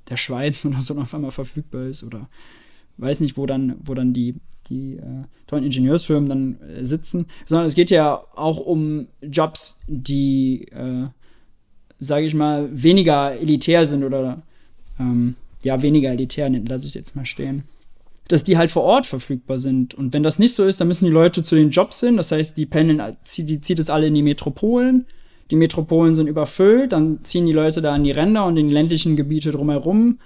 der 0.09 0.17
Schweiz 0.17 0.65
oder 0.65 0.81
so 0.81 0.97
auf 0.97 1.15
einmal 1.15 1.31
verfügbar 1.31 1.87
ist 1.87 2.03
oder 2.03 2.29
weiß 2.97 3.21
nicht, 3.21 3.37
wo 3.37 3.47
dann, 3.47 3.77
wo 3.83 3.95
dann 3.95 4.13
die, 4.13 4.37
die 4.69 4.97
äh, 4.97 5.25
tollen 5.47 5.65
Ingenieursfirmen 5.65 6.29
dann 6.29 6.61
äh, 6.61 6.85
sitzen, 6.85 7.27
sondern 7.45 7.67
es 7.67 7.75
geht 7.75 7.91
ja 7.91 8.23
auch 8.35 8.59
um 8.59 9.09
Jobs, 9.21 9.81
die, 9.89 10.69
äh, 10.69 11.09
sage 11.99 12.27
ich 12.27 12.35
mal, 12.35 12.69
weniger 12.71 13.33
elitär 13.33 13.87
sind 13.87 14.05
oder 14.05 14.43
ähm, 14.99 15.35
ja, 15.63 15.83
weniger 15.83 16.11
elitär, 16.11 16.49
lasse 16.51 16.87
ich 16.87 16.95
jetzt 16.95 17.17
mal 17.17 17.27
stehen. 17.27 17.65
Dass 18.29 18.45
die 18.45 18.57
halt 18.57 18.71
vor 18.71 18.85
Ort 18.85 19.07
verfügbar 19.07 19.59
sind. 19.59 19.95
Und 19.95 20.15
wenn 20.15 20.23
das 20.23 20.39
nicht 20.39 20.55
so 20.55 20.65
ist, 20.65 20.81
dann 20.81 20.89
müssen 20.89 21.05
die 21.05 21.11
Leute 21.11 21.43
zu 21.43 21.57
den 21.57 21.71
Jobs 21.71 22.01
hin. 22.01 22.17
Das 22.17 22.33
heißt, 22.33 22.57
die 22.57 22.65
pendeln, 22.65 23.17
die 23.37 23.61
zieht 23.61 23.79
es 23.79 23.91
alle 23.91 24.07
in 24.07 24.15
die 24.15 24.23
Metropolen 24.23 25.07
die 25.51 25.57
Metropolen 25.57 26.15
sind 26.15 26.27
überfüllt, 26.27 26.93
dann 26.93 27.21
ziehen 27.23 27.47
die 27.47 27.53
Leute 27.53 27.83
da 27.83 27.93
an 27.93 28.05
die 28.05 28.11
Ränder 28.11 28.47
und 28.47 28.57
in 28.57 28.69
die 28.69 28.75
ländlichen 28.75 29.17
Gebiete 29.17 29.51
drumherum. 29.51 30.19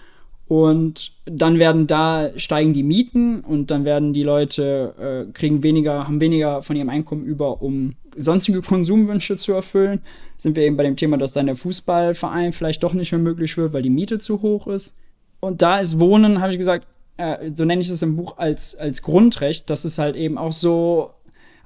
Und 0.46 1.12
dann 1.26 1.58
werden 1.58 1.86
da, 1.86 2.30
steigen 2.36 2.72
die 2.72 2.82
Mieten 2.82 3.40
und 3.40 3.70
dann 3.70 3.84
werden 3.84 4.14
die 4.14 4.22
Leute, 4.22 5.26
äh, 5.28 5.32
kriegen 5.32 5.62
weniger, 5.62 6.06
haben 6.06 6.22
weniger 6.22 6.62
von 6.62 6.74
ihrem 6.74 6.88
Einkommen 6.88 7.26
über, 7.26 7.60
um 7.60 7.96
sonstige 8.16 8.62
Konsumwünsche 8.62 9.36
zu 9.36 9.52
erfüllen. 9.52 10.00
Sind 10.38 10.56
wir 10.56 10.62
eben 10.62 10.78
bei 10.78 10.84
dem 10.84 10.96
Thema, 10.96 11.18
dass 11.18 11.34
dann 11.34 11.46
der 11.46 11.56
Fußballverein 11.56 12.52
vielleicht 12.52 12.82
doch 12.82 12.94
nicht 12.94 13.12
mehr 13.12 13.20
möglich 13.20 13.58
wird, 13.58 13.74
weil 13.74 13.82
die 13.82 13.90
Miete 13.90 14.18
zu 14.18 14.40
hoch 14.40 14.66
ist. 14.66 14.96
Und 15.40 15.60
da 15.60 15.80
ist 15.80 16.00
Wohnen, 16.00 16.40
habe 16.40 16.52
ich 16.52 16.58
gesagt, 16.58 16.86
äh, 17.18 17.50
so 17.54 17.66
nenne 17.66 17.82
ich 17.82 17.88
das 17.88 18.00
im 18.00 18.16
Buch 18.16 18.38
als, 18.38 18.74
als 18.74 19.02
Grundrecht, 19.02 19.68
dass 19.68 19.84
es 19.84 19.98
halt 19.98 20.16
eben 20.16 20.38
auch 20.38 20.52
so, 20.52 21.10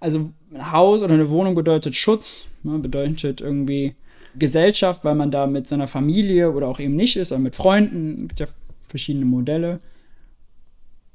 also 0.01 0.31
ein 0.55 0.73
Haus 0.73 1.03
oder 1.03 1.15
eine 1.15 1.31
Wohnung 1.31 1.55
bedeutet 1.55 1.97
Schutz, 1.97 2.47
Ne, 2.65 2.79
bedeutet 2.79 3.41
irgendwie 3.41 3.95
Gesellschaft, 4.37 5.05
weil 5.05 5.15
man 5.15 5.31
da 5.31 5.47
mit 5.47 5.69
seiner 5.69 5.89
Familie 5.89 6.53
oder 6.53 6.69
auch 6.69 6.79
eben 6.79 6.95
nicht 6.95 7.17
ist, 7.17 7.33
oder 7.33 7.41
mit 7.41 7.57
Freunden, 7.57 8.29
gibt 8.29 8.41
ja 8.41 8.47
verschiedene 8.87 9.25
Modelle. 9.25 9.81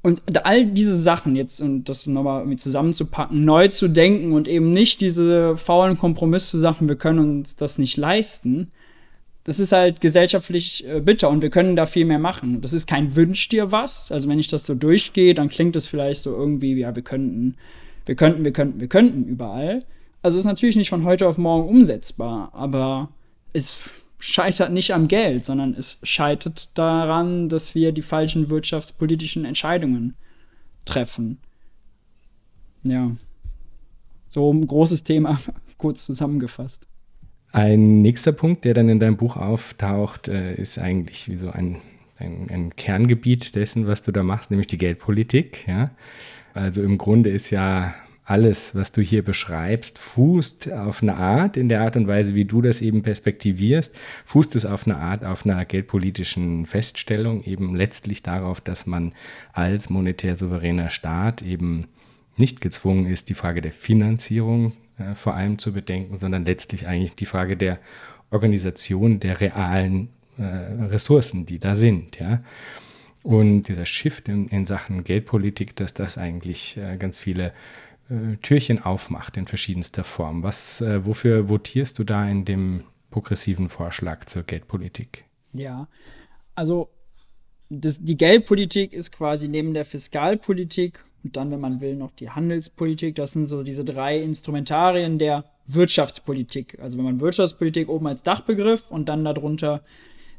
Und 0.02 0.22
all 0.44 0.66
diese 0.66 0.96
Sachen 0.96 1.34
jetzt, 1.36 1.60
und 1.60 1.88
das 1.88 2.06
nochmal 2.06 2.42
irgendwie 2.42 2.58
zusammenzupacken, 2.58 3.44
neu 3.44 3.68
zu 3.68 3.88
denken 3.88 4.32
und 4.32 4.46
eben 4.46 4.72
nicht 4.72 5.00
diese 5.00 5.56
faulen 5.56 5.98
Kompromiss 5.98 6.50
zu 6.50 6.58
sagen, 6.58 6.88
wir 6.88 6.96
können 6.96 7.18
uns 7.18 7.56
das 7.56 7.78
nicht 7.78 7.96
leisten, 7.96 8.70
das 9.44 9.58
ist 9.58 9.72
halt 9.72 10.02
gesellschaftlich 10.02 10.86
äh, 10.86 11.00
bitter 11.00 11.30
und 11.30 11.40
wir 11.40 11.48
können 11.48 11.74
da 11.74 11.86
viel 11.86 12.04
mehr 12.04 12.18
machen. 12.18 12.60
Das 12.60 12.74
ist 12.74 12.86
kein 12.86 13.16
Wünsch 13.16 13.48
dir 13.48 13.72
was. 13.72 14.12
Also 14.12 14.28
wenn 14.28 14.38
ich 14.38 14.48
das 14.48 14.66
so 14.66 14.74
durchgehe, 14.74 15.34
dann 15.34 15.48
klingt 15.48 15.74
das 15.74 15.86
vielleicht 15.86 16.20
so 16.20 16.36
irgendwie, 16.36 16.74
ja, 16.74 16.94
wir 16.94 17.02
könnten, 17.02 17.56
wir 18.08 18.14
könnten, 18.14 18.44
wir 18.44 18.52
könnten, 18.52 18.80
wir 18.80 18.88
könnten 18.88 19.24
überall. 19.24 19.84
Also 20.22 20.36
es 20.36 20.40
ist 20.40 20.48
natürlich 20.48 20.76
nicht 20.76 20.88
von 20.88 21.04
heute 21.04 21.28
auf 21.28 21.36
morgen 21.36 21.68
umsetzbar, 21.68 22.50
aber 22.54 23.10
es 23.52 23.78
scheitert 24.18 24.72
nicht 24.72 24.94
am 24.94 25.08
Geld, 25.08 25.44
sondern 25.44 25.74
es 25.74 26.00
scheitert 26.02 26.76
daran, 26.76 27.50
dass 27.50 27.74
wir 27.74 27.92
die 27.92 28.02
falschen 28.02 28.48
wirtschaftspolitischen 28.48 29.44
Entscheidungen 29.44 30.16
treffen. 30.86 31.38
Ja. 32.82 33.14
So 34.30 34.52
ein 34.52 34.66
großes 34.66 35.04
Thema, 35.04 35.38
kurz 35.76 36.06
zusammengefasst. 36.06 36.86
Ein 37.52 38.00
nächster 38.00 38.32
Punkt, 38.32 38.64
der 38.64 38.72
dann 38.72 38.88
in 38.88 39.00
deinem 39.00 39.18
Buch 39.18 39.36
auftaucht, 39.36 40.28
äh, 40.28 40.54
ist 40.54 40.78
eigentlich 40.78 41.28
wie 41.28 41.36
so 41.36 41.50
ein, 41.50 41.82
ein, 42.16 42.48
ein 42.50 42.76
Kerngebiet 42.76 43.54
dessen, 43.54 43.86
was 43.86 44.02
du 44.02 44.12
da 44.12 44.22
machst, 44.22 44.50
nämlich 44.50 44.66
die 44.66 44.78
Geldpolitik. 44.78 45.66
Ja? 45.68 45.90
Also 46.58 46.82
im 46.82 46.98
Grunde 46.98 47.30
ist 47.30 47.50
ja 47.50 47.94
alles, 48.24 48.74
was 48.74 48.90
du 48.90 49.00
hier 49.00 49.24
beschreibst, 49.24 49.96
fußt 49.96 50.72
auf 50.72 51.02
eine 51.02 51.16
Art, 51.16 51.56
in 51.56 51.68
der 51.68 51.82
Art 51.82 51.96
und 51.96 52.08
Weise, 52.08 52.34
wie 52.34 52.44
du 52.44 52.60
das 52.60 52.80
eben 52.80 53.02
perspektivierst, 53.02 53.96
fußt 54.26 54.56
es 54.56 54.66
auf 54.66 54.86
eine 54.86 54.96
Art, 54.96 55.24
auf 55.24 55.46
einer 55.46 55.64
geldpolitischen 55.64 56.66
Feststellung, 56.66 57.44
eben 57.44 57.76
letztlich 57.76 58.22
darauf, 58.22 58.60
dass 58.60 58.86
man 58.86 59.14
als 59.52 59.88
monetär 59.88 60.36
souveräner 60.36 60.90
Staat 60.90 61.42
eben 61.42 61.86
nicht 62.36 62.60
gezwungen 62.60 63.06
ist, 63.06 63.28
die 63.28 63.34
Frage 63.34 63.62
der 63.62 63.72
Finanzierung 63.72 64.72
äh, 64.98 65.14
vor 65.14 65.34
allem 65.34 65.58
zu 65.58 65.72
bedenken, 65.72 66.16
sondern 66.16 66.44
letztlich 66.44 66.88
eigentlich 66.88 67.14
die 67.14 67.26
Frage 67.26 67.56
der 67.56 67.78
Organisation 68.30 69.20
der 69.20 69.40
realen 69.40 70.08
äh, 70.38 70.42
Ressourcen, 70.42 71.46
die 71.46 71.60
da 71.60 71.76
sind. 71.76 72.18
Ja. 72.18 72.42
Und 73.28 73.64
dieser 73.64 73.84
Shift 73.84 74.26
in, 74.26 74.48
in 74.48 74.64
Sachen 74.64 75.04
Geldpolitik, 75.04 75.76
dass 75.76 75.92
das 75.92 76.16
eigentlich 76.16 76.78
äh, 76.78 76.96
ganz 76.96 77.18
viele 77.18 77.52
äh, 78.08 78.36
Türchen 78.40 78.82
aufmacht 78.82 79.36
in 79.36 79.46
verschiedenster 79.46 80.02
Form. 80.02 80.42
Was, 80.42 80.80
äh, 80.80 81.04
wofür 81.04 81.48
votierst 81.48 81.98
du 81.98 82.04
da 82.04 82.26
in 82.26 82.46
dem 82.46 82.84
progressiven 83.10 83.68
Vorschlag 83.68 84.24
zur 84.24 84.44
Geldpolitik? 84.44 85.26
Ja, 85.52 85.88
also 86.54 86.88
das, 87.68 88.02
die 88.02 88.16
Geldpolitik 88.16 88.94
ist 88.94 89.12
quasi 89.12 89.46
neben 89.46 89.74
der 89.74 89.84
Fiskalpolitik 89.84 91.04
und 91.22 91.36
dann, 91.36 91.52
wenn 91.52 91.60
man 91.60 91.82
will, 91.82 91.96
noch 91.96 92.12
die 92.12 92.30
Handelspolitik. 92.30 93.14
Das 93.14 93.32
sind 93.32 93.44
so 93.44 93.62
diese 93.62 93.84
drei 93.84 94.22
Instrumentarien 94.22 95.18
der 95.18 95.44
Wirtschaftspolitik. 95.66 96.78
Also 96.80 96.96
wenn 96.96 97.04
man 97.04 97.20
Wirtschaftspolitik 97.20 97.90
oben 97.90 98.06
als 98.06 98.22
Dachbegriff 98.22 98.90
und 98.90 99.10
dann 99.10 99.22
darunter 99.22 99.82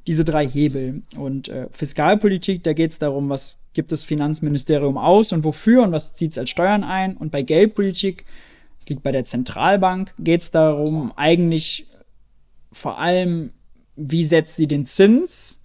diese 0.10 0.26
drei 0.26 0.47
Hebel. 0.47 1.03
Und 1.18 1.49
äh, 1.49 1.68
Fiskalpolitik, 1.72 2.64
da 2.64 2.74
geht 2.74 2.89
es 2.89 2.97
darum, 2.97 3.30
was 3.30 3.60
gibt 3.74 3.91
das 3.91 4.01
Finanzministerium 4.03 4.97
aus 4.97 5.32
und 5.32 5.43
wofür 5.43 5.84
und 5.84 5.91
was 5.91 6.16
zieht 6.16 6.32
es 6.32 6.39
als 6.39 6.49
Steuern 6.49 6.84
ein. 6.84 7.16
Und 7.16 7.32
bei 7.32 7.43
Geldpolitik, 7.43 8.26
das 8.80 8.89
liegt 8.89 9.03
bei 9.03 9.12
der 9.12 9.26
Zentralbank, 9.26 10.16
geht 10.18 10.41
es 10.41 10.49
darum, 10.49 11.14
eigentlich 11.16 11.86
vor 12.72 12.97
allem, 12.97 13.51
wie 13.95 14.24
setzt 14.24 14.55
sie 14.55 14.66
den 14.66 14.88
Zins. 14.88 15.62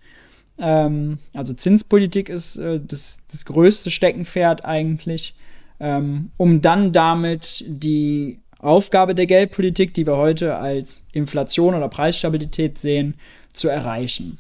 Ähm, 0.59 1.21
also 1.33 1.55
Zinspolitik 1.55 2.29
ist 2.29 2.57
äh, 2.57 2.81
das, 2.87 3.21
das 3.33 3.47
größte 3.47 3.91
Steckenpferd 3.91 4.67
eigentlich, 4.67 5.37
ähm, 5.81 6.33
um 6.37 6.61
dann 6.61 6.93
damit 6.93 7.65
die 7.67 8.41
Aufgabe 8.59 9.15
der 9.15 9.25
Geldpolitik, 9.25 9.95
die 9.95 10.07
wir 10.07 10.19
heute 10.19 10.57
als 10.57 11.03
Inflation 11.13 11.75
oder 11.75 11.89
Preisstabilität 11.89 12.77
sehen, 12.77 13.15
zu 13.55 13.69
erreichen. 13.69 14.39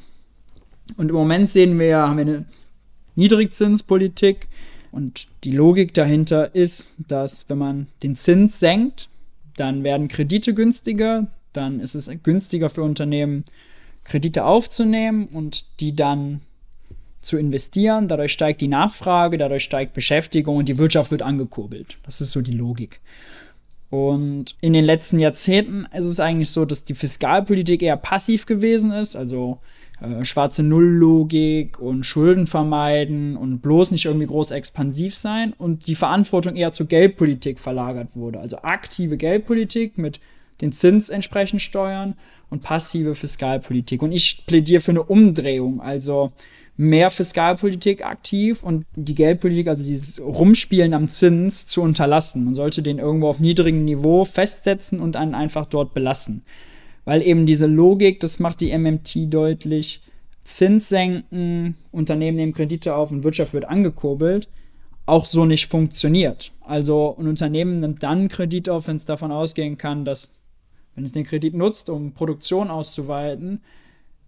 Und 0.96 1.08
im 1.08 1.14
Moment 1.14 1.50
sehen 1.50 1.78
wir, 1.78 1.96
haben 1.96 2.18
wir 2.18 2.26
eine 2.26 2.44
Niedrigzinspolitik 3.14 4.48
und 4.92 5.28
die 5.44 5.52
Logik 5.52 5.94
dahinter 5.94 6.54
ist, 6.54 6.92
dass 6.98 7.48
wenn 7.48 7.58
man 7.58 7.86
den 8.02 8.16
Zins 8.16 8.60
senkt, 8.60 9.08
dann 9.56 9.82
werden 9.82 10.08
Kredite 10.08 10.52
günstiger, 10.52 11.28
dann 11.52 11.80
ist 11.80 11.94
es 11.94 12.10
günstiger 12.22 12.68
für 12.68 12.82
Unternehmen, 12.82 13.44
Kredite 14.04 14.44
aufzunehmen 14.44 15.26
und 15.28 15.80
die 15.80 15.96
dann 15.96 16.42
zu 17.22 17.38
investieren. 17.38 18.08
Dadurch 18.08 18.32
steigt 18.32 18.60
die 18.60 18.68
Nachfrage, 18.68 19.38
dadurch 19.38 19.64
steigt 19.64 19.94
Beschäftigung 19.94 20.58
und 20.58 20.68
die 20.68 20.78
Wirtschaft 20.78 21.10
wird 21.10 21.22
angekurbelt. 21.22 21.98
Das 22.02 22.20
ist 22.20 22.32
so 22.32 22.42
die 22.42 22.52
Logik. 22.52 23.00
Und 23.95 24.57
in 24.61 24.72
den 24.72 24.84
letzten 24.84 25.20
Jahrzehnten 25.20 25.86
ist 25.97 26.07
es 26.07 26.18
eigentlich 26.18 26.51
so, 26.51 26.64
dass 26.64 26.82
die 26.82 26.95
Fiskalpolitik 26.95 27.80
eher 27.80 27.97
passiv 27.97 28.45
gewesen 28.45 28.90
ist, 28.90 29.14
also 29.14 29.61
äh, 30.01 30.24
schwarze 30.24 30.64
Nulllogik 30.64 31.78
und 31.78 32.05
Schulden 32.05 32.49
vermeiden 32.49 33.36
und 33.36 33.61
bloß 33.61 33.92
nicht 33.92 34.07
irgendwie 34.07 34.26
groß 34.26 34.51
expansiv 34.51 35.14
sein 35.14 35.53
und 35.57 35.86
die 35.86 35.95
Verantwortung 35.95 36.57
eher 36.57 36.72
zur 36.72 36.86
Geldpolitik 36.86 37.61
verlagert 37.61 38.16
wurde. 38.16 38.40
Also 38.40 38.59
aktive 38.62 39.16
Geldpolitik 39.16 39.97
mit 39.97 40.18
den 40.61 40.72
Zins 40.72 41.09
entsprechend 41.09 41.62
steuern 41.62 42.14
und 42.51 42.62
passive 42.62 43.14
Fiskalpolitik. 43.14 44.03
Und 44.03 44.11
ich 44.11 44.45
plädiere 44.45 44.80
für 44.80 44.90
eine 44.90 45.05
Umdrehung, 45.05 45.80
also 45.80 46.32
mehr 46.77 47.11
Fiskalpolitik 47.11 48.05
aktiv 48.05 48.62
und 48.62 48.85
die 48.97 49.14
Geldpolitik, 49.14 49.68
also 49.68 49.85
dieses 49.85 50.20
Rumspielen 50.20 50.93
am 50.93 51.09
Zins 51.09 51.66
zu 51.66 51.83
unterlassen. 51.83 52.45
Man 52.45 52.55
sollte 52.55 52.83
den 52.83 52.99
irgendwo 52.99 53.29
auf 53.29 53.39
niedrigem 53.39 53.85
Niveau 53.85 54.25
festsetzen 54.25 55.01
und 55.01 55.14
dann 55.14 55.35
einfach 55.35 55.66
dort 55.66 55.95
belassen. 55.95 56.43
Weil 57.05 57.22
eben 57.22 57.47
diese 57.47 57.66
Logik, 57.66 58.20
das 58.20 58.41
macht 58.41 58.61
die 58.61 58.77
MMT 58.77 59.33
deutlich, 59.33 60.01
Zins 60.43 60.89
senken, 60.89 61.77
Unternehmen 61.91 62.37
nehmen 62.37 62.53
Kredite 62.53 62.95
auf 62.95 63.11
und 63.11 63.25
Wirtschaft 63.25 63.55
wird 63.55 63.66
angekurbelt, 63.66 64.49
auch 65.07 65.25
so 65.25 65.47
nicht 65.47 65.68
funktioniert. 65.68 66.53
Also 66.61 67.16
ein 67.18 67.29
Unternehmen 67.29 67.81
nimmt 67.81 68.03
dann 68.03 68.29
Kredit 68.29 68.68
auf, 68.68 68.89
wenn 68.89 68.97
es 68.97 69.05
davon 69.05 69.33
ausgehen 69.33 69.79
kann, 69.79 70.05
dass, 70.05 70.35
wenn 70.95 71.05
es 71.05 71.12
den 71.12 71.25
Kredit 71.25 71.55
nutzt, 71.55 71.89
um 71.89 72.12
Produktion 72.12 72.70
auszuweiten, 72.70 73.61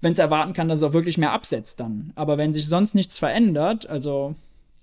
wenn 0.00 0.12
es 0.12 0.18
erwarten 0.18 0.52
kann, 0.52 0.68
dass 0.68 0.78
es 0.78 0.82
auch 0.82 0.92
wirklich 0.92 1.18
mehr 1.18 1.32
absetzt 1.32 1.80
dann. 1.80 2.12
Aber 2.14 2.38
wenn 2.38 2.54
sich 2.54 2.68
sonst 2.68 2.94
nichts 2.94 3.18
verändert, 3.18 3.88
also 3.88 4.34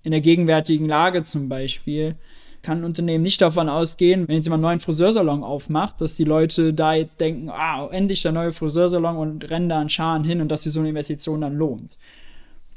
in 0.04 0.12
der 0.12 0.22
gegenwärtigen 0.22 0.86
Lage 0.86 1.24
zum 1.24 1.50
Beispiel, 1.50 2.16
kann 2.62 2.80
ein 2.80 2.86
Unternehmen 2.86 3.24
nicht 3.24 3.42
davon 3.42 3.70
ausgehen, 3.70 4.28
wenn 4.28 4.36
jetzt 4.36 4.46
jemand 4.46 4.64
einen 4.64 4.72
neuen 4.72 4.80
Friseursalon 4.80 5.44
aufmacht, 5.44 6.00
dass 6.00 6.16
die 6.16 6.24
Leute 6.24 6.74
da 6.74 6.94
jetzt 6.94 7.20
denken, 7.20 7.50
ah, 7.50 7.88
endlich 7.92 8.22
der 8.22 8.32
neue 8.32 8.54
Friseursalon 8.54 9.18
und 9.18 9.50
rennen 9.50 9.70
da 9.70 9.80
an 9.82 9.90
Scharen 9.90 10.24
hin 10.24 10.42
und 10.42 10.50
dass 10.50 10.64
sich 10.64 10.74
so 10.74 10.80
eine 10.80 10.90
Investition 10.90 11.42
dann 11.42 11.56
lohnt. 11.56 11.98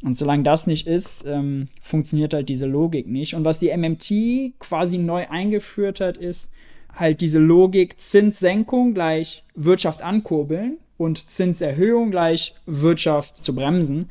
Und 0.03 0.19
solange 0.19 0.43
das 0.43 0.67
nicht 0.67 0.87
ist, 0.87 1.25
ähm, 1.27 1.67
funktioniert 1.81 2.35
halt 2.35 2.49
diese 2.49 2.67
Logik 2.67 3.07
nicht. 3.07 3.35
Und 3.35 3.45
was 3.45 3.61
die 3.61 3.75
MMT 3.75 4.59
quasi 4.59 4.99
neu 4.99 5.27
eingeführt 5.29 6.01
hat, 6.01 6.17
ist 6.19 6.51
halt 6.93 7.21
diese 7.21 7.39
Logik 7.39 7.99
Zinssenkung 7.99 8.93
gleich 8.93 9.45
Wirtschaft 9.55 10.03
ankurbeln 10.03 10.79
und 10.97 11.31
Zinserhöhung 11.31 12.11
gleich 12.11 12.55
Wirtschaft 12.67 13.45
zu 13.45 13.55
bremsen, 13.55 14.11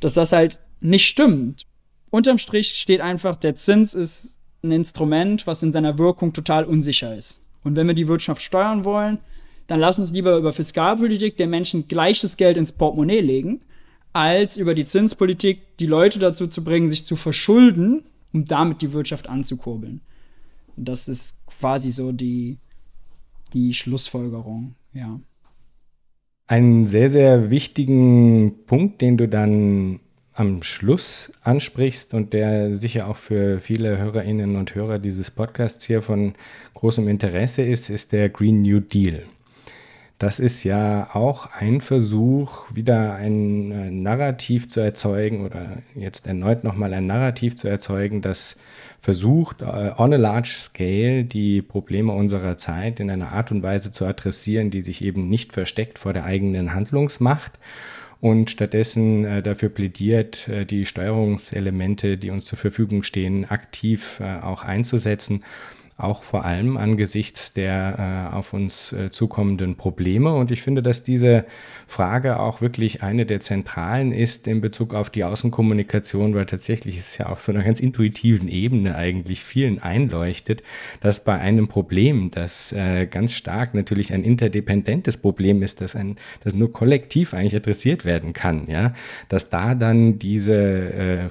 dass 0.00 0.14
das 0.14 0.32
halt 0.32 0.60
nicht 0.80 1.06
stimmt. 1.06 1.62
Unterm 2.10 2.38
Strich 2.38 2.74
steht 2.74 3.00
einfach, 3.00 3.36
der 3.36 3.56
Zins 3.56 3.94
ist 3.94 4.36
ein 4.62 4.72
Instrument, 4.72 5.46
was 5.46 5.62
in 5.62 5.72
seiner 5.72 5.98
Wirkung 5.98 6.32
total 6.32 6.64
unsicher 6.64 7.16
ist. 7.16 7.42
Und 7.62 7.76
wenn 7.76 7.86
wir 7.86 7.94
die 7.94 8.08
Wirtschaft 8.08 8.42
steuern 8.42 8.84
wollen, 8.84 9.18
dann 9.66 9.80
lass 9.80 9.98
uns 9.98 10.12
lieber 10.12 10.36
über 10.36 10.52
Fiskalpolitik 10.52 11.36
den 11.36 11.50
Menschen 11.50 11.88
gleiches 11.88 12.36
Geld 12.36 12.56
ins 12.56 12.72
Portemonnaie 12.72 13.20
legen, 13.20 13.60
als 14.12 14.56
über 14.56 14.74
die 14.74 14.84
Zinspolitik 14.84 15.76
die 15.78 15.86
Leute 15.86 16.18
dazu 16.18 16.46
zu 16.46 16.62
bringen, 16.62 16.88
sich 16.88 17.06
zu 17.06 17.16
verschulden, 17.16 18.04
um 18.32 18.44
damit 18.44 18.82
die 18.82 18.92
Wirtschaft 18.92 19.28
anzukurbeln. 19.28 20.00
Das 20.76 21.08
ist 21.08 21.38
quasi 21.46 21.90
so 21.90 22.12
die, 22.12 22.58
die 23.52 23.74
Schlussfolgerung, 23.74 24.74
ja. 24.92 25.20
Einen 26.46 26.86
sehr, 26.86 27.08
sehr 27.08 27.50
wichtigen 27.50 28.64
Punkt, 28.66 29.00
den 29.00 29.16
du 29.16 29.28
dann 29.28 30.00
am 30.34 30.62
Schluss 30.62 31.32
ansprichst 31.42 32.12
und 32.12 32.32
der 32.32 32.76
sicher 32.76 33.08
auch 33.08 33.16
für 33.16 33.60
viele 33.60 33.98
Hörerinnen 33.98 34.56
und 34.56 34.74
Hörer 34.74 34.98
dieses 34.98 35.30
Podcasts 35.30 35.86
hier 35.86 36.02
von 36.02 36.34
großem 36.74 37.08
Interesse 37.08 37.62
ist, 37.62 37.88
ist 37.88 38.12
der 38.12 38.28
Green 38.28 38.62
New 38.62 38.80
Deal. 38.80 39.22
Das 40.24 40.40
ist 40.40 40.64
ja 40.64 41.10
auch 41.12 41.50
ein 41.52 41.82
Versuch, 41.82 42.64
wieder 42.72 43.14
ein 43.14 43.70
äh, 43.70 43.90
Narrativ 43.90 44.68
zu 44.70 44.80
erzeugen 44.80 45.44
oder 45.44 45.82
jetzt 45.94 46.26
erneut 46.26 46.64
nochmal 46.64 46.94
ein 46.94 47.06
Narrativ 47.06 47.56
zu 47.56 47.68
erzeugen, 47.68 48.22
das 48.22 48.56
versucht, 49.02 49.60
äh, 49.60 49.90
on 49.98 50.14
a 50.14 50.16
large 50.16 50.48
scale 50.48 51.24
die 51.24 51.60
Probleme 51.60 52.12
unserer 52.12 52.56
Zeit 52.56 53.00
in 53.00 53.10
einer 53.10 53.32
Art 53.32 53.52
und 53.52 53.62
Weise 53.62 53.90
zu 53.90 54.06
adressieren, 54.06 54.70
die 54.70 54.80
sich 54.80 55.04
eben 55.04 55.28
nicht 55.28 55.52
versteckt 55.52 55.98
vor 55.98 56.14
der 56.14 56.24
eigenen 56.24 56.72
Handlungsmacht 56.72 57.58
und 58.22 58.50
stattdessen 58.50 59.26
äh, 59.26 59.42
dafür 59.42 59.68
plädiert, 59.68 60.50
die 60.70 60.86
Steuerungselemente, 60.86 62.16
die 62.16 62.30
uns 62.30 62.46
zur 62.46 62.56
Verfügung 62.56 63.02
stehen, 63.02 63.44
aktiv 63.44 64.22
auch 64.40 64.64
einzusetzen 64.64 65.44
auch 65.96 66.24
vor 66.24 66.44
allem 66.44 66.76
angesichts 66.76 67.52
der 67.52 68.30
äh, 68.32 68.34
auf 68.34 68.52
uns 68.52 68.92
äh, 68.92 69.10
zukommenden 69.10 69.76
Probleme. 69.76 70.34
Und 70.34 70.50
ich 70.50 70.60
finde, 70.60 70.82
dass 70.82 71.04
diese 71.04 71.44
Frage 71.86 72.40
auch 72.40 72.60
wirklich 72.60 73.02
eine 73.04 73.26
der 73.26 73.38
zentralen 73.38 74.10
ist 74.10 74.48
in 74.48 74.60
Bezug 74.60 74.92
auf 74.92 75.08
die 75.08 75.22
Außenkommunikation, 75.22 76.34
weil 76.34 76.46
tatsächlich 76.46 76.98
ist 76.98 77.08
es 77.08 77.18
ja 77.18 77.26
auf 77.26 77.40
so 77.40 77.52
einer 77.52 77.62
ganz 77.62 77.78
intuitiven 77.78 78.48
Ebene 78.48 78.96
eigentlich 78.96 79.44
vielen 79.44 79.80
einleuchtet, 79.80 80.64
dass 81.00 81.22
bei 81.22 81.38
einem 81.38 81.68
Problem, 81.68 82.32
das 82.32 82.72
äh, 82.72 83.06
ganz 83.06 83.32
stark 83.34 83.74
natürlich 83.74 84.12
ein 84.12 84.24
interdependentes 84.24 85.16
Problem 85.18 85.62
ist, 85.62 85.80
das, 85.80 85.94
ein, 85.94 86.16
das 86.42 86.54
nur 86.54 86.72
kollektiv 86.72 87.34
eigentlich 87.34 87.54
adressiert 87.54 88.04
werden 88.04 88.32
kann, 88.32 88.66
ja, 88.66 88.94
dass 89.28 89.48
da 89.48 89.76
dann 89.76 90.18
diese 90.18 90.54
äh, 90.54 91.28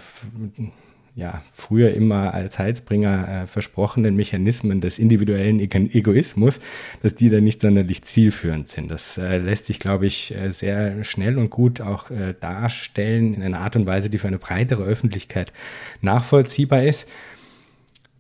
ja, 1.16 1.44
früher 1.52 1.94
immer 1.94 2.34
als 2.34 2.58
Heilsbringer 2.58 3.44
äh, 3.44 3.48
versprochenen 3.48 4.16
Mechanismen 4.16 4.82
des 4.82 4.98
individuellen 4.98 5.60
Egoismus, 5.60 6.60
dass 7.04 7.14
die 7.14 7.30
dann 7.30 7.44
nicht 7.44 7.62
sonderlich 7.62 8.04
zielführend 8.04 8.68
sind. 8.68 8.90
Das 8.90 9.20
äh, 9.20 9.38
lässt 9.38 9.68
sich, 9.68 9.80
glaube 9.80 10.08
ich, 10.08 10.36
äh, 10.36 10.52
sehr 10.52 11.04
schnell 11.04 11.38
und 11.38 11.52
gut 11.52 11.82
auch 11.82 12.10
äh, 12.10 12.34
darstellen 12.40 13.36
in 13.36 13.44
einer 13.44 13.60
Art 13.60 13.76
und 13.76 13.86
Weise, 13.86 14.10
die 14.10 14.18
für 14.18 14.28
eine 14.28 14.40
breitere 14.40 14.84
Öffentlichkeit 14.84 15.54
nachvollziehbar 16.02 16.84
ist. 16.84 17.08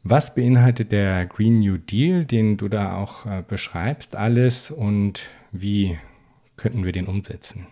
Was 0.03 0.35
beinhaltet 0.35 0.91
der 0.91 1.25
Green 1.25 1.61
New 1.61 1.77
Deal, 1.77 2.25
den 2.25 2.57
du 2.57 2.67
da 2.67 2.97
auch 2.97 3.25
äh, 3.25 3.43
beschreibst, 3.47 4.15
alles 4.15 4.69
und 4.69 5.29
wie 5.51 5.97
könnten 6.57 6.85
wir 6.85 6.91
den 6.91 7.07
umsetzen? 7.07 7.65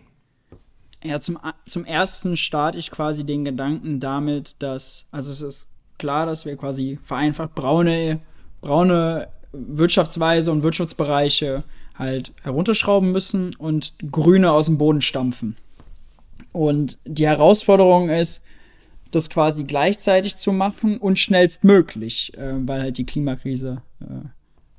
Ja, 1.04 1.20
zum, 1.20 1.39
zum 1.66 1.86
ersten 1.86 2.38
starte 2.38 2.78
ich 2.78 2.91
quasi 2.91 3.24
den 3.24 3.43
Gedanken 3.43 3.99
damit, 3.99 4.56
dass, 4.60 5.08
also 5.12 5.32
es 5.32 5.41
ist 5.41 5.68
klar, 5.97 6.26
dass 6.26 6.45
wir 6.45 6.56
quasi 6.58 6.99
vereinfacht 7.04 7.56
braune, 7.56 8.20
braune 8.62 9.28
Wirtschaftsweise 9.52 10.52
und 10.52 10.64
Wirtschaftsbereiche 10.64 11.64
halt 11.95 12.34
herunterschrauben 12.43 13.12
müssen 13.12 13.56
und 13.56 13.93
grüne 14.12 14.52
aus 14.52 14.66
dem 14.66 14.78
Boden 14.78 15.02
stampfen. 15.02 15.58
Und 16.52 16.97
die 17.06 17.28
Herausforderung 17.28 18.10
ist, 18.10 18.43
das 19.12 19.30
quasi 19.30 19.66
gleichzeitig 19.66 20.38
zu 20.38 20.52
machen 20.52 20.97
und 20.97 21.20
schnellstmöglich, 21.20 22.38
äh, 22.38 22.54
weil 22.66 22.82
halt 22.82 22.97
die 22.97 23.06
Klimakrise, 23.06 23.82
äh, 23.99 24.28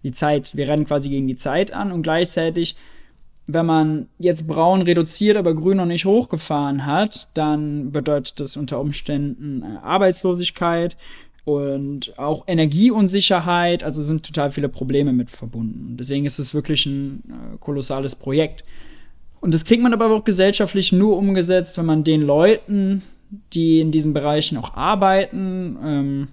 die 0.02 0.12
Zeit, 0.12 0.56
wir 0.56 0.68
rennen 0.68 0.86
quasi 0.86 1.08
gegen 1.10 1.28
die 1.28 1.36
Zeit 1.36 1.72
an 1.72 1.92
und 1.92 2.02
gleichzeitig 2.02 2.76
wenn 3.46 3.66
man 3.66 4.06
jetzt 4.18 4.46
braun 4.46 4.82
reduziert, 4.82 5.36
aber 5.36 5.54
grün 5.54 5.78
noch 5.78 5.86
nicht 5.86 6.04
hochgefahren 6.04 6.86
hat, 6.86 7.28
dann 7.34 7.90
bedeutet 7.90 8.40
das 8.40 8.56
unter 8.56 8.80
Umständen 8.80 9.62
äh, 9.62 9.78
Arbeitslosigkeit 9.82 10.96
und 11.44 12.18
auch 12.18 12.44
Energieunsicherheit. 12.46 13.82
Also 13.82 14.02
sind 14.02 14.24
total 14.24 14.50
viele 14.50 14.68
Probleme 14.68 15.12
mit 15.12 15.30
verbunden. 15.30 15.96
Deswegen 15.98 16.24
ist 16.24 16.38
es 16.38 16.54
wirklich 16.54 16.86
ein 16.86 17.22
äh, 17.28 17.58
kolossales 17.58 18.14
Projekt. 18.14 18.62
Und 19.40 19.52
das 19.52 19.64
kriegt 19.64 19.82
man 19.82 19.92
aber 19.92 20.10
auch 20.10 20.24
gesellschaftlich 20.24 20.92
nur 20.92 21.16
umgesetzt, 21.16 21.76
wenn 21.78 21.86
man 21.86 22.04
den 22.04 22.22
Leuten, 22.22 23.02
die 23.54 23.80
in 23.80 23.90
diesen 23.90 24.12
Bereichen 24.12 24.56
auch 24.56 24.74
arbeiten, 24.74 25.78
ähm, 25.82 26.28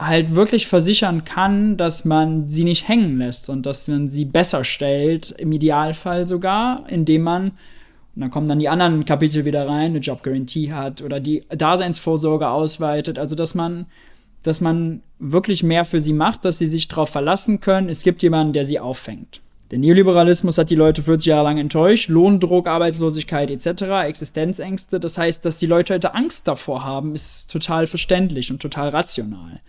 halt 0.00 0.34
wirklich 0.34 0.66
versichern 0.66 1.24
kann, 1.24 1.76
dass 1.76 2.04
man 2.04 2.48
sie 2.48 2.64
nicht 2.64 2.88
hängen 2.88 3.18
lässt 3.18 3.48
und 3.50 3.66
dass 3.66 3.86
man 3.88 4.08
sie 4.08 4.24
besser 4.24 4.64
stellt, 4.64 5.30
im 5.32 5.52
Idealfall 5.52 6.26
sogar, 6.26 6.84
indem 6.88 7.22
man, 7.22 7.52
und 8.14 8.22
dann 8.22 8.30
kommen 8.30 8.48
dann 8.48 8.58
die 8.58 8.68
anderen 8.68 9.04
Kapitel 9.04 9.44
wieder 9.44 9.68
rein, 9.68 9.90
eine 9.90 9.98
Job 9.98 10.22
Guarantee 10.22 10.72
hat 10.72 11.02
oder 11.02 11.20
die 11.20 11.44
Daseinsvorsorge 11.48 12.48
ausweitet, 12.48 13.18
also 13.18 13.36
dass 13.36 13.54
man 13.54 13.86
dass 14.42 14.60
man 14.60 15.02
wirklich 15.18 15.62
mehr 15.62 15.84
für 15.84 16.00
sie 16.00 16.12
macht, 16.12 16.44
dass 16.44 16.58
sie 16.58 16.66
sich 16.66 16.88
darauf 16.88 17.10
verlassen 17.10 17.60
können, 17.60 17.88
es 17.88 18.02
gibt 18.02 18.22
jemanden, 18.22 18.52
der 18.52 18.64
sie 18.64 18.80
auffängt. 18.80 19.40
Der 19.70 19.78
Neoliberalismus 19.78 20.58
hat 20.58 20.70
die 20.70 20.76
Leute 20.76 21.02
40 21.02 21.26
Jahre 21.26 21.44
lang 21.44 21.58
enttäuscht, 21.58 22.08
Lohndruck, 22.08 22.66
Arbeitslosigkeit 22.66 23.50
etc., 23.50 23.82
Existenzängste. 24.04 24.98
Das 24.98 25.16
heißt, 25.16 25.44
dass 25.44 25.58
die 25.58 25.66
Leute 25.66 25.94
heute 25.94 26.14
Angst 26.14 26.48
davor 26.48 26.82
haben, 26.82 27.14
ist 27.14 27.52
total 27.52 27.86
verständlich 27.86 28.50
und 28.50 28.60
total 28.60 28.88
rational. 28.88 29.60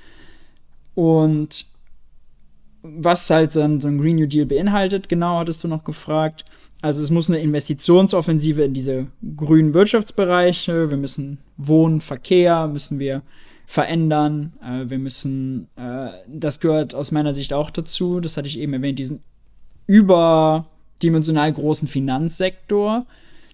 Und 0.96 1.66
was 2.84 3.30
halt 3.30 3.52
so 3.52 3.62
ein, 3.62 3.80
so 3.80 3.88
ein 3.88 4.00
Green 4.00 4.16
New 4.16 4.28
Deal 4.28 4.46
beinhaltet, 4.46 5.10
genau 5.10 5.40
hattest 5.40 5.64
du 5.64 5.68
noch 5.68 5.84
gefragt. 5.84 6.46
Also 6.82 7.04
es 7.04 7.12
muss 7.12 7.30
eine 7.30 7.40
Investitionsoffensive 7.40 8.64
in 8.64 8.74
diese 8.74 9.08
grünen 9.38 9.74
Wirtschaftsbereiche. 9.74 10.90
Wir 10.90 10.98
müssen 10.98 11.38
Wohnen, 11.58 12.02
Verkehr, 12.02 12.68
müssen 12.68 12.98
wir 12.98 13.22
verändern. 13.68 14.54
Äh, 14.64 14.90
wir 14.90 14.98
müssen, 14.98 15.68
äh, 15.76 16.10
das 16.28 16.60
gehört 16.60 16.96
aus 16.96 17.12
meiner 17.12 17.34
Sicht 17.34 17.54
auch 17.54 17.70
dazu, 17.70 18.20
das 18.20 18.36
hatte 18.36 18.48
ich 18.48 18.60
eben 18.60 18.74
erwähnt, 18.74 19.00
diesen 19.00 19.22
überdimensional 19.88 21.54
großen 21.54 21.88
Finanzsektor, 21.88 23.06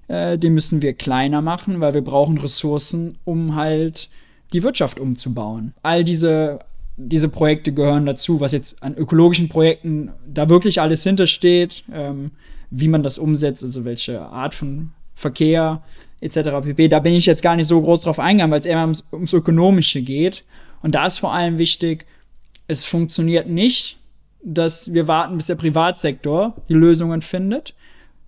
äh, 0.08 0.38
den 0.38 0.54
müssen 0.54 0.82
wir 0.82 0.94
kleiner 0.94 1.42
machen, 1.42 1.82
weil 1.82 1.94
wir 1.94 2.04
brauchen 2.04 2.38
Ressourcen, 2.38 3.18
um 3.26 3.56
halt 3.56 4.10
die 4.54 4.64
Wirtschaft 4.64 5.00
umzubauen. 5.00 5.74
All 5.84 6.04
diese, 6.04 6.60
diese 6.98 7.30
Projekte 7.30 7.72
gehören 7.72 8.06
dazu, 8.06 8.42
was 8.42 8.52
jetzt 8.52 8.82
an 8.82 8.96
ökologischen 8.96 9.50
Projekten 9.50 10.12
da 10.28 10.50
wirklich 10.50 10.82
alles 10.82 11.04
hintersteht, 11.04 11.84
ähm, 11.94 12.32
wie 12.72 12.88
man 12.88 13.04
das 13.04 13.20
umsetzt, 13.20 13.64
also 13.64 13.86
welche 13.86 14.22
Art 14.22 14.56
von 14.56 14.92
Verkehr 15.16 15.84
etc. 16.20 16.38
pp. 16.64 16.88
Da 16.88 17.00
bin 17.00 17.14
ich 17.14 17.28
jetzt 17.28 17.44
gar 17.44 17.56
nicht 17.56 17.68
so 17.68 17.80
groß 17.80 18.02
drauf 18.02 18.20
eingegangen, 18.20 18.52
weil 18.52 18.60
es 18.60 18.66
eher 18.66 18.82
ums, 18.82 19.06
ums 19.12 19.34
Ökonomische 19.34 20.02
geht. 20.02 20.44
Und 20.82 20.96
da 20.96 21.06
ist 21.06 21.20
vor 21.20 21.34
allem 21.34 21.60
wichtig, 21.60 22.06
es 22.68 22.84
funktioniert 22.84 23.48
nicht, 23.48 23.98
dass 24.44 24.94
wir 24.94 25.08
warten, 25.08 25.38
bis 25.38 25.48
der 25.48 25.56
Privatsektor 25.56 26.56
die 26.68 26.74
Lösungen 26.74 27.22
findet, 27.22 27.76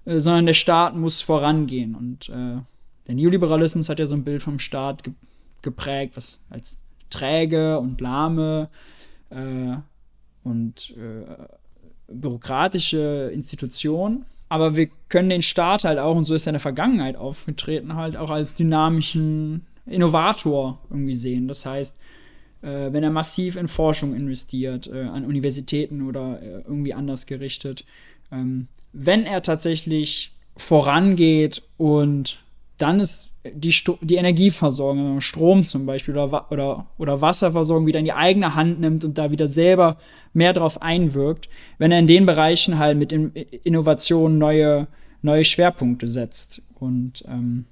äh, 0.06 0.20
sondern 0.20 0.46
der 0.46 0.54
Staat 0.54 0.96
muss 0.96 1.22
vorangehen. 1.22 1.96
Und 1.96 2.30
äh, 2.30 2.62
der 3.08 3.16
Neoliberalismus 3.16 3.90
hat 3.90 4.00
ja 4.00 4.06
so 4.06 4.16
ein 4.16 4.24
Bild 4.24 4.44
vom 4.44 4.60
Staat 4.60 5.04
ge 5.04 5.14
geprägt, 5.62 6.16
was 6.16 6.42
als 6.50 6.82
träge 7.10 7.80
und 7.80 8.02
lahme 8.02 8.70
äh, 9.30 9.76
und 10.44 10.96
äh, 10.98 11.26
bürokratische 12.08 13.32
Institution. 13.34 14.26
Aber 14.50 14.76
wir 14.76 14.90
können 15.10 15.30
den 15.30 15.44
Staat 15.44 15.84
halt 15.84 16.00
auch, 16.00 16.16
und 16.16 16.26
so 16.26 16.34
ist 16.34 16.48
er 16.48 16.52
in 16.52 16.56
der 16.56 16.60
Vergangenheit 16.60 17.16
aufgetreten, 17.16 17.96
halt 17.96 18.18
auch 18.18 18.32
als 18.32 18.56
dynamischen 18.56 19.68
Innovator 19.86 20.80
irgendwie 20.90 21.14
sehen. 21.14 21.48
Das 21.48 21.66
heißt, 21.66 22.00
äh, 22.62 22.92
wenn 22.92 23.04
er 23.04 23.12
massiv 23.12 23.56
in 23.56 23.68
Forschung 23.68 24.16
investiert, 24.16 24.88
äh, 24.88 25.04
an 25.04 25.26
Universitäten 25.26 26.02
oder 26.08 26.42
äh, 26.42 26.62
irgendwie 26.68 26.94
anders 26.94 27.26
gerichtet, 27.26 27.86
ähm, 28.32 28.68
wenn 28.92 29.26
er 29.26 29.44
tatsächlich 29.44 30.34
vorangeht 30.58 31.62
und 31.78 32.40
dann 32.82 33.00
ist 33.00 33.30
die, 33.44 33.72
Sto 33.72 33.98
die 34.02 34.16
Energieversorgung, 34.16 35.22
Strom 35.22 35.66
zum 35.66 35.86
Beispiel 35.86 36.18
oder, 36.18 36.52
oder, 36.52 36.88
oder 36.98 37.22
Wasserversorgung 37.22 37.86
wieder 37.86 38.00
in 38.00 38.06
die 38.06 38.14
eigene 38.14 38.56
Hand 38.56 38.80
nimmt 38.80 39.06
und 39.06 39.18
da 39.18 39.32
wieder 39.32 39.48
selber 39.48 39.98
mehr 40.34 40.54
drauf 40.54 40.82
einwirkt, 40.82 41.50
wenn 41.78 41.92
er 41.92 42.00
in 42.00 42.08
den 42.08 42.26
Bereichen 42.26 42.78
halt 42.78 42.98
mit 42.98 43.12
in 43.12 43.34
Innovationen 43.64 44.38
neue, 44.38 44.88
neue 45.22 45.44
Schwerpunkte 45.44 46.08
setzt. 46.08 46.62
Und 46.80 47.24
ähm, 47.28 47.66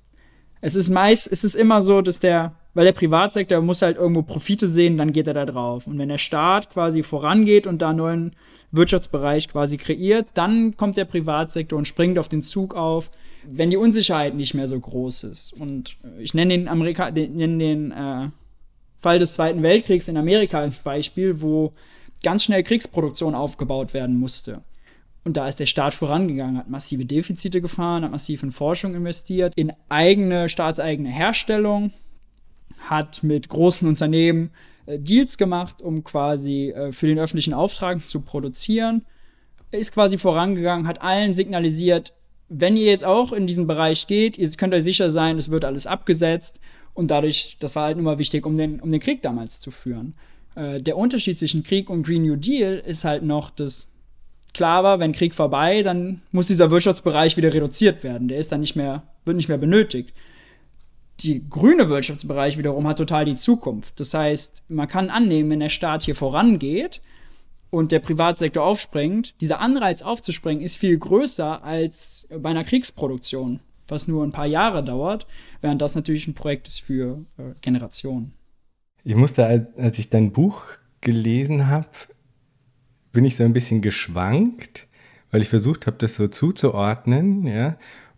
es 0.61 0.75
ist 0.75 0.89
meist, 0.89 1.31
es 1.31 1.43
ist 1.43 1.55
immer 1.55 1.81
so, 1.81 2.01
dass 2.01 2.19
der, 2.19 2.55
weil 2.73 2.85
der 2.85 2.93
Privatsektor 2.93 3.61
muss 3.61 3.81
halt 3.81 3.97
irgendwo 3.97 4.21
Profite 4.21 4.67
sehen, 4.67 4.97
dann 4.97 5.11
geht 5.11 5.27
er 5.27 5.33
da 5.33 5.45
drauf. 5.45 5.87
Und 5.87 5.97
wenn 5.97 6.09
der 6.09 6.17
Staat 6.17 6.71
quasi 6.71 7.03
vorangeht 7.03 7.67
und 7.67 7.81
da 7.81 7.89
einen 7.89 7.97
neuen 7.97 8.31
Wirtschaftsbereich 8.71 9.49
quasi 9.49 9.77
kreiert, 9.77 10.29
dann 10.33 10.75
kommt 10.77 10.97
der 10.97 11.05
Privatsektor 11.05 11.77
und 11.77 11.87
springt 11.87 12.19
auf 12.19 12.27
den 12.27 12.41
Zug 12.41 12.75
auf, 12.75 13.11
wenn 13.49 13.69
die 13.69 13.77
Unsicherheit 13.77 14.35
nicht 14.35 14.53
mehr 14.53 14.67
so 14.67 14.79
groß 14.79 15.23
ist. 15.23 15.53
Und 15.59 15.97
ich 16.19 16.33
nenne 16.33 16.57
den, 16.57 16.67
Amerika 16.67 17.11
den, 17.11 17.59
den 17.59 17.91
äh, 17.91 18.29
Fall 18.99 19.19
des 19.19 19.33
Zweiten 19.33 19.63
Weltkriegs 19.63 20.07
in 20.07 20.17
Amerika 20.17 20.59
als 20.59 20.79
Beispiel, 20.79 21.41
wo 21.41 21.73
ganz 22.23 22.43
schnell 22.43 22.63
Kriegsproduktion 22.63 23.35
aufgebaut 23.35 23.93
werden 23.93 24.17
musste. 24.19 24.63
Und 25.23 25.37
da 25.37 25.47
ist 25.47 25.59
der 25.59 25.65
Staat 25.65 25.93
vorangegangen, 25.93 26.57
hat 26.57 26.69
massive 26.69 27.05
Defizite 27.05 27.61
gefahren, 27.61 28.03
hat 28.03 28.11
massiv 28.11 28.43
in 28.43 28.51
Forschung 28.51 28.95
investiert, 28.95 29.53
in 29.55 29.71
eigene, 29.89 30.49
staatseigene 30.49 31.09
Herstellung, 31.09 31.91
hat 32.79 33.23
mit 33.23 33.49
großen 33.49 33.87
Unternehmen 33.87 34.51
äh, 34.85 34.99
Deals 34.99 35.37
gemacht, 35.37 35.81
um 35.81 36.03
quasi 36.03 36.69
äh, 36.69 36.91
für 36.91 37.07
den 37.07 37.19
öffentlichen 37.19 37.53
Auftrag 37.53 38.07
zu 38.07 38.21
produzieren. 38.21 39.05
Ist 39.71 39.93
quasi 39.93 40.17
vorangegangen, 40.17 40.87
hat 40.87 41.01
allen 41.01 41.33
signalisiert, 41.33 42.13
wenn 42.49 42.77
ihr 42.77 42.85
jetzt 42.85 43.03
auch 43.03 43.33
in 43.33 43.47
diesen 43.47 43.67
Bereich 43.67 44.07
geht, 44.07 44.37
ihr 44.37 44.49
könnt 44.51 44.73
euch 44.73 44.83
sicher 44.83 45.11
sein, 45.11 45.37
es 45.37 45.51
wird 45.51 45.65
alles 45.65 45.87
abgesetzt. 45.87 46.59
Und 46.93 47.11
dadurch, 47.11 47.57
das 47.59 47.75
war 47.75 47.85
halt 47.85 47.97
immer 47.97 48.17
wichtig, 48.17 48.45
um 48.45 48.55
den, 48.55 48.79
um 48.79 48.89
den 48.89 48.99
Krieg 48.99 49.21
damals 49.21 49.59
zu 49.59 49.69
führen. 49.69 50.15
Äh, 50.55 50.81
der 50.81 50.97
Unterschied 50.97 51.37
zwischen 51.37 51.63
Krieg 51.63 51.89
und 51.89 52.03
Green 52.03 52.23
New 52.23 52.37
Deal 52.37 52.81
ist 52.83 53.03
halt 53.03 53.23
noch, 53.23 53.51
dass 53.51 53.91
klar 54.53 54.83
war, 54.83 54.99
wenn 54.99 55.11
Krieg 55.11 55.35
vorbei, 55.35 55.83
dann 55.83 56.21
muss 56.31 56.47
dieser 56.47 56.71
Wirtschaftsbereich 56.71 57.37
wieder 57.37 57.53
reduziert 57.53 58.03
werden. 58.03 58.27
Der 58.27 58.39
ist 58.39 58.51
dann 58.51 58.61
nicht 58.61 58.75
mehr, 58.75 59.03
wird 59.25 59.37
nicht 59.37 59.49
mehr 59.49 59.59
benötigt. 59.59 60.13
Die 61.19 61.47
grüne 61.47 61.89
Wirtschaftsbereich 61.89 62.57
wiederum 62.57 62.87
hat 62.87 62.97
total 62.97 63.25
die 63.25 63.35
Zukunft. 63.35 63.99
Das 63.99 64.13
heißt, 64.13 64.63
man 64.69 64.87
kann 64.87 65.09
annehmen, 65.09 65.49
wenn 65.49 65.59
der 65.59 65.69
Staat 65.69 66.03
hier 66.03 66.15
vorangeht 66.15 67.01
und 67.69 67.91
der 67.91 67.99
Privatsektor 67.99 68.63
aufspringt, 68.63 69.39
dieser 69.41 69.59
Anreiz 69.59 70.01
aufzuspringen 70.01 70.63
ist 70.63 70.77
viel 70.77 70.97
größer 70.97 71.63
als 71.63 72.27
bei 72.29 72.49
einer 72.49 72.63
Kriegsproduktion, 72.63 73.59
was 73.87 74.07
nur 74.07 74.23
ein 74.23 74.31
paar 74.31 74.45
Jahre 74.45 74.83
dauert, 74.83 75.27
während 75.61 75.81
das 75.81 75.95
natürlich 75.95 76.27
ein 76.27 76.33
Projekt 76.33 76.67
ist 76.67 76.81
für 76.81 77.25
äh, 77.37 77.53
Generationen. 77.61 78.33
Ich 79.03 79.15
musste, 79.15 79.69
als 79.77 79.99
ich 79.99 80.09
dein 80.09 80.31
Buch 80.31 80.65
gelesen 81.01 81.67
habe, 81.67 81.87
bin 83.13 83.25
ich 83.25 83.35
so 83.35 83.43
ein 83.43 83.53
bisschen 83.53 83.81
geschwankt, 83.81 84.87
weil 85.31 85.41
ich 85.41 85.49
versucht 85.49 85.87
habe, 85.87 85.97
das 85.97 86.15
so 86.15 86.27
zuzuordnen, 86.27 87.45
ja. 87.47 87.77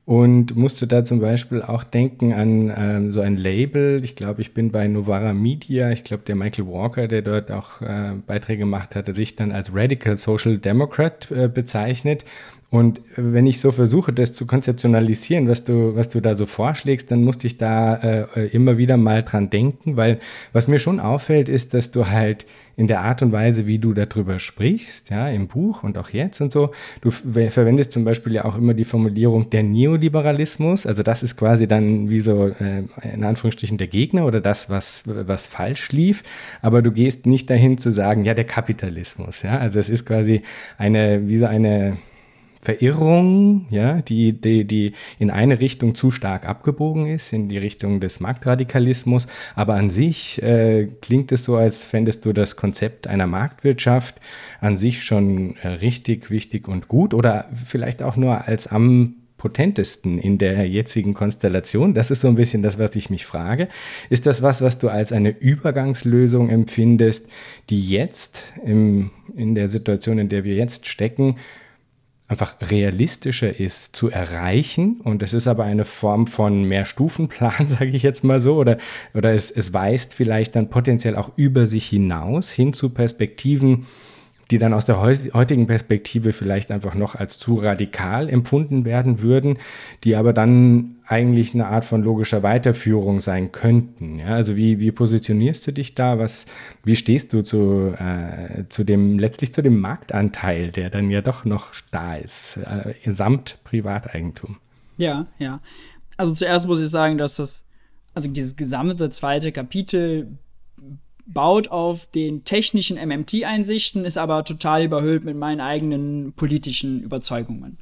Und 0.10 0.56
musste 0.56 0.88
da 0.88 1.06
zum 1.06 1.20
Beispiel 1.20 1.62
auch 1.62 1.84
denken 1.84 2.34
an 2.34 2.74
ähm, 2.76 3.14
so 3.14 3.22
ein 3.22 3.38
Label. 3.38 4.04
Ich 4.04 4.16
glaube, 4.16 4.42
ich 4.42 4.56
bin 4.56 4.72
bei 4.72 4.88
Novara 4.88 5.34
Media. 5.34 5.92
Ich 5.92 6.04
glaube, 6.04 6.24
der 6.26 6.36
Michael 6.36 6.66
Walker, 6.66 7.08
der 7.08 7.22
dort 7.22 7.52
auch 7.52 7.80
äh, 7.82 8.14
Beiträge 8.26 8.62
gemacht 8.62 8.96
hatte, 8.96 9.14
sich 9.14 9.36
dann 9.36 9.52
als 9.52 9.76
Radical 9.76 10.18
Social 10.18 10.58
Democrat 10.58 11.30
äh, 11.30 11.48
bezeichnet. 11.48 12.26
Und 12.72 13.02
wenn 13.16 13.48
ich 13.48 13.60
so 13.60 13.72
versuche, 13.72 14.14
das 14.14 14.34
zu 14.34 14.46
konzeptionalisieren, 14.46 15.48
was 15.48 15.64
du, 15.64 15.96
was 15.96 16.10
du 16.10 16.22
da 16.22 16.36
so 16.36 16.46
vorschlägst, 16.46 17.10
dann 17.10 17.24
musste 17.24 17.48
ich 17.48 17.58
da 17.58 17.96
äh, 17.96 18.48
immer 18.50 18.78
wieder 18.78 18.96
mal 18.96 19.24
dran 19.24 19.50
denken, 19.50 19.98
weil 19.98 20.20
was 20.54 20.68
mir 20.68 20.78
schon 20.78 21.00
auffällt, 21.00 21.50
ist, 21.50 21.74
dass 21.74 21.90
du 21.90 22.08
halt 22.08 22.46
in 22.80 22.88
der 22.88 23.02
Art 23.02 23.24
und 23.24 23.32
Weise, 23.32 23.66
wie 23.66 23.80
du 23.80 23.94
darüber 23.94 24.38
sprichst, 24.38 25.10
ja, 25.10 25.28
im 25.28 25.48
Buch 25.48 25.84
und 25.84 25.98
auch 25.98 26.12
jetzt 26.12 26.40
und 26.42 26.54
so, 26.54 26.72
du 27.02 27.12
verwendest 27.12 27.92
zum 27.92 28.06
Beispiel 28.06 28.34
ja 28.34 28.46
auch 28.46 28.56
immer 28.56 28.74
die 28.74 28.86
Formulierung 28.86 29.50
der 29.50 29.64
Neoliberalismus, 29.64 30.86
also 30.86 31.04
das 31.04 31.22
ist 31.22 31.36
quasi 31.36 31.68
dann 31.68 32.10
wie 32.10 32.22
so 32.22 32.48
äh, 32.48 32.84
in 33.14 33.26
Anführungsstrichen 33.26 33.78
der 33.78 33.88
Gegner 33.88 34.26
oder 34.26 34.40
das, 34.40 34.70
was, 34.70 35.04
was 35.06 35.46
falsch 35.46 35.92
lief, 35.92 36.24
aber 36.62 36.82
du 36.82 36.92
gehst 36.92 37.26
nicht 37.26 37.50
dahin 37.50 37.78
zu 37.78 37.92
sagen, 37.92 38.24
ja, 38.24 38.34
der 38.34 38.46
Kapitalismus, 38.46 39.42
ja, 39.42 39.58
also 39.58 39.78
es 39.78 39.90
ist 39.90 40.06
quasi 40.06 40.44
eine, 40.78 41.28
wie 41.28 41.38
so 41.38 41.48
eine, 41.48 41.98
Verirrung, 42.62 43.68
ja, 43.70 44.02
die, 44.02 44.34
die, 44.34 44.66
die 44.66 44.94
in 45.18 45.32
eine 45.32 45.62
Richtung 45.62 45.96
zu 45.96 46.12
stark 46.12 46.48
abgebogen 46.48 47.08
ist, 47.08 47.32
in 47.32 47.48
die 47.48 47.58
Richtung 47.58 48.02
des 48.02 48.20
Marktradikalismus. 48.20 49.28
Aber 49.56 49.76
an 49.76 49.90
sich 49.90 50.42
äh, 50.44 50.88
klingt 51.02 51.32
es 51.32 51.46
so, 51.46 51.56
als 51.56 51.86
fändest 51.86 52.26
du 52.26 52.34
das 52.34 52.58
Konzept 52.58 53.08
einer 53.08 53.28
Marktwirtschaft 53.28 54.16
an 54.60 54.76
sich 54.76 55.06
schon 55.06 55.56
äh, 55.58 55.70
richtig, 55.70 56.30
wichtig 56.32 56.68
und 56.68 56.90
gut 56.90 57.14
oder 57.14 57.50
vielleicht 57.66 58.04
auch 58.04 58.18
nur 58.18 58.46
als 58.46 58.68
am 58.68 59.16
potentesten 59.38 60.20
in 60.20 60.38
der 60.38 60.68
jetzigen 60.68 61.14
Konstellation? 61.14 61.94
Das 61.94 62.12
ist 62.12 62.20
so 62.20 62.28
ein 62.28 62.36
bisschen 62.36 62.62
das, 62.62 62.78
was 62.78 62.94
ich 62.98 63.10
mich 63.10 63.26
frage. 63.26 63.70
Ist 64.10 64.26
das 64.26 64.42
was, 64.42 64.62
was 64.62 64.78
du 64.80 64.90
als 64.90 65.14
eine 65.14 65.30
Übergangslösung 65.30 66.50
empfindest, 66.50 67.28
die 67.70 67.90
jetzt 67.90 68.44
im, 68.66 69.12
in 69.34 69.56
der 69.56 69.70
Situation, 69.70 70.20
in 70.20 70.28
der 70.28 70.44
wir 70.44 70.56
jetzt 70.56 70.88
stecken, 70.88 71.38
einfach 72.30 72.56
realistischer 72.62 73.60
ist 73.60 73.96
zu 73.96 74.10
erreichen. 74.10 75.02
Und 75.04 75.24
es 75.24 75.34
ist 75.34 75.48
aber 75.48 75.64
eine 75.64 75.84
Form 75.84 76.28
von 76.28 76.64
Mehrstufenplan, 76.64 77.68
sage 77.68 77.88
ich 77.88 78.04
jetzt 78.04 78.24
mal 78.24 78.40
so. 78.40 78.56
Oder, 78.56 78.78
oder 79.14 79.34
es, 79.34 79.52
es 79.52 79.74
weist 79.74 80.14
vielleicht 80.14 80.56
dann 80.56 80.70
potenziell 80.70 81.16
auch 81.16 81.32
über 81.36 81.68
sich 81.68 81.88
hinaus 81.88 82.52
hin 82.52 82.72
zu 82.72 82.92
Perspektiven, 82.92 83.88
die 84.52 84.58
dann 84.58 84.74
aus 84.74 84.86
der 84.86 85.00
heutigen 85.00 85.68
Perspektive 85.68 86.34
vielleicht 86.34 86.72
einfach 86.72 86.96
noch 86.96 87.16
als 87.16 87.38
zu 87.38 87.56
radikal 87.56 88.30
empfunden 88.30 88.84
werden 88.84 89.22
würden, 89.22 89.58
die 90.04 90.16
aber 90.16 90.34
dann 90.34 90.96
eigentlich 91.06 91.54
eine 91.54 91.68
Art 91.68 91.86
von 91.86 92.04
logischer 92.04 92.42
Weiterführung 92.42 93.20
sein 93.20 93.52
könnten. 93.52 94.20
Ja, 94.20 94.30
also 94.30 94.56
wie, 94.56 94.80
wie 94.80 94.92
positionierst 94.92 95.68
du 95.68 95.74
dich 95.74 95.94
da? 95.96 96.18
Was, 96.18 96.46
wie 96.84 96.96
stehst 96.96 97.34
du 97.34 97.44
zu, 97.44 97.94
äh, 97.98 98.64
zu 98.70 98.84
dem, 98.84 99.20
letztlich 99.20 99.54
zu 99.54 99.62
dem 99.62 99.80
Marktanteil, 99.80 100.72
der 100.72 100.90
dann 100.90 101.10
ja 101.10 101.22
doch 101.22 101.46
noch 101.46 101.74
da 101.92 102.16
ist, 102.16 102.58
äh, 102.58 102.94
samt 103.06 103.60
Privateigentum? 103.64 104.58
Ja, 104.98 105.28
ja. 105.38 105.62
Also 106.18 106.34
zuerst 106.34 106.68
muss 106.68 106.82
ich 106.82 106.90
sagen, 106.90 107.18
dass 107.18 107.36
das, 107.36 107.64
also 108.14 108.28
dieses 108.30 108.56
gesamte 108.56 109.10
zweite 109.10 109.52
Kapitel 109.52 110.28
baut 111.34 111.70
auf 111.70 112.08
den 112.08 112.44
technischen 112.44 112.98
MMT-Einsichten, 112.98 114.04
ist 114.04 114.18
aber 114.18 114.44
total 114.44 114.84
überhüllt 114.84 115.24
mit 115.24 115.38
meinen 115.38 115.62
eigenen 115.62 116.34
politischen 116.34 117.02
Überzeugungen. 117.02 117.78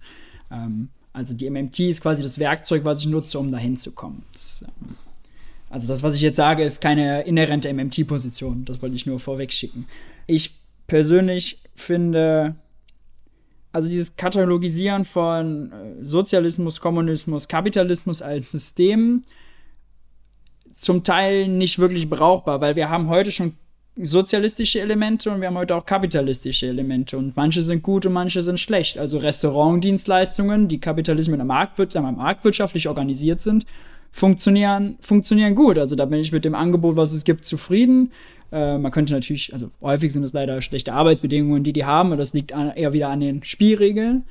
Ähm, 0.51 0.89
also 1.13 1.33
die 1.33 1.49
MMT 1.49 1.79
ist 1.79 2.01
quasi 2.01 2.21
das 2.21 2.39
Werkzeug, 2.39 2.85
was 2.85 2.99
ich 2.99 3.07
nutze, 3.07 3.39
um 3.39 3.51
dahin 3.51 3.77
zu 3.77 3.93
kommen. 3.93 4.23
Das, 4.33 4.63
ähm, 4.63 4.95
also 5.69 5.87
das, 5.87 6.03
was 6.03 6.15
ich 6.15 6.21
jetzt 6.21 6.35
sage, 6.35 6.63
ist 6.63 6.81
keine 6.81 7.21
inhärente 7.23 7.73
MMT-Position. 7.73 8.65
Das 8.65 8.81
wollte 8.81 8.95
ich 8.95 9.05
nur 9.05 9.19
vorweg 9.19 9.51
schicken. 9.51 9.87
Ich 10.25 10.55
persönlich 10.87 11.59
finde, 11.73 12.55
also 13.71 13.87
dieses 13.87 14.15
Katalogisieren 14.15 15.05
von 15.05 15.71
äh, 15.71 16.03
Sozialismus, 16.03 16.81
Kommunismus, 16.81 17.47
Kapitalismus 17.47 18.21
als 18.21 18.51
System 18.51 19.23
zum 20.79 21.03
Teil 21.03 21.47
nicht 21.47 21.79
wirklich 21.79 22.09
brauchbar, 22.09 22.61
weil 22.61 22.75
wir 22.75 22.89
haben 22.89 23.09
heute 23.09 23.31
schon 23.31 23.53
sozialistische 23.99 24.79
Elemente 24.79 25.31
und 25.31 25.41
wir 25.41 25.47
haben 25.47 25.57
heute 25.57 25.75
auch 25.75 25.85
kapitalistische 25.85 26.67
Elemente 26.67 27.17
und 27.17 27.35
manche 27.35 27.63
sind 27.63 27.81
gut 27.81 28.05
und 28.05 28.13
manche 28.13 28.43
sind 28.43 28.59
schlecht. 28.59 28.97
Also 28.97 29.17
Restaurantdienstleistungen, 29.17 30.67
die 30.67 30.79
Kapitalismus 30.79 31.33
in 31.33 31.39
der 31.39 31.45
Marktwirtschaft, 31.45 32.15
marktwirtschaftlich 32.15 32.87
organisiert 32.87 33.41
sind, 33.41 33.65
funktionieren, 34.11 34.97
funktionieren 35.01 35.55
gut. 35.55 35.79
Also 35.79 35.95
da 35.95 36.05
bin 36.05 36.19
ich 36.19 36.31
mit 36.31 36.45
dem 36.45 36.55
Angebot, 36.55 36.95
was 36.95 37.11
es 37.13 37.23
gibt, 37.23 37.45
zufrieden. 37.45 38.11
Äh, 38.51 38.77
man 38.77 38.91
könnte 38.91 39.13
natürlich, 39.13 39.51
also 39.53 39.71
häufig 39.81 40.13
sind 40.13 40.23
es 40.23 40.33
leider 40.33 40.61
schlechte 40.61 40.93
Arbeitsbedingungen, 40.93 41.63
die 41.63 41.73
die 41.73 41.85
haben, 41.85 42.11
und 42.11 42.17
das 42.17 42.33
liegt 42.33 42.53
an, 42.53 42.71
eher 42.75 42.93
wieder 42.93 43.09
an 43.09 43.19
den 43.19 43.43
Spielregeln. 43.43 44.23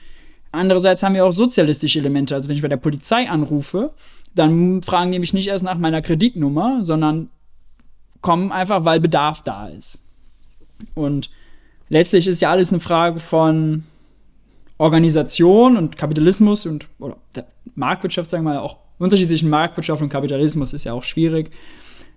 Andererseits 0.53 1.03
haben 1.03 1.15
wir 1.15 1.25
auch 1.25 1.33
sozialistische 1.33 1.99
Elemente. 1.99 2.35
Also 2.35 2.49
wenn 2.49 2.57
ich 2.57 2.63
bei 2.63 2.69
der 2.69 2.77
Polizei 2.77 3.29
anrufe, 3.29 3.93
dann 4.35 4.83
fragen 4.83 5.13
die 5.13 5.19
mich 5.19 5.33
nicht 5.33 5.49
erst 5.49 5.65
nach 5.65 5.79
meiner 5.79 6.03
Kreditnummer, 6.03 6.83
sondern 6.83 7.31
kommen 8.21 8.53
einfach, 8.53 8.85
weil 8.85 9.01
Bedarf 9.01 9.43
da 9.43 9.69
ist. 9.69 10.05
Und 10.95 11.31
letztlich 11.89 12.27
ist 12.27 12.41
ja 12.41 12.51
alles 12.51 12.71
eine 12.71 12.81
Frage 12.81 13.19
von 13.19 13.85
Organisation 14.79 15.77
und 15.77 15.97
Kapitalismus 15.97 16.67
und 16.67 16.89
oder 16.99 17.17
der 17.35 17.47
Marktwirtschaft, 17.75 18.29
sagen 18.29 18.45
wir 18.45 18.55
mal, 18.55 18.59
auch 18.59 18.77
unterschiedlichen 18.99 19.49
Marktwirtschaft 19.49 20.03
und 20.03 20.09
Kapitalismus 20.09 20.73
ist 20.73 20.85
ja 20.85 20.93
auch 20.93 21.05
schwierig. 21.05 21.51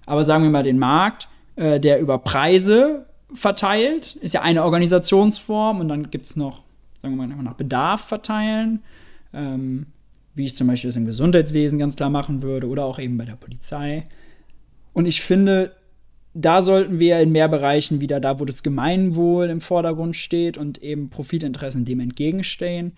Aber 0.05 0.23
sagen 0.23 0.43
wir 0.43 0.49
mal 0.49 0.63
den 0.63 0.79
Markt, 0.79 1.29
äh, 1.55 1.79
der 1.79 1.99
über 1.99 2.17
Preise 2.17 3.05
verteilt, 3.33 4.15
ist 4.15 4.33
ja 4.33 4.41
eine 4.41 4.63
Organisationsform 4.63 5.79
und 5.79 5.87
dann 5.87 6.09
gibt 6.09 6.25
es 6.25 6.35
noch, 6.35 6.63
sagen 7.01 7.15
wir 7.15 7.27
mal, 7.27 7.43
nach 7.43 7.53
Bedarf 7.53 8.01
verteilen, 8.01 8.83
ähm, 9.33 9.87
wie 10.35 10.45
ich 10.45 10.55
zum 10.55 10.67
Beispiel 10.67 10.89
das 10.89 10.95
im 10.95 11.05
Gesundheitswesen 11.05 11.79
ganz 11.79 11.95
klar 11.95 12.09
machen 12.09 12.41
würde 12.41 12.67
oder 12.67 12.85
auch 12.85 12.99
eben 12.99 13.17
bei 13.17 13.25
der 13.25 13.35
Polizei. 13.35 14.07
Und 14.93 15.05
ich 15.05 15.21
finde, 15.21 15.75
da 16.33 16.61
sollten 16.61 16.99
wir 16.99 17.19
in 17.19 17.31
mehr 17.31 17.47
Bereichen 17.47 18.01
wieder 18.01 18.19
da, 18.19 18.39
wo 18.39 18.45
das 18.45 18.63
Gemeinwohl 18.63 19.49
im 19.49 19.61
Vordergrund 19.61 20.15
steht 20.15 20.57
und 20.57 20.77
eben 20.79 21.09
Profitinteressen 21.09 21.85
dem 21.85 21.99
entgegenstehen, 21.99 22.93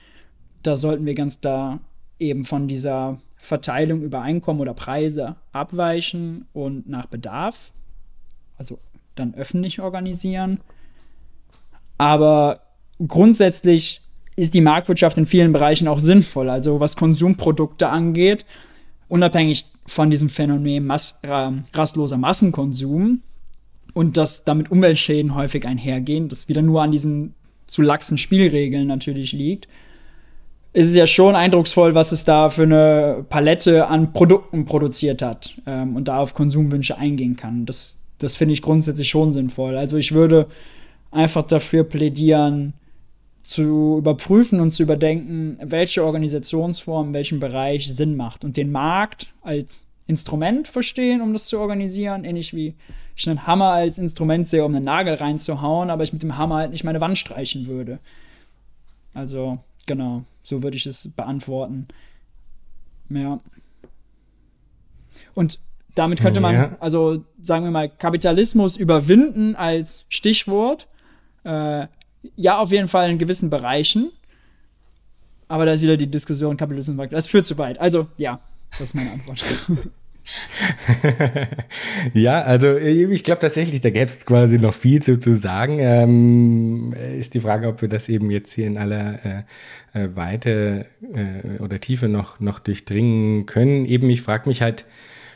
da 0.63 0.75
sollten 0.75 1.05
wir 1.05 1.15
ganz 1.15 1.41
klar 1.41 1.79
eben 2.19 2.43
von 2.43 2.67
dieser 2.67 3.19
Verteilung 3.37 4.03
über 4.03 4.21
Einkommen 4.21 4.59
oder 4.59 4.75
Preise 4.75 5.35
abweichen 5.51 6.45
und 6.53 6.87
nach 6.87 7.07
Bedarf, 7.07 7.71
also 8.57 8.77
dann 9.15 9.33
öffentlich 9.33 9.81
organisieren. 9.81 10.59
Aber 11.97 12.61
grundsätzlich 13.07 14.01
ist 14.35 14.53
die 14.53 14.61
Marktwirtschaft 14.61 15.17
in 15.17 15.25
vielen 15.25 15.53
Bereichen 15.53 15.87
auch 15.87 15.99
sinnvoll, 15.99 16.49
also 16.49 16.79
was 16.79 16.95
Konsumprodukte 16.95 17.89
angeht 17.89 18.45
unabhängig 19.11 19.65
von 19.85 20.09
diesem 20.09 20.29
Phänomen 20.29 20.85
Mas 20.85 21.19
äh, 21.23 21.51
rastloser 21.73 22.17
Massenkonsum 22.17 23.21
und 23.93 24.15
dass 24.15 24.45
damit 24.45 24.71
Umweltschäden 24.71 25.35
häufig 25.35 25.67
einhergehen, 25.67 26.29
das 26.29 26.47
wieder 26.47 26.61
nur 26.61 26.81
an 26.81 26.93
diesen 26.93 27.35
zu 27.67 27.81
laxen 27.81 28.17
Spielregeln 28.17 28.87
natürlich 28.87 29.33
liegt, 29.33 29.67
ist 30.71 30.87
es 30.87 30.95
ja 30.95 31.07
schon 31.07 31.35
eindrucksvoll, 31.35 31.93
was 31.93 32.13
es 32.13 32.23
da 32.23 32.49
für 32.49 32.63
eine 32.63 33.25
Palette 33.27 33.87
an 33.87 34.13
Produkten 34.13 34.63
produziert 34.63 35.21
hat 35.21 35.55
ähm, 35.67 35.97
und 35.97 36.07
da 36.07 36.19
auf 36.19 36.33
Konsumwünsche 36.33 36.97
eingehen 36.97 37.35
kann. 37.35 37.65
Das, 37.65 37.97
das 38.17 38.37
finde 38.37 38.53
ich 38.53 38.61
grundsätzlich 38.61 39.09
schon 39.09 39.33
sinnvoll. 39.33 39.75
Also 39.75 39.97
ich 39.97 40.13
würde 40.13 40.47
einfach 41.11 41.43
dafür 41.43 41.83
plädieren, 41.83 42.75
zu 43.43 43.97
überprüfen 43.97 44.59
und 44.59 44.71
zu 44.71 44.83
überdenken, 44.83 45.57
welche 45.61 46.03
Organisationsform 46.03 47.07
in 47.07 47.13
welchem 47.13 47.39
Bereich 47.39 47.93
Sinn 47.93 48.15
macht 48.15 48.43
und 48.43 48.57
den 48.57 48.71
Markt 48.71 49.33
als 49.41 49.85
Instrument 50.07 50.67
verstehen, 50.67 51.21
um 51.21 51.33
das 51.33 51.47
zu 51.47 51.59
organisieren, 51.59 52.23
ähnlich 52.23 52.53
wie 52.53 52.75
ich 53.15 53.29
einen 53.29 53.45
Hammer 53.47 53.71
als 53.71 53.97
Instrument 53.97 54.47
sehe, 54.47 54.63
um 54.63 54.75
einen 54.75 54.85
Nagel 54.85 55.15
reinzuhauen, 55.15 55.89
aber 55.89 56.03
ich 56.03 56.13
mit 56.13 56.23
dem 56.23 56.37
Hammer 56.37 56.57
halt 56.57 56.71
nicht 56.71 56.83
meine 56.83 57.01
Wand 57.01 57.17
streichen 57.17 57.67
würde. 57.67 57.99
Also, 59.13 59.59
genau, 59.85 60.23
so 60.43 60.63
würde 60.63 60.77
ich 60.77 60.85
es 60.85 61.09
beantworten. 61.15 61.87
Ja. 63.09 63.39
Und 65.33 65.59
damit 65.95 66.21
könnte 66.21 66.39
man, 66.39 66.55
ja. 66.55 66.77
also 66.79 67.21
sagen 67.41 67.65
wir 67.65 67.71
mal, 67.71 67.89
Kapitalismus 67.89 68.77
überwinden 68.77 69.55
als 69.55 70.05
Stichwort. 70.09 70.87
Äh, 71.43 71.87
ja, 72.35 72.59
auf 72.59 72.71
jeden 72.71 72.87
Fall 72.87 73.09
in 73.09 73.17
gewissen 73.17 73.49
Bereichen. 73.49 74.11
Aber 75.47 75.65
da 75.65 75.73
ist 75.73 75.81
wieder 75.81 75.97
die 75.97 76.07
Diskussion 76.07 76.55
Kapitalismus. 76.55 77.09
Das 77.09 77.27
führt 77.27 77.45
zu 77.45 77.57
weit. 77.57 77.79
Also, 77.79 78.07
ja, 78.17 78.39
das 78.71 78.81
ist 78.81 78.95
meine 78.95 79.11
Antwort. 79.11 79.43
ja, 82.13 82.41
also 82.43 82.77
ich 82.77 83.23
glaube 83.23 83.41
tatsächlich, 83.41 83.81
da 83.81 83.89
gäbe 83.89 84.05
es 84.05 84.25
quasi 84.25 84.59
noch 84.59 84.73
viel 84.73 85.01
zu, 85.01 85.17
zu 85.17 85.35
sagen. 85.35 85.79
Ähm, 85.79 86.93
ist 86.93 87.33
die 87.33 87.39
Frage, 87.39 87.67
ob 87.67 87.81
wir 87.81 87.89
das 87.89 88.07
eben 88.07 88.31
jetzt 88.31 88.53
hier 88.53 88.67
in 88.67 88.77
aller 88.77 89.25
äh, 89.25 89.43
äh 89.93 90.15
Weite 90.15 90.85
äh, 91.13 91.61
oder 91.61 91.79
Tiefe 91.79 92.07
noch, 92.07 92.39
noch 92.39 92.59
durchdringen 92.59 93.45
können. 93.45 93.85
Eben, 93.85 94.09
ich 94.09 94.21
frage 94.21 94.47
mich 94.47 94.61
halt, 94.61 94.85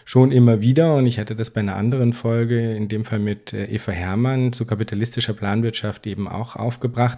schon 0.06 0.32
immer 0.32 0.62
wieder, 0.62 0.95
und 0.95 1.08
ich 1.08 1.20
hatte 1.20 1.36
das 1.36 1.49
bei 1.49 1.62
einer 1.62 1.76
anderen 1.76 2.14
Folge, 2.14 2.74
in 2.76 2.88
dem 2.88 3.03
Fall 3.03 3.20
mit 3.20 3.53
äh, 3.53 3.66
Eva 3.66 3.91
Herrmann 3.91 4.53
zu 4.53 4.66
kapitalistischer 4.66 5.34
Planwirtschaft 5.34 6.06
eben 6.06 6.28
auch 6.28 6.56
aufgebracht. 6.56 7.18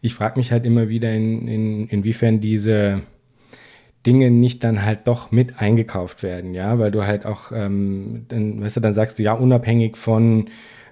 Ich 0.00 0.14
frage 0.14 0.38
mich 0.38 0.52
halt 0.52 0.64
immer 0.64 0.88
wieder, 0.88 1.12
in, 1.12 1.48
in, 1.48 1.88
inwiefern 1.88 2.40
diese 2.40 3.02
Dinge 4.06 4.30
nicht 4.30 4.62
dann 4.62 4.84
halt 4.84 5.00
doch 5.06 5.32
mit 5.32 5.60
eingekauft 5.60 6.22
werden, 6.22 6.54
ja, 6.54 6.78
weil 6.78 6.92
du 6.92 7.04
halt 7.04 7.26
auch, 7.26 7.50
ähm, 7.52 8.24
dann, 8.28 8.62
weißt 8.62 8.76
du, 8.76 8.80
dann 8.80 8.94
sagst 8.94 9.18
du 9.18 9.24
ja, 9.24 9.32
unabhängig 9.32 9.96
von 9.96 10.48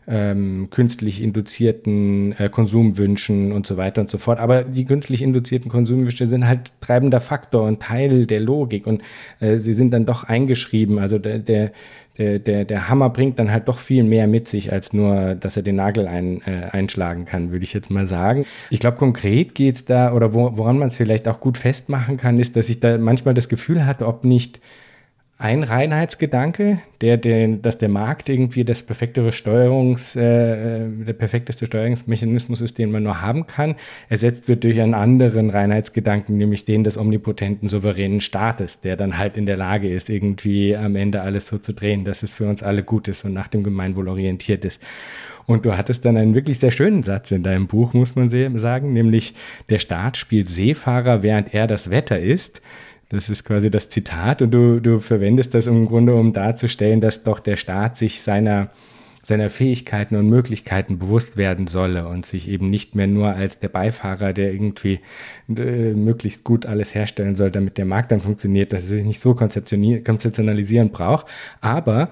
ähm, 0.08 0.68
künstlich 0.70 1.22
induzierten 1.22 2.32
äh, 2.38 2.48
Konsumwünschen 2.48 3.52
und 3.52 3.66
so 3.66 3.76
weiter 3.76 4.00
und 4.00 4.08
so 4.08 4.18
fort. 4.18 4.38
Aber 4.38 4.62
die 4.62 4.84
künstlich 4.84 5.22
induzierten 5.22 5.70
Konsumwünsche 5.70 6.28
sind 6.28 6.46
halt 6.46 6.72
treibender 6.80 7.20
Faktor 7.20 7.66
und 7.66 7.82
Teil 7.82 8.26
der 8.26 8.40
Logik 8.40 8.86
und 8.86 9.02
äh, 9.40 9.58
sie 9.58 9.72
sind 9.72 9.92
dann 9.92 10.06
doch 10.06 10.24
eingeschrieben. 10.24 10.98
Also 10.98 11.18
der, 11.18 11.38
der, 11.38 11.72
der, 12.18 12.64
der, 12.64 12.88
Hammer 12.88 13.10
bringt 13.10 13.38
dann 13.38 13.52
halt 13.52 13.68
doch 13.68 13.78
viel 13.78 14.02
mehr 14.02 14.26
mit 14.26 14.48
sich, 14.48 14.72
als 14.72 14.94
nur, 14.94 15.34
dass 15.34 15.56
er 15.56 15.62
den 15.62 15.76
Nagel 15.76 16.06
ein, 16.08 16.40
äh, 16.46 16.70
einschlagen 16.72 17.26
kann, 17.26 17.52
würde 17.52 17.64
ich 17.64 17.74
jetzt 17.74 17.90
mal 17.90 18.06
sagen. 18.06 18.46
Ich 18.70 18.80
glaube, 18.80 18.96
konkret 18.96 19.54
geht's 19.54 19.84
da, 19.84 20.14
oder 20.14 20.32
wo, 20.32 20.56
woran 20.56 20.78
man 20.78 20.88
es 20.88 20.96
vielleicht 20.96 21.28
auch 21.28 21.40
gut 21.40 21.58
festmachen 21.58 22.16
kann, 22.16 22.38
ist, 22.38 22.56
dass 22.56 22.70
ich 22.70 22.80
da 22.80 22.96
manchmal 22.96 23.34
das 23.34 23.50
Gefühl 23.50 23.84
hatte, 23.84 24.06
ob 24.06 24.24
nicht 24.24 24.60
ein 25.38 25.64
Reinheitsgedanke, 25.64 26.78
der, 27.02 27.18
den, 27.18 27.60
dass 27.60 27.76
der 27.76 27.90
Markt 27.90 28.30
irgendwie 28.30 28.64
das 28.64 28.82
perfektere 28.82 29.32
Steuerungs, 29.32 30.16
äh, 30.16 30.88
der 30.88 31.12
perfekteste 31.12 31.66
Steuerungsmechanismus 31.66 32.62
ist, 32.62 32.78
den 32.78 32.90
man 32.90 33.02
nur 33.02 33.20
haben 33.20 33.46
kann, 33.46 33.74
ersetzt 34.08 34.48
wird 34.48 34.64
durch 34.64 34.80
einen 34.80 34.94
anderen 34.94 35.50
Reinheitsgedanken, 35.50 36.38
nämlich 36.38 36.64
den 36.64 36.84
des 36.84 36.96
omnipotenten 36.96 37.68
souveränen 37.68 38.22
Staates, 38.22 38.80
der 38.80 38.96
dann 38.96 39.18
halt 39.18 39.36
in 39.36 39.44
der 39.44 39.58
Lage 39.58 39.92
ist, 39.92 40.08
irgendwie 40.08 40.74
am 40.74 40.96
Ende 40.96 41.20
alles 41.20 41.48
so 41.48 41.58
zu 41.58 41.74
drehen, 41.74 42.06
dass 42.06 42.22
es 42.22 42.34
für 42.34 42.48
uns 42.48 42.62
alle 42.62 42.82
gut 42.82 43.06
ist 43.06 43.26
und 43.26 43.34
nach 43.34 43.48
dem 43.48 43.62
Gemeinwohl 43.62 44.08
orientiert 44.08 44.64
ist. 44.64 44.80
Und 45.44 45.66
du 45.66 45.76
hattest 45.76 46.06
dann 46.06 46.16
einen 46.16 46.34
wirklich 46.34 46.58
sehr 46.58 46.70
schönen 46.70 47.02
Satz 47.02 47.30
in 47.30 47.42
deinem 47.42 47.66
Buch, 47.66 47.92
muss 47.92 48.16
man 48.16 48.30
sagen, 48.30 48.94
nämlich 48.94 49.34
der 49.68 49.78
Staat 49.80 50.16
spielt 50.16 50.48
Seefahrer, 50.48 51.22
während 51.22 51.52
er 51.52 51.66
das 51.66 51.90
Wetter 51.90 52.18
ist. 52.18 52.62
Das 53.08 53.28
ist 53.28 53.44
quasi 53.44 53.70
das 53.70 53.88
Zitat 53.88 54.42
und 54.42 54.50
du, 54.50 54.80
du 54.80 54.98
verwendest 54.98 55.54
das 55.54 55.68
im 55.68 55.86
Grunde, 55.86 56.14
um 56.14 56.32
darzustellen, 56.32 57.00
dass 57.00 57.22
doch 57.22 57.38
der 57.38 57.54
Staat 57.54 57.96
sich 57.96 58.20
seiner, 58.20 58.70
seiner 59.22 59.48
Fähigkeiten 59.48 60.16
und 60.16 60.28
Möglichkeiten 60.28 60.98
bewusst 60.98 61.36
werden 61.36 61.68
solle 61.68 62.08
und 62.08 62.26
sich 62.26 62.48
eben 62.48 62.68
nicht 62.68 62.96
mehr 62.96 63.06
nur 63.06 63.28
als 63.28 63.60
der 63.60 63.68
Beifahrer, 63.68 64.32
der 64.32 64.52
irgendwie 64.52 64.98
äh, 65.48 65.92
möglichst 65.92 66.42
gut 66.42 66.66
alles 66.66 66.96
herstellen 66.96 67.36
soll, 67.36 67.52
damit 67.52 67.78
der 67.78 67.84
Markt 67.84 68.10
dann 68.10 68.20
funktioniert, 68.20 68.72
dass 68.72 68.82
er 68.82 68.96
sich 68.96 69.04
nicht 69.04 69.20
so 69.20 69.34
konzeptionalisieren 69.34 70.90
braucht. 70.90 71.26
Aber 71.60 72.10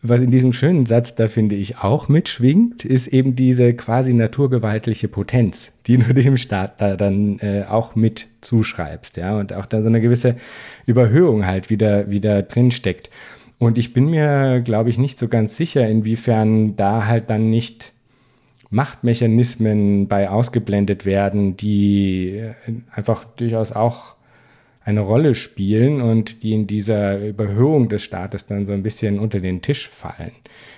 was 0.00 0.20
in 0.20 0.30
diesem 0.30 0.52
schönen 0.52 0.86
Satz 0.86 1.14
da 1.14 1.28
finde 1.28 1.56
ich 1.56 1.78
auch 1.78 2.08
mitschwingt, 2.08 2.84
ist 2.84 3.08
eben 3.08 3.34
diese 3.34 3.74
quasi 3.74 4.12
naturgewaltliche 4.12 5.08
Potenz, 5.08 5.72
die 5.86 5.98
du 5.98 6.14
dem 6.22 6.36
Staat 6.36 6.80
da 6.80 6.96
dann 6.96 7.40
äh, 7.40 7.64
auch 7.68 7.96
mit 7.96 8.28
zuschreibst, 8.40 9.16
ja, 9.16 9.36
und 9.36 9.52
auch 9.52 9.66
da 9.66 9.82
so 9.82 9.88
eine 9.88 10.00
gewisse 10.00 10.36
Überhöhung 10.86 11.46
halt 11.46 11.70
wieder, 11.70 12.10
wieder 12.10 12.42
drin 12.42 12.70
steckt. 12.70 13.10
Und 13.58 13.76
ich 13.76 13.92
bin 13.92 14.08
mir, 14.08 14.60
glaube 14.60 14.88
ich, 14.88 14.98
nicht 14.98 15.18
so 15.18 15.26
ganz 15.26 15.56
sicher, 15.56 15.88
inwiefern 15.88 16.76
da 16.76 17.06
halt 17.06 17.28
dann 17.28 17.50
nicht 17.50 17.92
Machtmechanismen 18.70 20.06
bei 20.06 20.30
ausgeblendet 20.30 21.06
werden, 21.06 21.56
die 21.56 22.36
äh, 22.36 22.54
einfach 22.94 23.24
durchaus 23.24 23.72
auch 23.72 24.14
eine 24.88 25.00
Rolle 25.00 25.34
spielen 25.34 26.00
und 26.00 26.42
die 26.42 26.54
in 26.54 26.66
dieser 26.66 27.18
Überhöhung 27.18 27.90
des 27.90 28.02
Staates 28.02 28.46
dann 28.46 28.64
so 28.64 28.72
ein 28.72 28.82
bisschen 28.82 29.18
unter 29.18 29.38
den 29.38 29.60
Tisch 29.60 29.86
fallen. 29.86 30.32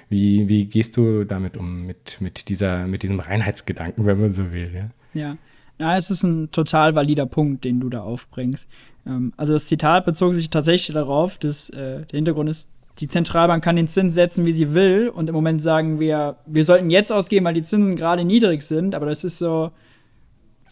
Wie, 0.08 0.48
wie 0.48 0.64
gehst 0.64 0.96
du 0.96 1.22
damit 1.22 1.56
um, 1.56 1.86
mit, 1.86 2.16
mit, 2.20 2.48
dieser, 2.48 2.88
mit 2.88 3.04
diesem 3.04 3.20
Reinheitsgedanken, 3.20 4.06
wenn 4.06 4.20
man 4.20 4.32
so 4.32 4.50
will? 4.50 4.72
Ja, 4.74 5.20
ja. 5.20 5.36
ja 5.78 5.96
es 5.96 6.10
ist 6.10 6.24
ein 6.24 6.50
total 6.50 6.96
valider 6.96 7.26
Punkt, 7.26 7.62
den 7.62 7.78
du 7.78 7.88
da 7.88 8.00
aufbringst. 8.00 8.68
Ähm, 9.06 9.32
also 9.36 9.52
das 9.52 9.66
Zitat 9.66 10.06
bezog 10.06 10.34
sich 10.34 10.50
tatsächlich 10.50 10.92
darauf, 10.92 11.38
dass 11.38 11.70
äh, 11.70 12.04
der 12.04 12.16
Hintergrund 12.16 12.50
ist, 12.50 12.68
die 12.98 13.06
Zentralbank 13.06 13.62
kann 13.62 13.76
den 13.76 13.86
Zins 13.86 14.14
setzen, 14.14 14.44
wie 14.44 14.52
sie 14.52 14.74
will. 14.74 15.08
Und 15.08 15.28
im 15.28 15.36
Moment 15.36 15.62
sagen 15.62 16.00
wir, 16.00 16.36
wir 16.46 16.64
sollten 16.64 16.90
jetzt 16.90 17.12
ausgeben, 17.12 17.46
weil 17.46 17.54
die 17.54 17.62
Zinsen 17.62 17.94
gerade 17.94 18.24
niedrig 18.24 18.62
sind. 18.62 18.96
Aber 18.96 19.06
das 19.06 19.22
ist 19.22 19.38
so, 19.38 19.70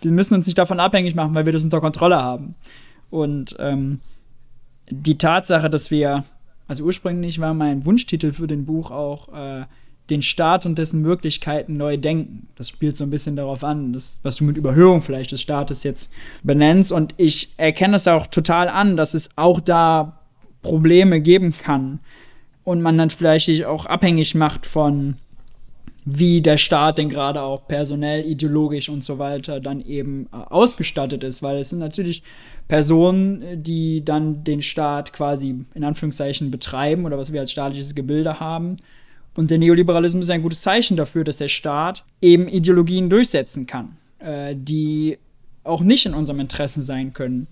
wir 0.02 0.10
müssen 0.10 0.34
uns 0.34 0.46
nicht 0.46 0.58
davon 0.58 0.80
abhängig 0.80 1.14
machen, 1.14 1.36
weil 1.36 1.46
wir 1.46 1.52
das 1.52 1.62
unter 1.62 1.80
Kontrolle 1.80 2.20
haben. 2.20 2.56
Und 3.10 3.56
ähm, 3.58 4.00
die 4.90 5.18
Tatsache, 5.18 5.70
dass 5.70 5.90
wir, 5.90 6.24
also 6.66 6.84
ursprünglich 6.84 7.40
war 7.40 7.54
mein 7.54 7.84
Wunschtitel 7.84 8.32
für 8.32 8.46
den 8.46 8.64
Buch 8.64 8.90
auch 8.90 9.32
äh, 9.32 9.64
den 10.10 10.22
Staat 10.22 10.64
und 10.64 10.78
dessen 10.78 11.02
Möglichkeiten 11.02 11.76
neu 11.76 11.96
denken. 11.98 12.48
Das 12.56 12.70
spielt 12.70 12.96
so 12.96 13.04
ein 13.04 13.10
bisschen 13.10 13.36
darauf 13.36 13.62
an, 13.62 13.92
das, 13.92 14.20
was 14.22 14.36
du 14.36 14.44
mit 14.44 14.56
Überhöhung 14.56 15.02
vielleicht 15.02 15.32
des 15.32 15.42
Staates 15.42 15.82
jetzt 15.82 16.10
benennst. 16.42 16.92
Und 16.92 17.14
ich 17.18 17.52
erkenne 17.58 17.96
es 17.96 18.08
auch 18.08 18.26
total 18.26 18.68
an, 18.68 18.96
dass 18.96 19.14
es 19.14 19.30
auch 19.36 19.60
da 19.60 20.20
Probleme 20.62 21.20
geben 21.20 21.54
kann 21.56 22.00
und 22.64 22.80
man 22.80 22.96
dann 22.98 23.10
vielleicht 23.10 23.46
sich 23.46 23.66
auch 23.66 23.86
abhängig 23.86 24.34
macht 24.34 24.66
von 24.66 25.16
wie 26.10 26.40
der 26.40 26.56
Staat 26.56 26.96
denn 26.96 27.10
gerade 27.10 27.42
auch 27.42 27.68
personell, 27.68 28.24
ideologisch 28.24 28.88
und 28.88 29.04
so 29.04 29.18
weiter 29.18 29.60
dann 29.60 29.82
eben 29.82 30.26
äh, 30.32 30.36
ausgestattet 30.36 31.22
ist, 31.22 31.42
weil 31.42 31.58
es 31.58 31.68
sind 31.68 31.80
natürlich 31.80 32.22
Personen, 32.68 33.62
die 33.62 34.04
dann 34.04 34.44
den 34.44 34.62
Staat 34.62 35.14
quasi 35.14 35.64
in 35.74 35.84
Anführungszeichen 35.84 36.50
betreiben 36.50 37.06
oder 37.06 37.18
was 37.18 37.32
wir 37.32 37.40
als 37.40 37.50
staatliches 37.50 37.94
Gebilde 37.94 38.40
haben. 38.40 38.76
Und 39.34 39.50
der 39.50 39.58
Neoliberalismus 39.58 40.26
ist 40.26 40.30
ein 40.30 40.42
gutes 40.42 40.60
Zeichen 40.60 40.96
dafür, 40.96 41.24
dass 41.24 41.38
der 41.38 41.48
Staat 41.48 42.04
eben 42.20 42.46
Ideologien 42.46 43.08
durchsetzen 43.08 43.66
kann, 43.66 43.96
äh, 44.18 44.54
die 44.54 45.18
auch 45.64 45.80
nicht 45.80 46.06
in 46.06 46.14
unserem 46.14 46.40
Interesse 46.40 46.82
sein 46.82 47.12
können. 47.14 47.46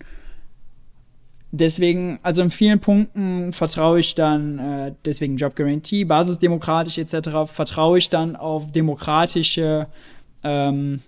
Deswegen, 1.51 2.19
also 2.23 2.41
in 2.41 2.49
vielen 2.49 2.79
Punkten 2.79 3.53
vertraue 3.53 3.99
ich 3.99 4.15
dann, 4.15 4.59
äh, 4.59 4.93
deswegen 5.05 5.37
Job 5.37 5.55
Guarantee, 5.55 6.03
basisdemokratisch 6.03 6.97
etc., 6.97 7.29
vertraue 7.45 7.97
ich 7.97 8.09
dann 8.09 8.35
auf 8.35 8.71
demokratische 8.71 9.87
ähm, 10.43 10.99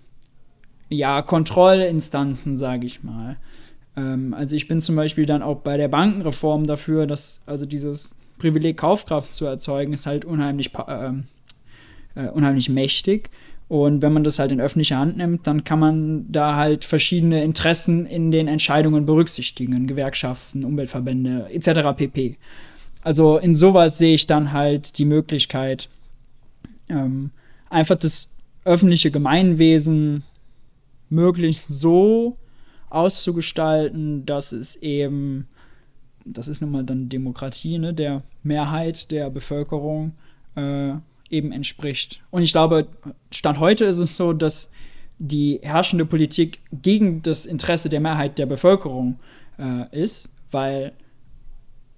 ja, 0.88 1.22
Kontrollinstanzen, 1.22 2.56
sage 2.56 2.86
ich 2.86 3.02
mal. 3.02 3.36
Ähm, 4.00 4.34
also 4.34 4.56
ich 4.56 4.68
bin 4.68 4.80
zum 4.80 4.96
Beispiel 4.96 5.26
dann 5.26 5.42
auch 5.42 5.58
bei 5.58 5.76
der 5.76 5.88
Bankenreform 5.88 6.66
dafür, 6.66 7.06
dass 7.06 7.42
also 7.46 7.66
dieses 7.66 8.14
Privileg 8.38 8.76
Kaufkraft 8.78 9.34
zu 9.34 9.44
erzeugen, 9.44 9.92
ist 9.92 10.06
halt 10.06 10.24
unheimlich, 10.24 10.72
äh, 10.74 11.12
äh, 12.14 12.28
unheimlich 12.30 12.68
mächtig. 12.68 13.30
Und 13.68 14.02
wenn 14.02 14.12
man 14.12 14.24
das 14.24 14.40
halt 14.40 14.50
in 14.50 14.60
öffentliche 14.60 14.96
Hand 14.96 15.16
nimmt, 15.16 15.46
dann 15.46 15.62
kann 15.62 15.78
man 15.78 16.32
da 16.32 16.56
halt 16.56 16.84
verschiedene 16.84 17.44
Interessen 17.44 18.04
in 18.04 18.32
den 18.32 18.48
Entscheidungen 18.48 19.06
berücksichtigen, 19.06 19.86
Gewerkschaften, 19.86 20.64
Umweltverbände 20.64 21.48
etc. 21.52 21.96
pp. 21.96 22.36
Also 23.02 23.38
in 23.38 23.54
sowas 23.54 23.96
sehe 23.98 24.14
ich 24.14 24.26
dann 24.26 24.52
halt 24.52 24.98
die 24.98 25.04
Möglichkeit, 25.04 25.88
ähm, 26.88 27.30
einfach 27.68 27.96
das 27.96 28.30
öffentliche 28.64 29.12
Gemeinwesen 29.12 30.24
möglichst 31.08 31.68
so 31.68 32.36
auszugestalten, 32.90 34.26
dass 34.26 34.52
es 34.52 34.76
eben, 34.76 35.48
das 36.24 36.48
ist 36.48 36.60
nun 36.60 36.70
mal 36.70 36.84
dann 36.84 37.08
Demokratie, 37.08 37.78
ne, 37.78 37.94
der 37.94 38.22
Mehrheit 38.42 39.10
der 39.10 39.30
Bevölkerung 39.30 40.12
äh, 40.56 40.92
eben 41.30 41.52
entspricht. 41.52 42.22
Und 42.30 42.42
ich 42.42 42.52
glaube, 42.52 42.88
Stand 43.30 43.60
heute 43.60 43.84
ist 43.84 43.98
es 43.98 44.16
so, 44.16 44.32
dass 44.32 44.72
die 45.18 45.60
herrschende 45.62 46.06
Politik 46.06 46.58
gegen 46.72 47.22
das 47.22 47.46
Interesse 47.46 47.88
der 47.88 48.00
Mehrheit 48.00 48.38
der 48.38 48.46
Bevölkerung 48.46 49.18
äh, 49.58 49.84
ist, 49.96 50.30
weil, 50.50 50.92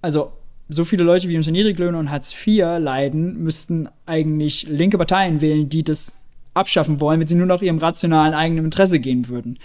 also 0.01 0.33
so 0.69 0.85
viele 0.85 1.03
Leute 1.03 1.29
wie 1.29 1.37
unter 1.37 1.51
Niedriglöhne 1.51 1.97
und 1.97 2.11
Hartz 2.11 2.33
IV 2.33 2.79
leiden, 2.79 3.41
müssten 3.41 3.89
eigentlich 4.05 4.67
linke 4.67 4.97
Parteien 4.97 5.41
wählen, 5.41 5.69
die 5.69 5.83
das 5.83 6.17
abschaffen 6.53 6.99
wollen, 6.99 7.19
wenn 7.19 7.27
sie 7.27 7.35
nur 7.35 7.47
nach 7.47 7.61
ihrem 7.61 7.79
rationalen 7.79 8.33
eigenen 8.33 8.65
Interesse 8.65 8.99
gehen 8.99 9.27
würden. 9.27 9.57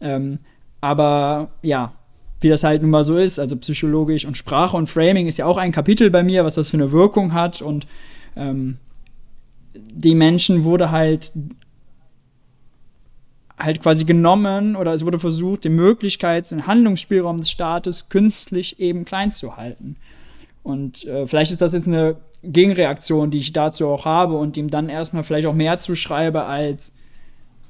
Ähm, 0.00 0.38
aber 0.80 1.50
ja, 1.62 1.92
wie 2.40 2.48
das 2.48 2.64
halt 2.64 2.82
nun 2.82 2.90
mal 2.90 3.04
so 3.04 3.18
ist, 3.18 3.38
also 3.38 3.56
psychologisch 3.56 4.24
und 4.24 4.36
Sprache 4.36 4.76
und 4.76 4.88
Framing 4.88 5.26
ist 5.26 5.38
ja 5.38 5.46
auch 5.46 5.58
ein 5.58 5.72
Kapitel 5.72 6.10
bei 6.10 6.22
mir, 6.22 6.44
was 6.44 6.54
das 6.54 6.70
für 6.70 6.76
eine 6.78 6.90
Wirkung 6.90 7.34
hat. 7.34 7.60
Und 7.60 7.86
ähm, 8.34 8.78
die 9.74 10.14
Menschen 10.14 10.64
wurde 10.64 10.90
halt 10.90 11.32
halt 13.58 13.82
quasi 13.82 14.06
genommen 14.06 14.74
oder 14.74 14.94
es 14.94 15.04
wurde 15.04 15.18
versucht, 15.18 15.64
die 15.64 15.68
Möglichkeit, 15.68 16.50
den 16.50 16.66
Handlungsspielraum 16.66 17.38
des 17.38 17.50
Staates 17.50 18.08
künstlich 18.08 18.80
eben 18.80 19.04
klein 19.04 19.32
zu 19.32 19.58
halten. 19.58 19.96
Und 20.62 21.04
äh, 21.04 21.26
vielleicht 21.26 21.52
ist 21.52 21.60
das 21.60 21.74
jetzt 21.74 21.86
eine 21.86 22.16
Gegenreaktion, 22.42 23.30
die 23.30 23.38
ich 23.38 23.52
dazu 23.52 23.88
auch 23.88 24.06
habe 24.06 24.38
und 24.38 24.56
ihm 24.56 24.70
dann 24.70 24.88
erstmal 24.88 25.24
vielleicht 25.24 25.46
auch 25.46 25.54
mehr 25.54 25.76
zuschreibe 25.76 26.44
als 26.44 26.92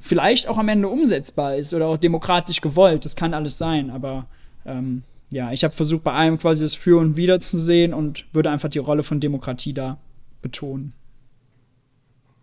vielleicht 0.01 0.49
auch 0.49 0.59
am 0.59 0.69
Ende 0.69 0.89
umsetzbar 0.89 1.57
ist 1.57 1.75
oder 1.75 1.87
auch 1.87 1.99
demokratisch 1.99 2.61
gewollt. 2.61 3.05
Das 3.05 3.15
kann 3.15 3.35
alles 3.35 3.59
sein, 3.59 3.91
aber 3.91 4.27
ähm, 4.67 5.03
ja, 5.31 5.53
ich 5.53 5.63
habe 5.63 5.75
versucht, 5.75 6.03
bei 6.03 6.13
allem 6.13 6.39
quasi 6.39 6.65
das 6.65 6.75
Für 6.75 6.99
und 6.99 7.17
Wider 7.17 7.41
zu 7.41 7.59
sehen 7.59 7.95
und 7.95 8.25
würde 8.33 8.51
einfach 8.51 8.69
die 8.69 8.79
Rolle 8.79 9.03
von 9.03 9.21
Demokratie 9.21 9.73
da 9.73 9.99
betonen. 10.43 10.93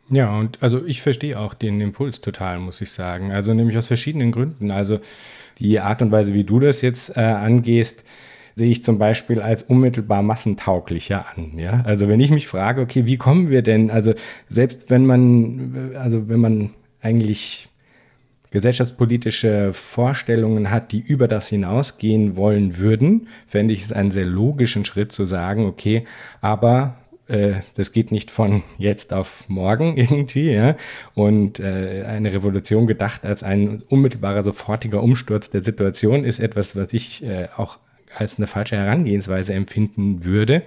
Ja, 0.09 0.37
und 0.37 0.63
also 0.63 0.85
ich 0.85 1.01
verstehe 1.01 1.37
auch 1.37 1.53
den 1.53 1.81
Impuls 1.81 2.21
total, 2.21 2.59
muss 2.59 2.79
ich 2.79 2.91
sagen. 2.91 3.31
Also 3.31 3.53
nämlich 3.53 3.77
aus 3.77 3.87
verschiedenen 3.87 4.31
Gründen. 4.31 4.71
Also 4.71 4.99
die 5.59 5.79
Art 5.81 6.01
und 6.01 6.11
Weise, 6.11 6.33
wie 6.33 6.45
du 6.45 6.61
das 6.61 6.81
jetzt 6.81 7.17
äh, 7.17 7.21
angehst, 7.21 8.05
sehe 8.55 8.69
ich 8.69 8.83
zum 8.83 8.99
Beispiel 8.99 9.41
als 9.41 9.63
unmittelbar 9.63 10.23
massentauglicher 10.23 11.25
an. 11.35 11.59
Ja? 11.59 11.83
Also 11.85 12.07
wenn 12.07 12.21
ich 12.21 12.31
mich 12.31 12.47
frage, 12.47 12.81
okay, 12.81 13.05
wie 13.05 13.17
kommen 13.17 13.49
wir 13.49 13.61
denn, 13.61 13.91
also 13.91 14.13
selbst 14.49 14.89
wenn 14.89 15.05
man, 15.05 15.91
also 15.95 16.29
wenn 16.29 16.39
man 16.39 16.73
eigentlich 17.07 17.69
gesellschaftspolitische 18.51 19.73
Vorstellungen 19.73 20.71
hat, 20.71 20.91
die 20.91 20.99
über 20.99 21.27
das 21.27 21.49
hinausgehen 21.49 22.35
wollen 22.35 22.77
würden, 22.77 23.27
fände 23.45 23.73
ich 23.73 23.83
es 23.83 23.91
einen 23.91 24.11
sehr 24.11 24.25
logischen 24.25 24.85
Schritt 24.85 25.11
zu 25.11 25.25
sagen, 25.25 25.65
okay, 25.65 26.05
aber 26.41 26.97
äh, 27.27 27.55
das 27.75 27.91
geht 27.91 28.11
nicht 28.11 28.31
von 28.31 28.63
jetzt 28.77 29.13
auf 29.13 29.43
morgen 29.47 29.97
irgendwie, 29.97 30.51
ja. 30.51 30.75
Und 31.13 31.59
äh, 31.59 32.03
eine 32.07 32.33
Revolution 32.33 32.87
gedacht 32.87 33.25
als 33.25 33.43
ein 33.43 33.83
unmittelbarer, 33.89 34.43
sofortiger 34.43 35.03
Umsturz 35.03 35.49
der 35.49 35.61
Situation 35.61 36.23
ist 36.23 36.39
etwas, 36.39 36.75
was 36.75 36.93
ich 36.93 37.23
äh, 37.23 37.49
auch 37.57 37.79
als 38.15 38.37
eine 38.37 38.47
falsche 38.47 38.77
Herangehensweise 38.77 39.53
empfinden 39.53 40.23
würde. 40.23 40.63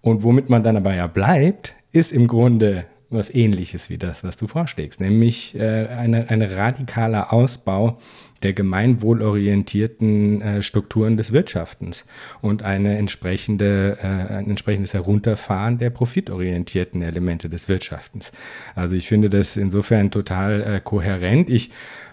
Und 0.00 0.22
womit 0.22 0.48
man 0.48 0.62
dann 0.62 0.76
aber 0.76 0.94
ja 0.94 1.08
bleibt, 1.08 1.74
ist 1.92 2.12
im 2.12 2.28
Grunde 2.28 2.84
was 3.08 3.32
ähnliches 3.32 3.88
wie 3.90 3.98
das, 3.98 4.24
was 4.24 4.36
du 4.36 4.46
vorschlägst, 4.46 5.00
nämlich 5.00 5.54
äh, 5.54 5.86
ein 5.86 6.42
radikaler 6.42 7.32
Ausbau 7.32 7.98
der 8.42 8.52
gemeinwohlorientierten 8.52 10.42
äh, 10.42 10.62
Strukturen 10.62 11.16
des 11.16 11.32
Wirtschaftens 11.32 12.04
und 12.42 12.62
eine 12.62 12.98
entsprechende, 12.98 13.98
äh, 14.02 14.06
ein 14.06 14.50
entsprechendes 14.50 14.94
Herunterfahren 14.94 15.78
der 15.78 15.90
profitorientierten 15.90 17.02
Elemente 17.02 17.48
des 17.48 17.68
Wirtschaftens. 17.68 18.32
Also 18.74 18.96
ich 18.96 19.08
finde 19.08 19.30
das 19.30 19.56
insofern 19.56 20.10
total 20.10 20.62
äh, 20.62 20.80
kohärent. 20.80 21.48
Ich 21.48 21.70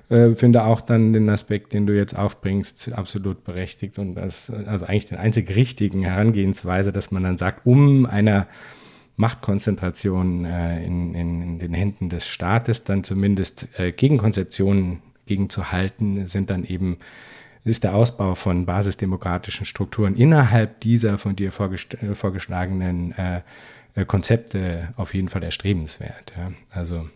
äh, 0.10 0.34
finde 0.36 0.64
auch 0.64 0.82
dann 0.82 1.12
den 1.12 1.30
Aspekt, 1.30 1.74
den 1.74 1.86
du 1.86 1.94
jetzt 1.96 2.18
aufbringst, 2.18 2.94
absolut 2.94 3.44
berechtigt 3.44 4.00
und 4.00 4.16
das, 4.16 4.50
also 4.50 4.86
eigentlich 4.86 5.06
den 5.06 5.18
einzig 5.18 5.54
richtigen 5.56 6.04
Herangehensweise, 6.04 6.92
dass 6.92 7.12
man 7.12 7.24
dann 7.24 7.38
sagt, 7.38 7.66
um 7.66 8.06
einer 8.06 8.48
Machtkonzentration 9.16 10.46
äh, 10.46 10.84
in, 10.84 11.14
in, 11.14 11.42
in, 11.42 11.60
den 11.60 11.74
Händen 11.74 12.10
des 12.10 12.28
Staates 12.28 12.84
dann 12.84 13.04
zumindest 13.04 13.68
äh, 13.78 13.92
Gegenkonzeptionen 13.92 15.02
gegenzuhalten, 15.26 16.28
sind 16.28 16.50
dann 16.50 16.64
eben 16.64 16.98
ist 17.64 17.84
der 17.84 17.96
Ausbau 17.96 18.36
von 18.36 18.66
basisdemokratischen 18.66 19.66
Strukturen 19.66 20.16
innerhalb 20.16 20.82
dieser 20.82 21.18
von 21.18 21.36
dir 21.36 21.52
vorgeschlagenen 21.52 23.14
äh, 23.14 23.42
äh, 23.96 24.06
Konzepte 24.06 24.90
auf 24.98 25.14
jeden 25.14 25.30
Fall 25.30 25.44
erstrebenswert. 25.44 26.34
Ja. 26.36 26.52
Also 26.72 27.08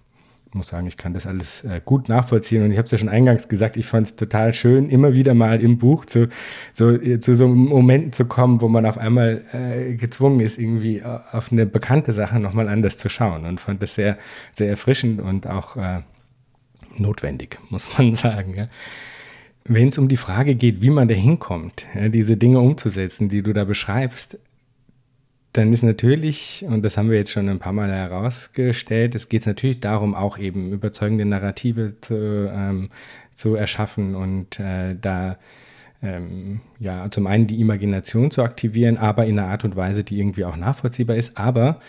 muss 0.53 0.69
sagen, 0.69 0.87
ich 0.87 0.97
kann 0.97 1.13
das 1.13 1.27
alles 1.27 1.63
äh, 1.63 1.81
gut 1.83 2.09
nachvollziehen 2.09 2.63
und 2.63 2.71
ich 2.71 2.77
habe 2.77 2.85
es 2.85 2.91
ja 2.91 2.97
schon 2.97 3.09
eingangs 3.09 3.47
gesagt, 3.47 3.77
ich 3.77 3.85
fand 3.85 4.07
es 4.07 4.15
total 4.15 4.53
schön, 4.53 4.89
immer 4.89 5.13
wieder 5.13 5.33
mal 5.33 5.61
im 5.61 5.77
Buch 5.77 6.05
zu 6.05 6.29
so, 6.73 6.91
äh, 6.91 7.19
zu 7.19 7.35
so 7.35 7.47
Momenten 7.47 8.11
zu 8.11 8.25
kommen, 8.25 8.61
wo 8.61 8.67
man 8.67 8.85
auf 8.85 8.97
einmal 8.97 9.43
äh, 9.53 9.95
gezwungen 9.95 10.39
ist, 10.39 10.57
irgendwie 10.57 11.03
auf 11.03 11.51
eine 11.51 11.65
bekannte 11.65 12.11
Sache 12.11 12.39
nochmal 12.39 12.67
anders 12.69 12.97
zu 12.97 13.09
schauen 13.09 13.45
und 13.45 13.59
fand 13.59 13.81
das 13.81 13.95
sehr, 13.95 14.17
sehr 14.53 14.69
erfrischend 14.69 15.21
und 15.21 15.47
auch 15.47 15.75
äh, 15.75 16.01
notwendig, 16.97 17.59
muss 17.69 17.97
man 17.97 18.15
sagen. 18.15 18.55
Ja. 18.55 18.67
Wenn 19.65 19.89
es 19.89 19.97
um 19.97 20.07
die 20.07 20.17
Frage 20.17 20.55
geht, 20.55 20.81
wie 20.81 20.89
man 20.89 21.07
da 21.07 21.15
hinkommt, 21.15 21.85
ja, 21.93 22.09
diese 22.09 22.37
Dinge 22.37 22.59
umzusetzen, 22.59 23.27
die 23.29 23.41
du 23.41 23.53
da 23.53 23.65
beschreibst, 23.65 24.39
dann 25.57 25.73
ist 25.73 25.81
natürlich, 25.81 26.63
und 26.67 26.83
das 26.83 26.97
haben 26.97 27.09
wir 27.09 27.17
jetzt 27.17 27.31
schon 27.31 27.49
ein 27.49 27.57
paar 27.57 27.73
Mal 27.73 27.91
herausgestellt, 27.91 29.15
es 29.15 29.27
geht 29.27 29.45
natürlich 29.47 29.79
darum, 29.79 30.13
auch 30.13 30.37
eben 30.37 30.71
überzeugende 30.71 31.25
Narrative 31.25 31.93
zu, 31.99 32.49
ähm, 32.53 32.89
zu 33.33 33.55
erschaffen 33.55 34.15
und 34.15 34.59
äh, 34.59 34.95
da 34.99 35.37
ähm, 36.03 36.61
ja 36.79 37.09
zum 37.09 37.25
einen 37.25 37.47
die 37.47 37.59
Imagination 37.59 38.29
zu 38.29 38.43
aktivieren, 38.43 38.97
aber 38.97 39.25
in 39.25 39.39
einer 39.39 39.49
Art 39.49 39.63
und 39.63 39.75
Weise, 39.75 40.03
die 40.03 40.19
irgendwie 40.19 40.45
auch 40.45 40.57
nachvollziehbar 40.57 41.15
ist. 41.15 41.37
Aber 41.37 41.79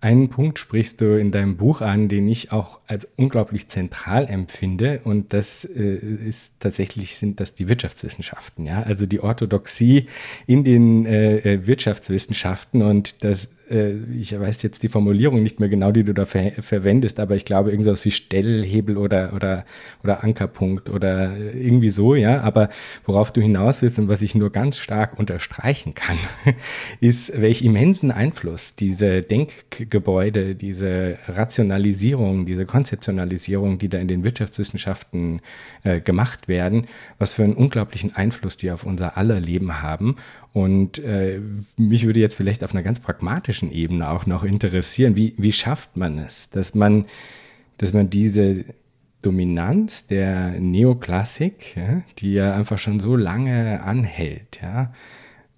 einen 0.00 0.28
Punkt 0.28 0.58
sprichst 0.58 1.00
du 1.00 1.18
in 1.18 1.32
deinem 1.32 1.56
Buch 1.56 1.80
an, 1.80 2.08
den 2.08 2.28
ich 2.28 2.52
auch 2.52 2.78
als 2.86 3.08
unglaublich 3.16 3.66
zentral 3.68 4.26
empfinde. 4.26 5.00
Und 5.02 5.32
das 5.32 5.64
äh, 5.64 5.96
ist 5.96 6.54
tatsächlich 6.60 7.16
sind 7.16 7.40
das 7.40 7.54
die 7.54 7.68
Wirtschaftswissenschaften, 7.68 8.64
ja. 8.64 8.82
Also 8.82 9.06
die 9.06 9.20
Orthodoxie 9.20 10.06
in 10.46 10.62
den 10.62 11.04
äh, 11.04 11.38
äh 11.38 11.66
Wirtschaftswissenschaften 11.66 12.82
und 12.82 13.24
das 13.24 13.48
ich 13.70 14.38
weiß 14.38 14.62
jetzt 14.62 14.82
die 14.82 14.88
Formulierung 14.88 15.42
nicht 15.42 15.60
mehr 15.60 15.68
genau, 15.68 15.92
die 15.92 16.04
du 16.04 16.14
da 16.14 16.24
ver 16.24 16.52
verwendest, 16.60 17.20
aber 17.20 17.36
ich 17.36 17.44
glaube 17.44 17.70
irgendwas 17.70 18.04
wie 18.04 18.10
Stellhebel 18.10 18.96
oder, 18.96 19.32
oder, 19.34 19.64
oder 20.02 20.24
Ankerpunkt 20.24 20.88
oder 20.88 21.36
irgendwie 21.36 21.90
so, 21.90 22.14
ja. 22.14 22.40
Aber 22.40 22.70
worauf 23.04 23.32
du 23.32 23.40
hinaus 23.40 23.82
willst 23.82 23.98
und 23.98 24.08
was 24.08 24.22
ich 24.22 24.34
nur 24.34 24.50
ganz 24.50 24.78
stark 24.78 25.18
unterstreichen 25.18 25.94
kann, 25.94 26.18
ist, 27.00 27.38
welch 27.38 27.62
immensen 27.62 28.10
Einfluss 28.10 28.74
diese 28.74 29.22
Denkgebäude, 29.22 30.54
diese 30.54 31.18
Rationalisierung, 31.26 32.46
diese 32.46 32.64
Konzeptionalisierung, 32.64 33.78
die 33.78 33.88
da 33.88 33.98
in 33.98 34.08
den 34.08 34.24
Wirtschaftswissenschaften 34.24 35.40
äh, 35.84 36.00
gemacht 36.00 36.48
werden, 36.48 36.86
was 37.18 37.34
für 37.34 37.44
einen 37.44 37.54
unglaublichen 37.54 38.16
Einfluss 38.16 38.56
die 38.56 38.70
auf 38.70 38.84
unser 38.84 39.16
aller 39.16 39.40
Leben 39.40 39.82
haben 39.82 40.16
und 40.58 40.98
äh, 40.98 41.40
mich 41.76 42.04
würde 42.04 42.18
jetzt 42.18 42.34
vielleicht 42.34 42.64
auf 42.64 42.72
einer 42.72 42.82
ganz 42.82 42.98
pragmatischen 42.98 43.70
Ebene 43.70 44.10
auch 44.10 44.26
noch 44.26 44.42
interessieren, 44.42 45.14
wie, 45.14 45.32
wie 45.36 45.52
schafft 45.52 45.96
man 45.96 46.18
es, 46.18 46.50
dass 46.50 46.74
man, 46.74 47.06
dass 47.76 47.92
man 47.92 48.10
diese 48.10 48.64
Dominanz 49.22 50.08
der 50.08 50.58
Neoklassik, 50.58 51.76
ja, 51.76 52.02
die 52.18 52.32
ja 52.32 52.54
einfach 52.54 52.78
schon 52.78 52.98
so 52.98 53.14
lange 53.14 53.84
anhält, 53.84 54.58
ja, 54.60 54.92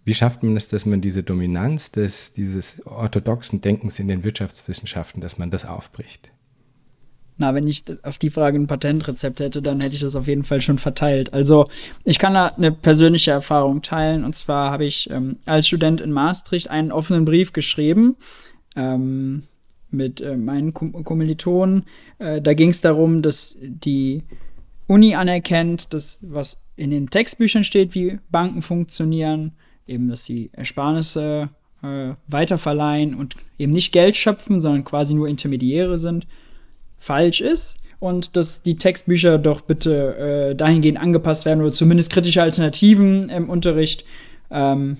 wie 0.05 0.13
schafft 0.13 0.43
man 0.43 0.55
es, 0.55 0.69
dass 0.69 0.85
man 0.85 1.01
diese 1.01 1.23
Dominanz 1.23 1.93
des, 1.93 2.35
dieses 2.35 2.85
orthodoxen 2.87 3.63
Denkens 3.63 3.99
in 4.01 4.09
den 4.09 4.23
Wirtschaftswissenschaften, 4.23 5.23
dass 5.23 5.39
man 5.39 5.51
das 5.51 5.65
aufbricht? 5.65 6.31
Na, 7.41 7.55
wenn 7.55 7.66
ich 7.66 7.84
auf 8.03 8.18
die 8.18 8.28
Frage 8.28 8.59
ein 8.59 8.66
Patentrezept 8.66 9.41
hätte, 9.41 9.62
dann 9.62 9.80
hätte 9.80 9.95
ich 9.95 10.03
das 10.03 10.14
auf 10.14 10.28
jeden 10.28 10.45
Fall 10.45 10.61
schon 10.61 10.76
verteilt. 10.76 11.32
Also 11.32 11.68
ich 12.05 12.18
kann 12.18 12.34
da 12.34 12.49
eine 12.49 12.70
persönliche 12.70 13.30
Erfahrung 13.30 13.80
teilen. 13.80 14.24
Und 14.24 14.36
zwar 14.36 14.70
habe 14.70 14.84
ich 14.84 15.09
ähm, 15.09 15.36
als 15.47 15.66
Student 15.66 16.03
in 16.03 16.12
Maastricht 16.12 16.68
einen 16.68 16.93
offenen 16.93 17.24
Brief 17.24 17.55
geschrieben 17.55 18.16
ähm, 18.76 19.45
mit 19.91 20.20
äh, 20.20 20.36
meinen 20.36 20.74
Kommilitonen. 20.74 21.84
Äh, 22.18 22.43
da 22.43 22.53
ging 22.53 22.68
es 22.68 22.82
darum, 22.82 23.22
dass 23.22 23.57
die 23.62 24.22
Uni 24.86 25.14
anerkennt, 25.14 25.95
dass 25.95 26.18
was 26.20 26.66
in 26.76 26.91
den 26.91 27.09
Textbüchern 27.09 27.64
steht, 27.64 27.95
wie 27.95 28.18
Banken 28.30 28.61
funktionieren, 28.61 29.53
eben, 29.86 30.11
dass 30.11 30.26
sie 30.26 30.51
Ersparnisse 30.53 31.49
äh, 31.82 32.11
weiterverleihen 32.26 33.14
und 33.14 33.36
eben 33.57 33.72
nicht 33.72 33.93
Geld 33.93 34.18
schöpfen, 34.18 34.61
sondern 34.61 34.84
quasi 34.84 35.14
nur 35.14 35.26
Intermediäre 35.26 35.99
sind 35.99 36.26
falsch 37.01 37.41
ist 37.41 37.79
und 37.99 38.37
dass 38.37 38.63
die 38.63 38.77
Textbücher 38.77 39.39
doch 39.39 39.63
bitte 39.63 40.51
äh, 40.51 40.55
dahingehend 40.55 40.99
angepasst 40.99 41.45
werden 41.47 41.61
oder 41.61 41.73
zumindest 41.73 42.13
kritische 42.13 42.43
Alternativen 42.43 43.29
im 43.29 43.51
Unterricht 43.51 44.05
ähm, 44.51 44.99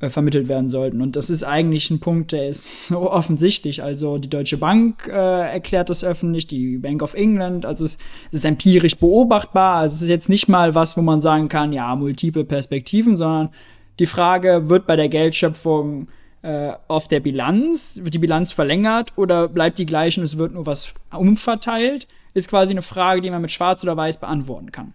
äh, 0.00 0.10
vermittelt 0.10 0.48
werden 0.48 0.68
sollten. 0.68 1.00
Und 1.00 1.16
das 1.16 1.30
ist 1.30 1.44
eigentlich 1.44 1.90
ein 1.90 2.00
Punkt, 2.00 2.32
der 2.32 2.48
ist 2.48 2.86
so 2.88 3.10
offensichtlich. 3.10 3.82
Also 3.82 4.18
die 4.18 4.30
Deutsche 4.30 4.56
Bank 4.56 5.06
äh, 5.06 5.12
erklärt 5.52 5.90
das 5.90 6.04
öffentlich, 6.04 6.46
die 6.46 6.78
Bank 6.78 7.02
of 7.02 7.14
England. 7.14 7.66
Also 7.66 7.84
es, 7.84 7.98
es, 8.30 8.38
ist 8.40 8.44
empirisch 8.44 8.96
beobachtbar. 8.96 9.76
Also 9.76 9.96
es 9.96 10.02
ist 10.02 10.08
jetzt 10.08 10.28
nicht 10.28 10.48
mal 10.48 10.74
was, 10.74 10.96
wo 10.96 11.02
man 11.02 11.20
sagen 11.20 11.48
kann, 11.48 11.72
ja, 11.72 11.94
multiple 11.94 12.44
Perspektiven, 12.44 13.16
sondern 13.16 13.50
die 13.98 14.06
Frage 14.06 14.68
wird 14.68 14.86
bei 14.86 14.96
der 14.96 15.08
Geldschöpfung 15.08 16.08
äh, 16.44 16.76
auf 16.88 17.08
der 17.08 17.20
Bilanz, 17.20 18.00
wird 18.02 18.12
die 18.12 18.18
Bilanz 18.18 18.52
verlängert 18.52 19.16
oder 19.16 19.48
bleibt 19.48 19.78
die 19.78 19.86
gleich 19.86 20.18
und 20.18 20.24
es 20.24 20.36
wird 20.36 20.52
nur 20.52 20.66
was 20.66 20.92
umverteilt, 21.10 22.06
ist 22.34 22.48
quasi 22.48 22.72
eine 22.72 22.82
Frage, 22.82 23.22
die 23.22 23.30
man 23.30 23.40
mit 23.40 23.50
Schwarz 23.50 23.82
oder 23.82 23.96
Weiß 23.96 24.20
beantworten 24.20 24.70
kann. 24.70 24.92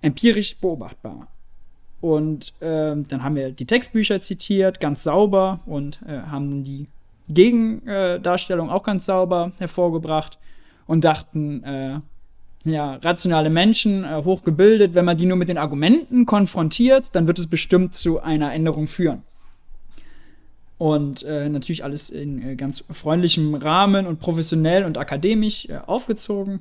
Empirisch 0.00 0.56
beobachtbar. 0.56 1.28
Und 2.00 2.54
äh, 2.60 2.96
dann 2.96 3.22
haben 3.22 3.36
wir 3.36 3.50
die 3.50 3.66
Textbücher 3.66 4.22
zitiert, 4.22 4.80
ganz 4.80 5.02
sauber 5.02 5.60
und 5.66 6.00
äh, 6.06 6.22
haben 6.22 6.64
die 6.64 6.88
Gegendarstellung 7.28 8.70
auch 8.70 8.82
ganz 8.82 9.04
sauber 9.04 9.52
hervorgebracht 9.58 10.38
und 10.86 11.04
dachten, 11.04 11.62
äh, 11.62 12.00
ja, 12.64 12.94
rationale 12.94 13.50
Menschen, 13.50 14.04
äh, 14.04 14.22
hochgebildet, 14.24 14.94
wenn 14.94 15.04
man 15.04 15.18
die 15.18 15.26
nur 15.26 15.36
mit 15.36 15.50
den 15.50 15.58
Argumenten 15.58 16.24
konfrontiert, 16.24 17.14
dann 17.14 17.26
wird 17.26 17.38
es 17.38 17.48
bestimmt 17.48 17.94
zu 17.94 18.22
einer 18.22 18.54
Änderung 18.54 18.86
führen. 18.86 19.22
Und 20.82 21.22
äh, 21.22 21.48
natürlich 21.48 21.84
alles 21.84 22.10
in 22.10 22.42
äh, 22.42 22.56
ganz 22.56 22.82
freundlichem 22.90 23.54
Rahmen 23.54 24.04
und 24.04 24.18
professionell 24.18 24.84
und 24.84 24.98
akademisch 24.98 25.68
äh, 25.68 25.76
aufgezogen. 25.86 26.58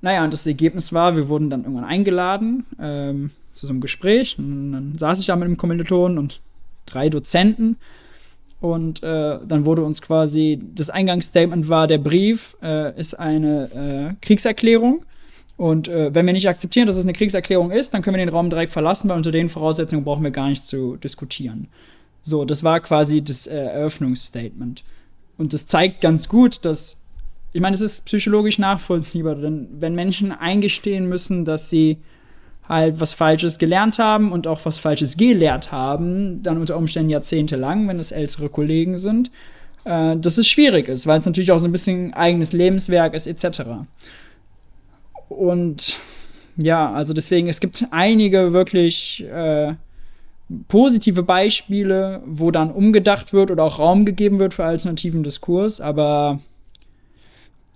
Naja, 0.00 0.22
und 0.22 0.32
das 0.32 0.46
Ergebnis 0.46 0.92
war, 0.92 1.16
wir 1.16 1.28
wurden 1.28 1.50
dann 1.50 1.62
irgendwann 1.62 1.84
eingeladen 1.84 2.66
ähm, 2.80 3.30
zu 3.54 3.66
so 3.66 3.72
einem 3.72 3.80
Gespräch. 3.80 4.38
Und 4.38 4.70
dann 4.70 4.94
saß 4.96 5.18
ich 5.18 5.26
da 5.26 5.34
mit 5.34 5.46
einem 5.46 5.56
Kommilitonen 5.56 6.18
und 6.18 6.40
drei 6.86 7.08
Dozenten. 7.08 7.78
Und 8.60 9.02
äh, 9.02 9.40
dann 9.44 9.64
wurde 9.64 9.82
uns 9.82 10.02
quasi, 10.02 10.60
das 10.76 10.88
Eingangsstatement 10.88 11.68
war, 11.68 11.88
der 11.88 11.98
Brief 11.98 12.56
äh, 12.62 12.96
ist 12.96 13.14
eine 13.14 14.14
äh, 14.20 14.24
Kriegserklärung. 14.24 15.04
Und 15.56 15.88
äh, 15.88 16.14
wenn 16.14 16.26
wir 16.26 16.32
nicht 16.32 16.48
akzeptieren, 16.48 16.86
dass 16.86 16.96
es 16.96 17.04
eine 17.04 17.12
Kriegserklärung 17.12 17.72
ist, 17.72 17.92
dann 17.92 18.02
können 18.02 18.16
wir 18.18 18.24
den 18.24 18.32
Raum 18.32 18.50
direkt 18.50 18.70
verlassen, 18.70 19.08
weil 19.08 19.16
unter 19.16 19.32
den 19.32 19.48
Voraussetzungen 19.48 20.04
brauchen 20.04 20.22
wir 20.22 20.30
gar 20.30 20.48
nicht 20.48 20.64
zu 20.64 20.96
diskutieren. 20.96 21.66
So, 22.22 22.44
das 22.44 22.62
war 22.62 22.80
quasi 22.80 23.22
das 23.22 23.46
äh, 23.46 23.56
Eröffnungsstatement. 23.56 24.84
Und 25.36 25.52
das 25.52 25.66
zeigt 25.66 26.00
ganz 26.00 26.28
gut, 26.28 26.64
dass, 26.64 27.00
ich 27.52 27.60
meine, 27.60 27.74
es 27.74 27.80
ist 27.80 28.04
psychologisch 28.06 28.58
nachvollziehbar, 28.58 29.36
denn 29.36 29.68
wenn 29.78 29.94
Menschen 29.94 30.32
eingestehen 30.32 31.08
müssen, 31.08 31.44
dass 31.44 31.70
sie 31.70 31.98
halt 32.68 33.00
was 33.00 33.14
Falsches 33.14 33.58
gelernt 33.58 33.98
haben 33.98 34.30
und 34.30 34.46
auch 34.46 34.60
was 34.64 34.78
Falsches 34.78 35.16
gelehrt 35.16 35.72
haben, 35.72 36.42
dann 36.42 36.58
unter 36.58 36.76
Umständen 36.76 37.10
jahrzehntelang, 37.10 37.88
wenn 37.88 37.98
es 37.98 38.12
ältere 38.12 38.50
Kollegen 38.50 38.98
sind, 38.98 39.30
äh, 39.84 40.16
dass 40.16 40.36
es 40.38 40.46
schwierig 40.46 40.88
ist, 40.88 41.06
weil 41.06 41.20
es 41.20 41.26
natürlich 41.26 41.50
auch 41.50 41.60
so 41.60 41.64
ein 41.64 41.72
bisschen 41.72 42.12
eigenes 42.12 42.52
Lebenswerk 42.52 43.14
ist, 43.14 43.26
etc. 43.26 43.62
Und 45.28 45.96
ja, 46.56 46.92
also 46.92 47.14
deswegen, 47.14 47.48
es 47.48 47.60
gibt 47.60 47.86
einige 47.90 48.52
wirklich 48.52 49.24
äh, 49.24 49.74
positive 50.68 51.22
Beispiele, 51.22 52.22
wo 52.26 52.50
dann 52.50 52.70
umgedacht 52.70 53.32
wird 53.32 53.50
oder 53.50 53.64
auch 53.64 53.78
Raum 53.78 54.04
gegeben 54.04 54.38
wird 54.38 54.54
für 54.54 54.64
alternativen 54.64 55.22
Diskurs, 55.22 55.80
aber 55.80 56.40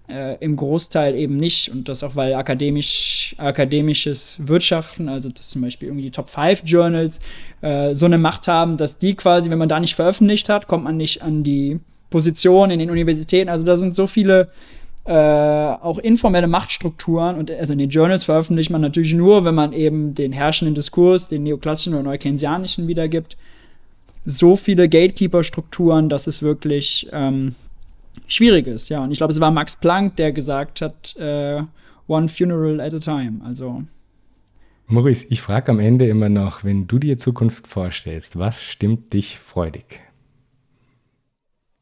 äh, 0.09 0.37
im 0.41 0.57
Großteil 0.57 1.15
eben 1.15 1.37
nicht. 1.37 1.71
Und 1.71 1.89
das 1.89 2.03
auch, 2.03 2.17
weil 2.17 2.35
akademisch, 2.35 3.35
akademisches 3.39 4.39
Wirtschaften, 4.41 5.09
also 5.09 5.29
dass 5.29 5.51
zum 5.51 5.63
Beispiel 5.63 5.89
irgendwie 5.89 6.05
die 6.05 6.11
Top 6.11 6.31
5 6.31 6.63
Journals 6.65 7.21
äh, 7.61 7.95
so 7.95 8.07
eine 8.07 8.19
Macht 8.19 8.49
haben, 8.49 8.77
dass 8.77 8.99
die 8.99 9.15
quasi, 9.15 9.51
wenn 9.51 9.59
man 9.59 9.69
da 9.69 9.81
nicht 9.81 9.95
veröffentlicht 9.95 10.49
hat, 10.49 10.67
kommt 10.67 10.85
man 10.85 10.97
nicht 10.97 11.23
an 11.23 11.45
die 11.45 11.79
Position 12.11 12.71
in 12.71 12.79
den 12.79 12.91
Universitäten. 12.91 13.49
Also 13.49 13.65
da 13.65 13.77
sind 13.77 13.95
so 13.95 14.07
viele 14.07 14.49
äh, 15.05 15.13
auch 15.13 15.99
informelle 15.99 16.47
Machtstrukturen 16.47 17.37
und 17.37 17.51
also 17.51 17.73
in 17.73 17.79
den 17.81 17.91
Journals 17.91 18.25
veröffentlicht 18.25 18.71
man 18.71 18.81
natürlich 18.81 19.15
nur, 19.15 19.45
wenn 19.45 19.55
man 19.55 19.73
eben 19.73 20.15
den 20.15 20.33
herrschenden 20.33 20.75
Diskurs, 20.75 21.29
den 21.29 21.43
neoklassischen 21.43 21.95
oder 21.95 22.05
neukeynesianischen 22.05 22.87
wiedergibt. 22.87 23.37
so 24.25 24.55
viele 24.57 24.89
Gatekeeper-Strukturen, 24.89 26.09
dass 26.09 26.29
es 26.29 26.43
wirklich 26.43 27.09
ähm, 27.13 27.57
schwierig 28.29 28.69
ist. 28.69 28.89
Ja, 28.89 29.03
und 29.03 29.11
ich 29.11 29.19
glaube, 29.19 29.33
es 29.33 29.41
war 29.41 29.51
Max 29.51 29.77
Planck, 29.77 30.17
der 30.17 30.33
gesagt 30.33 30.81
hat, 30.81 31.17
äh, 31.17 31.63
one 32.07 32.29
funeral 32.29 32.81
at 32.81 32.95
a 32.95 33.01
time. 33.01 33.41
Also. 33.45 33.83
Maurice, 34.87 35.27
ich 35.31 35.41
frage 35.41 35.73
am 35.73 35.81
Ende 35.81 36.07
immer 36.07 36.29
noch, 36.29 36.65
wenn 36.65 36.87
du 36.87 36.99
dir 36.99 37.19
Zukunft 37.19 37.67
vorstellst, 37.67 38.39
was 38.39 38.63
stimmt 38.63 39.13
dich 39.13 39.39
freudig? 39.39 40.01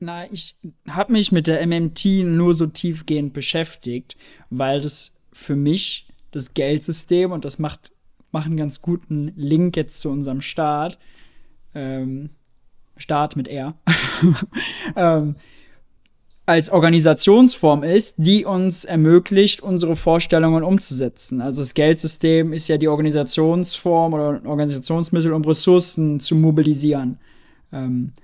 Na, 0.02 0.24
ich 0.32 0.56
habe 0.88 1.12
mich 1.12 1.30
mit 1.30 1.46
der 1.46 1.64
MMT 1.66 2.24
nur 2.24 2.54
so 2.54 2.66
tiefgehend 2.66 3.34
beschäftigt, 3.34 4.16
weil 4.48 4.80
das 4.80 5.20
für 5.30 5.56
mich 5.56 6.08
das 6.30 6.54
Geldsystem 6.54 7.32
und 7.32 7.44
das 7.44 7.58
macht, 7.58 7.92
macht 8.32 8.46
einen 8.46 8.56
ganz 8.56 8.80
guten 8.80 9.32
Link 9.36 9.76
jetzt 9.76 10.00
zu 10.00 10.08
unserem 10.08 10.40
Staat. 10.40 10.98
Ähm, 11.74 12.30
Staat 12.96 13.36
mit 13.36 13.46
R. 13.48 13.74
ähm, 14.96 15.34
als 16.46 16.70
Organisationsform 16.70 17.82
ist, 17.82 18.16
die 18.18 18.46
uns 18.46 18.86
ermöglicht, 18.86 19.62
unsere 19.62 19.96
Vorstellungen 19.96 20.64
umzusetzen. 20.64 21.42
Also 21.42 21.60
das 21.60 21.74
Geldsystem 21.74 22.54
ist 22.54 22.68
ja 22.68 22.78
die 22.78 22.88
Organisationsform 22.88 24.14
oder 24.14 24.40
Organisationsmittel, 24.46 25.32
um 25.34 25.44
Ressourcen 25.44 26.20
zu 26.20 26.36
mobilisieren. 26.36 27.18
Ähm, 27.70 28.14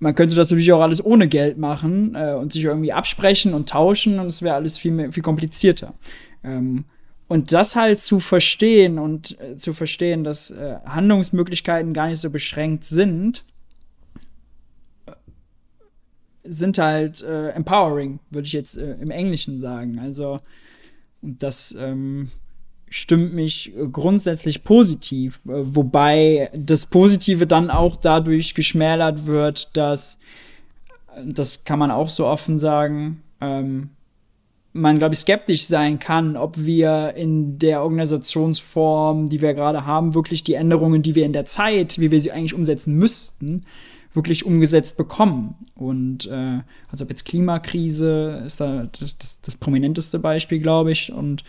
man 0.00 0.14
könnte 0.14 0.34
das 0.34 0.50
natürlich 0.50 0.72
auch 0.72 0.80
alles 0.80 1.04
ohne 1.04 1.28
Geld 1.28 1.58
machen 1.58 2.14
äh, 2.14 2.34
und 2.34 2.52
sich 2.52 2.64
irgendwie 2.64 2.92
absprechen 2.92 3.54
und 3.54 3.68
tauschen 3.68 4.18
und 4.18 4.26
es 4.26 4.42
wäre 4.42 4.56
alles 4.56 4.78
viel, 4.78 4.92
mehr, 4.92 5.12
viel 5.12 5.22
komplizierter. 5.22 5.94
Ähm, 6.42 6.84
und 7.28 7.52
das 7.52 7.76
halt 7.76 8.00
zu 8.00 8.18
verstehen 8.18 8.98
und 8.98 9.38
äh, 9.40 9.56
zu 9.56 9.72
verstehen, 9.72 10.24
dass 10.24 10.50
äh, 10.50 10.76
Handlungsmöglichkeiten 10.84 11.92
gar 11.92 12.08
nicht 12.08 12.18
so 12.18 12.30
beschränkt 12.30 12.84
sind, 12.84 13.44
sind 16.42 16.78
halt 16.78 17.22
äh, 17.22 17.50
empowering, 17.50 18.18
würde 18.30 18.46
ich 18.46 18.52
jetzt 18.54 18.76
äh, 18.76 18.94
im 18.94 19.10
Englischen 19.10 19.60
sagen. 19.60 19.98
Also, 19.98 20.40
das 21.20 21.74
ähm, 21.78 22.30
stimmt 22.90 23.32
mich 23.32 23.74
äh, 23.74 23.86
grundsätzlich 23.86 24.64
positiv, 24.64 25.40
äh, 25.46 25.52
wobei 25.74 26.50
das 26.52 26.86
Positive 26.86 27.46
dann 27.46 27.70
auch 27.70 27.96
dadurch 27.96 28.54
geschmälert 28.54 29.26
wird, 29.26 29.76
dass, 29.76 30.18
äh, 31.16 31.22
das 31.24 31.64
kann 31.64 31.78
man 31.78 31.90
auch 31.90 32.10
so 32.10 32.26
offen 32.26 32.58
sagen, 32.58 33.22
ähm, 33.40 33.90
man, 34.72 34.98
glaube 34.98 35.14
ich, 35.14 35.20
skeptisch 35.20 35.64
sein 35.64 35.98
kann, 35.98 36.36
ob 36.36 36.56
wir 36.58 37.14
in 37.16 37.58
der 37.58 37.82
Organisationsform, 37.82 39.28
die 39.28 39.40
wir 39.40 39.54
gerade 39.54 39.84
haben, 39.84 40.14
wirklich 40.14 40.44
die 40.44 40.54
Änderungen, 40.54 41.02
die 41.02 41.14
wir 41.16 41.26
in 41.26 41.32
der 41.32 41.44
Zeit, 41.44 41.98
wie 41.98 42.10
wir 42.12 42.20
sie 42.20 42.30
eigentlich 42.30 42.54
umsetzen 42.54 42.94
müssten, 42.94 43.62
wirklich 44.14 44.46
umgesetzt 44.46 44.96
bekommen. 44.96 45.56
Und 45.74 46.26
äh, 46.26 46.60
also 46.88 47.04
jetzt 47.04 47.24
Klimakrise 47.24 48.42
ist 48.46 48.60
da 48.60 48.88
das, 49.00 49.18
das, 49.18 49.40
das 49.40 49.56
prominenteste 49.56 50.20
Beispiel, 50.20 50.60
glaube 50.60 50.92
ich. 50.92 51.12
Und 51.12 51.42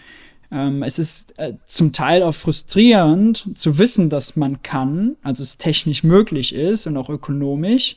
ähm, 0.51 0.83
es 0.83 0.99
ist 0.99 1.37
äh, 1.39 1.53
zum 1.65 1.93
Teil 1.93 2.23
auch 2.23 2.33
frustrierend 2.33 3.57
zu 3.57 3.77
wissen, 3.77 4.09
dass 4.09 4.35
man 4.35 4.61
kann, 4.61 5.15
also 5.23 5.43
es 5.43 5.57
technisch 5.57 6.03
möglich 6.03 6.53
ist 6.53 6.87
und 6.87 6.97
auch 6.97 7.09
ökonomisch, 7.09 7.95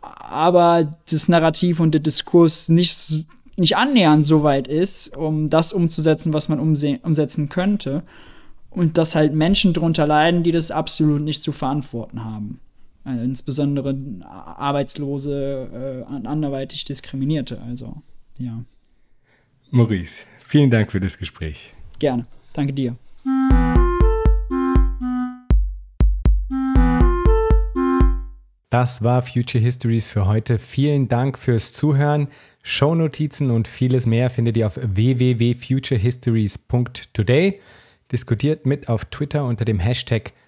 aber 0.00 0.96
das 1.10 1.28
Narrativ 1.28 1.80
und 1.80 1.92
der 1.92 2.00
Diskurs 2.00 2.68
nicht, 2.68 3.26
nicht 3.56 3.76
annähernd 3.76 4.24
so 4.24 4.42
weit 4.42 4.68
ist, 4.68 5.16
um 5.16 5.48
das 5.48 5.72
umzusetzen, 5.72 6.32
was 6.32 6.48
man 6.48 6.60
umsetzen 6.60 7.48
könnte. 7.48 8.02
Und 8.70 8.98
dass 8.98 9.14
halt 9.14 9.34
Menschen 9.34 9.72
darunter 9.72 10.06
leiden, 10.06 10.42
die 10.42 10.52
das 10.52 10.70
absolut 10.70 11.22
nicht 11.22 11.42
zu 11.42 11.50
verantworten 11.50 12.24
haben. 12.24 12.60
Also 13.04 13.22
insbesondere 13.22 13.96
Arbeitslose, 14.22 16.04
äh, 16.12 16.26
anderweitig 16.26 16.84
Diskriminierte. 16.84 17.60
Also, 17.62 18.02
ja. 18.38 18.64
Maurice, 19.70 20.26
vielen 20.46 20.70
Dank 20.70 20.92
für 20.92 21.00
das 21.00 21.18
Gespräch. 21.18 21.74
Gerne. 21.98 22.24
Danke 22.54 22.72
dir. 22.72 22.96
Das 28.70 29.04
war 29.04 29.22
Future 29.22 29.62
Histories 29.62 30.06
für 30.06 30.26
heute. 30.26 30.58
Vielen 30.58 31.08
Dank 31.08 31.38
fürs 31.38 31.72
Zuhören. 31.72 32.28
Shownotizen 32.62 33.50
und 33.50 33.68
vieles 33.68 34.06
mehr 34.06 34.28
findet 34.28 34.56
ihr 34.56 34.66
auf 34.66 34.76
www.futurehistories.today. 34.82 37.60
Diskutiert 38.12 38.66
mit 38.66 38.88
auf 38.88 39.04
Twitter 39.06 39.44
unter 39.44 39.64
dem 39.64 39.78
Hashtag 39.78 40.32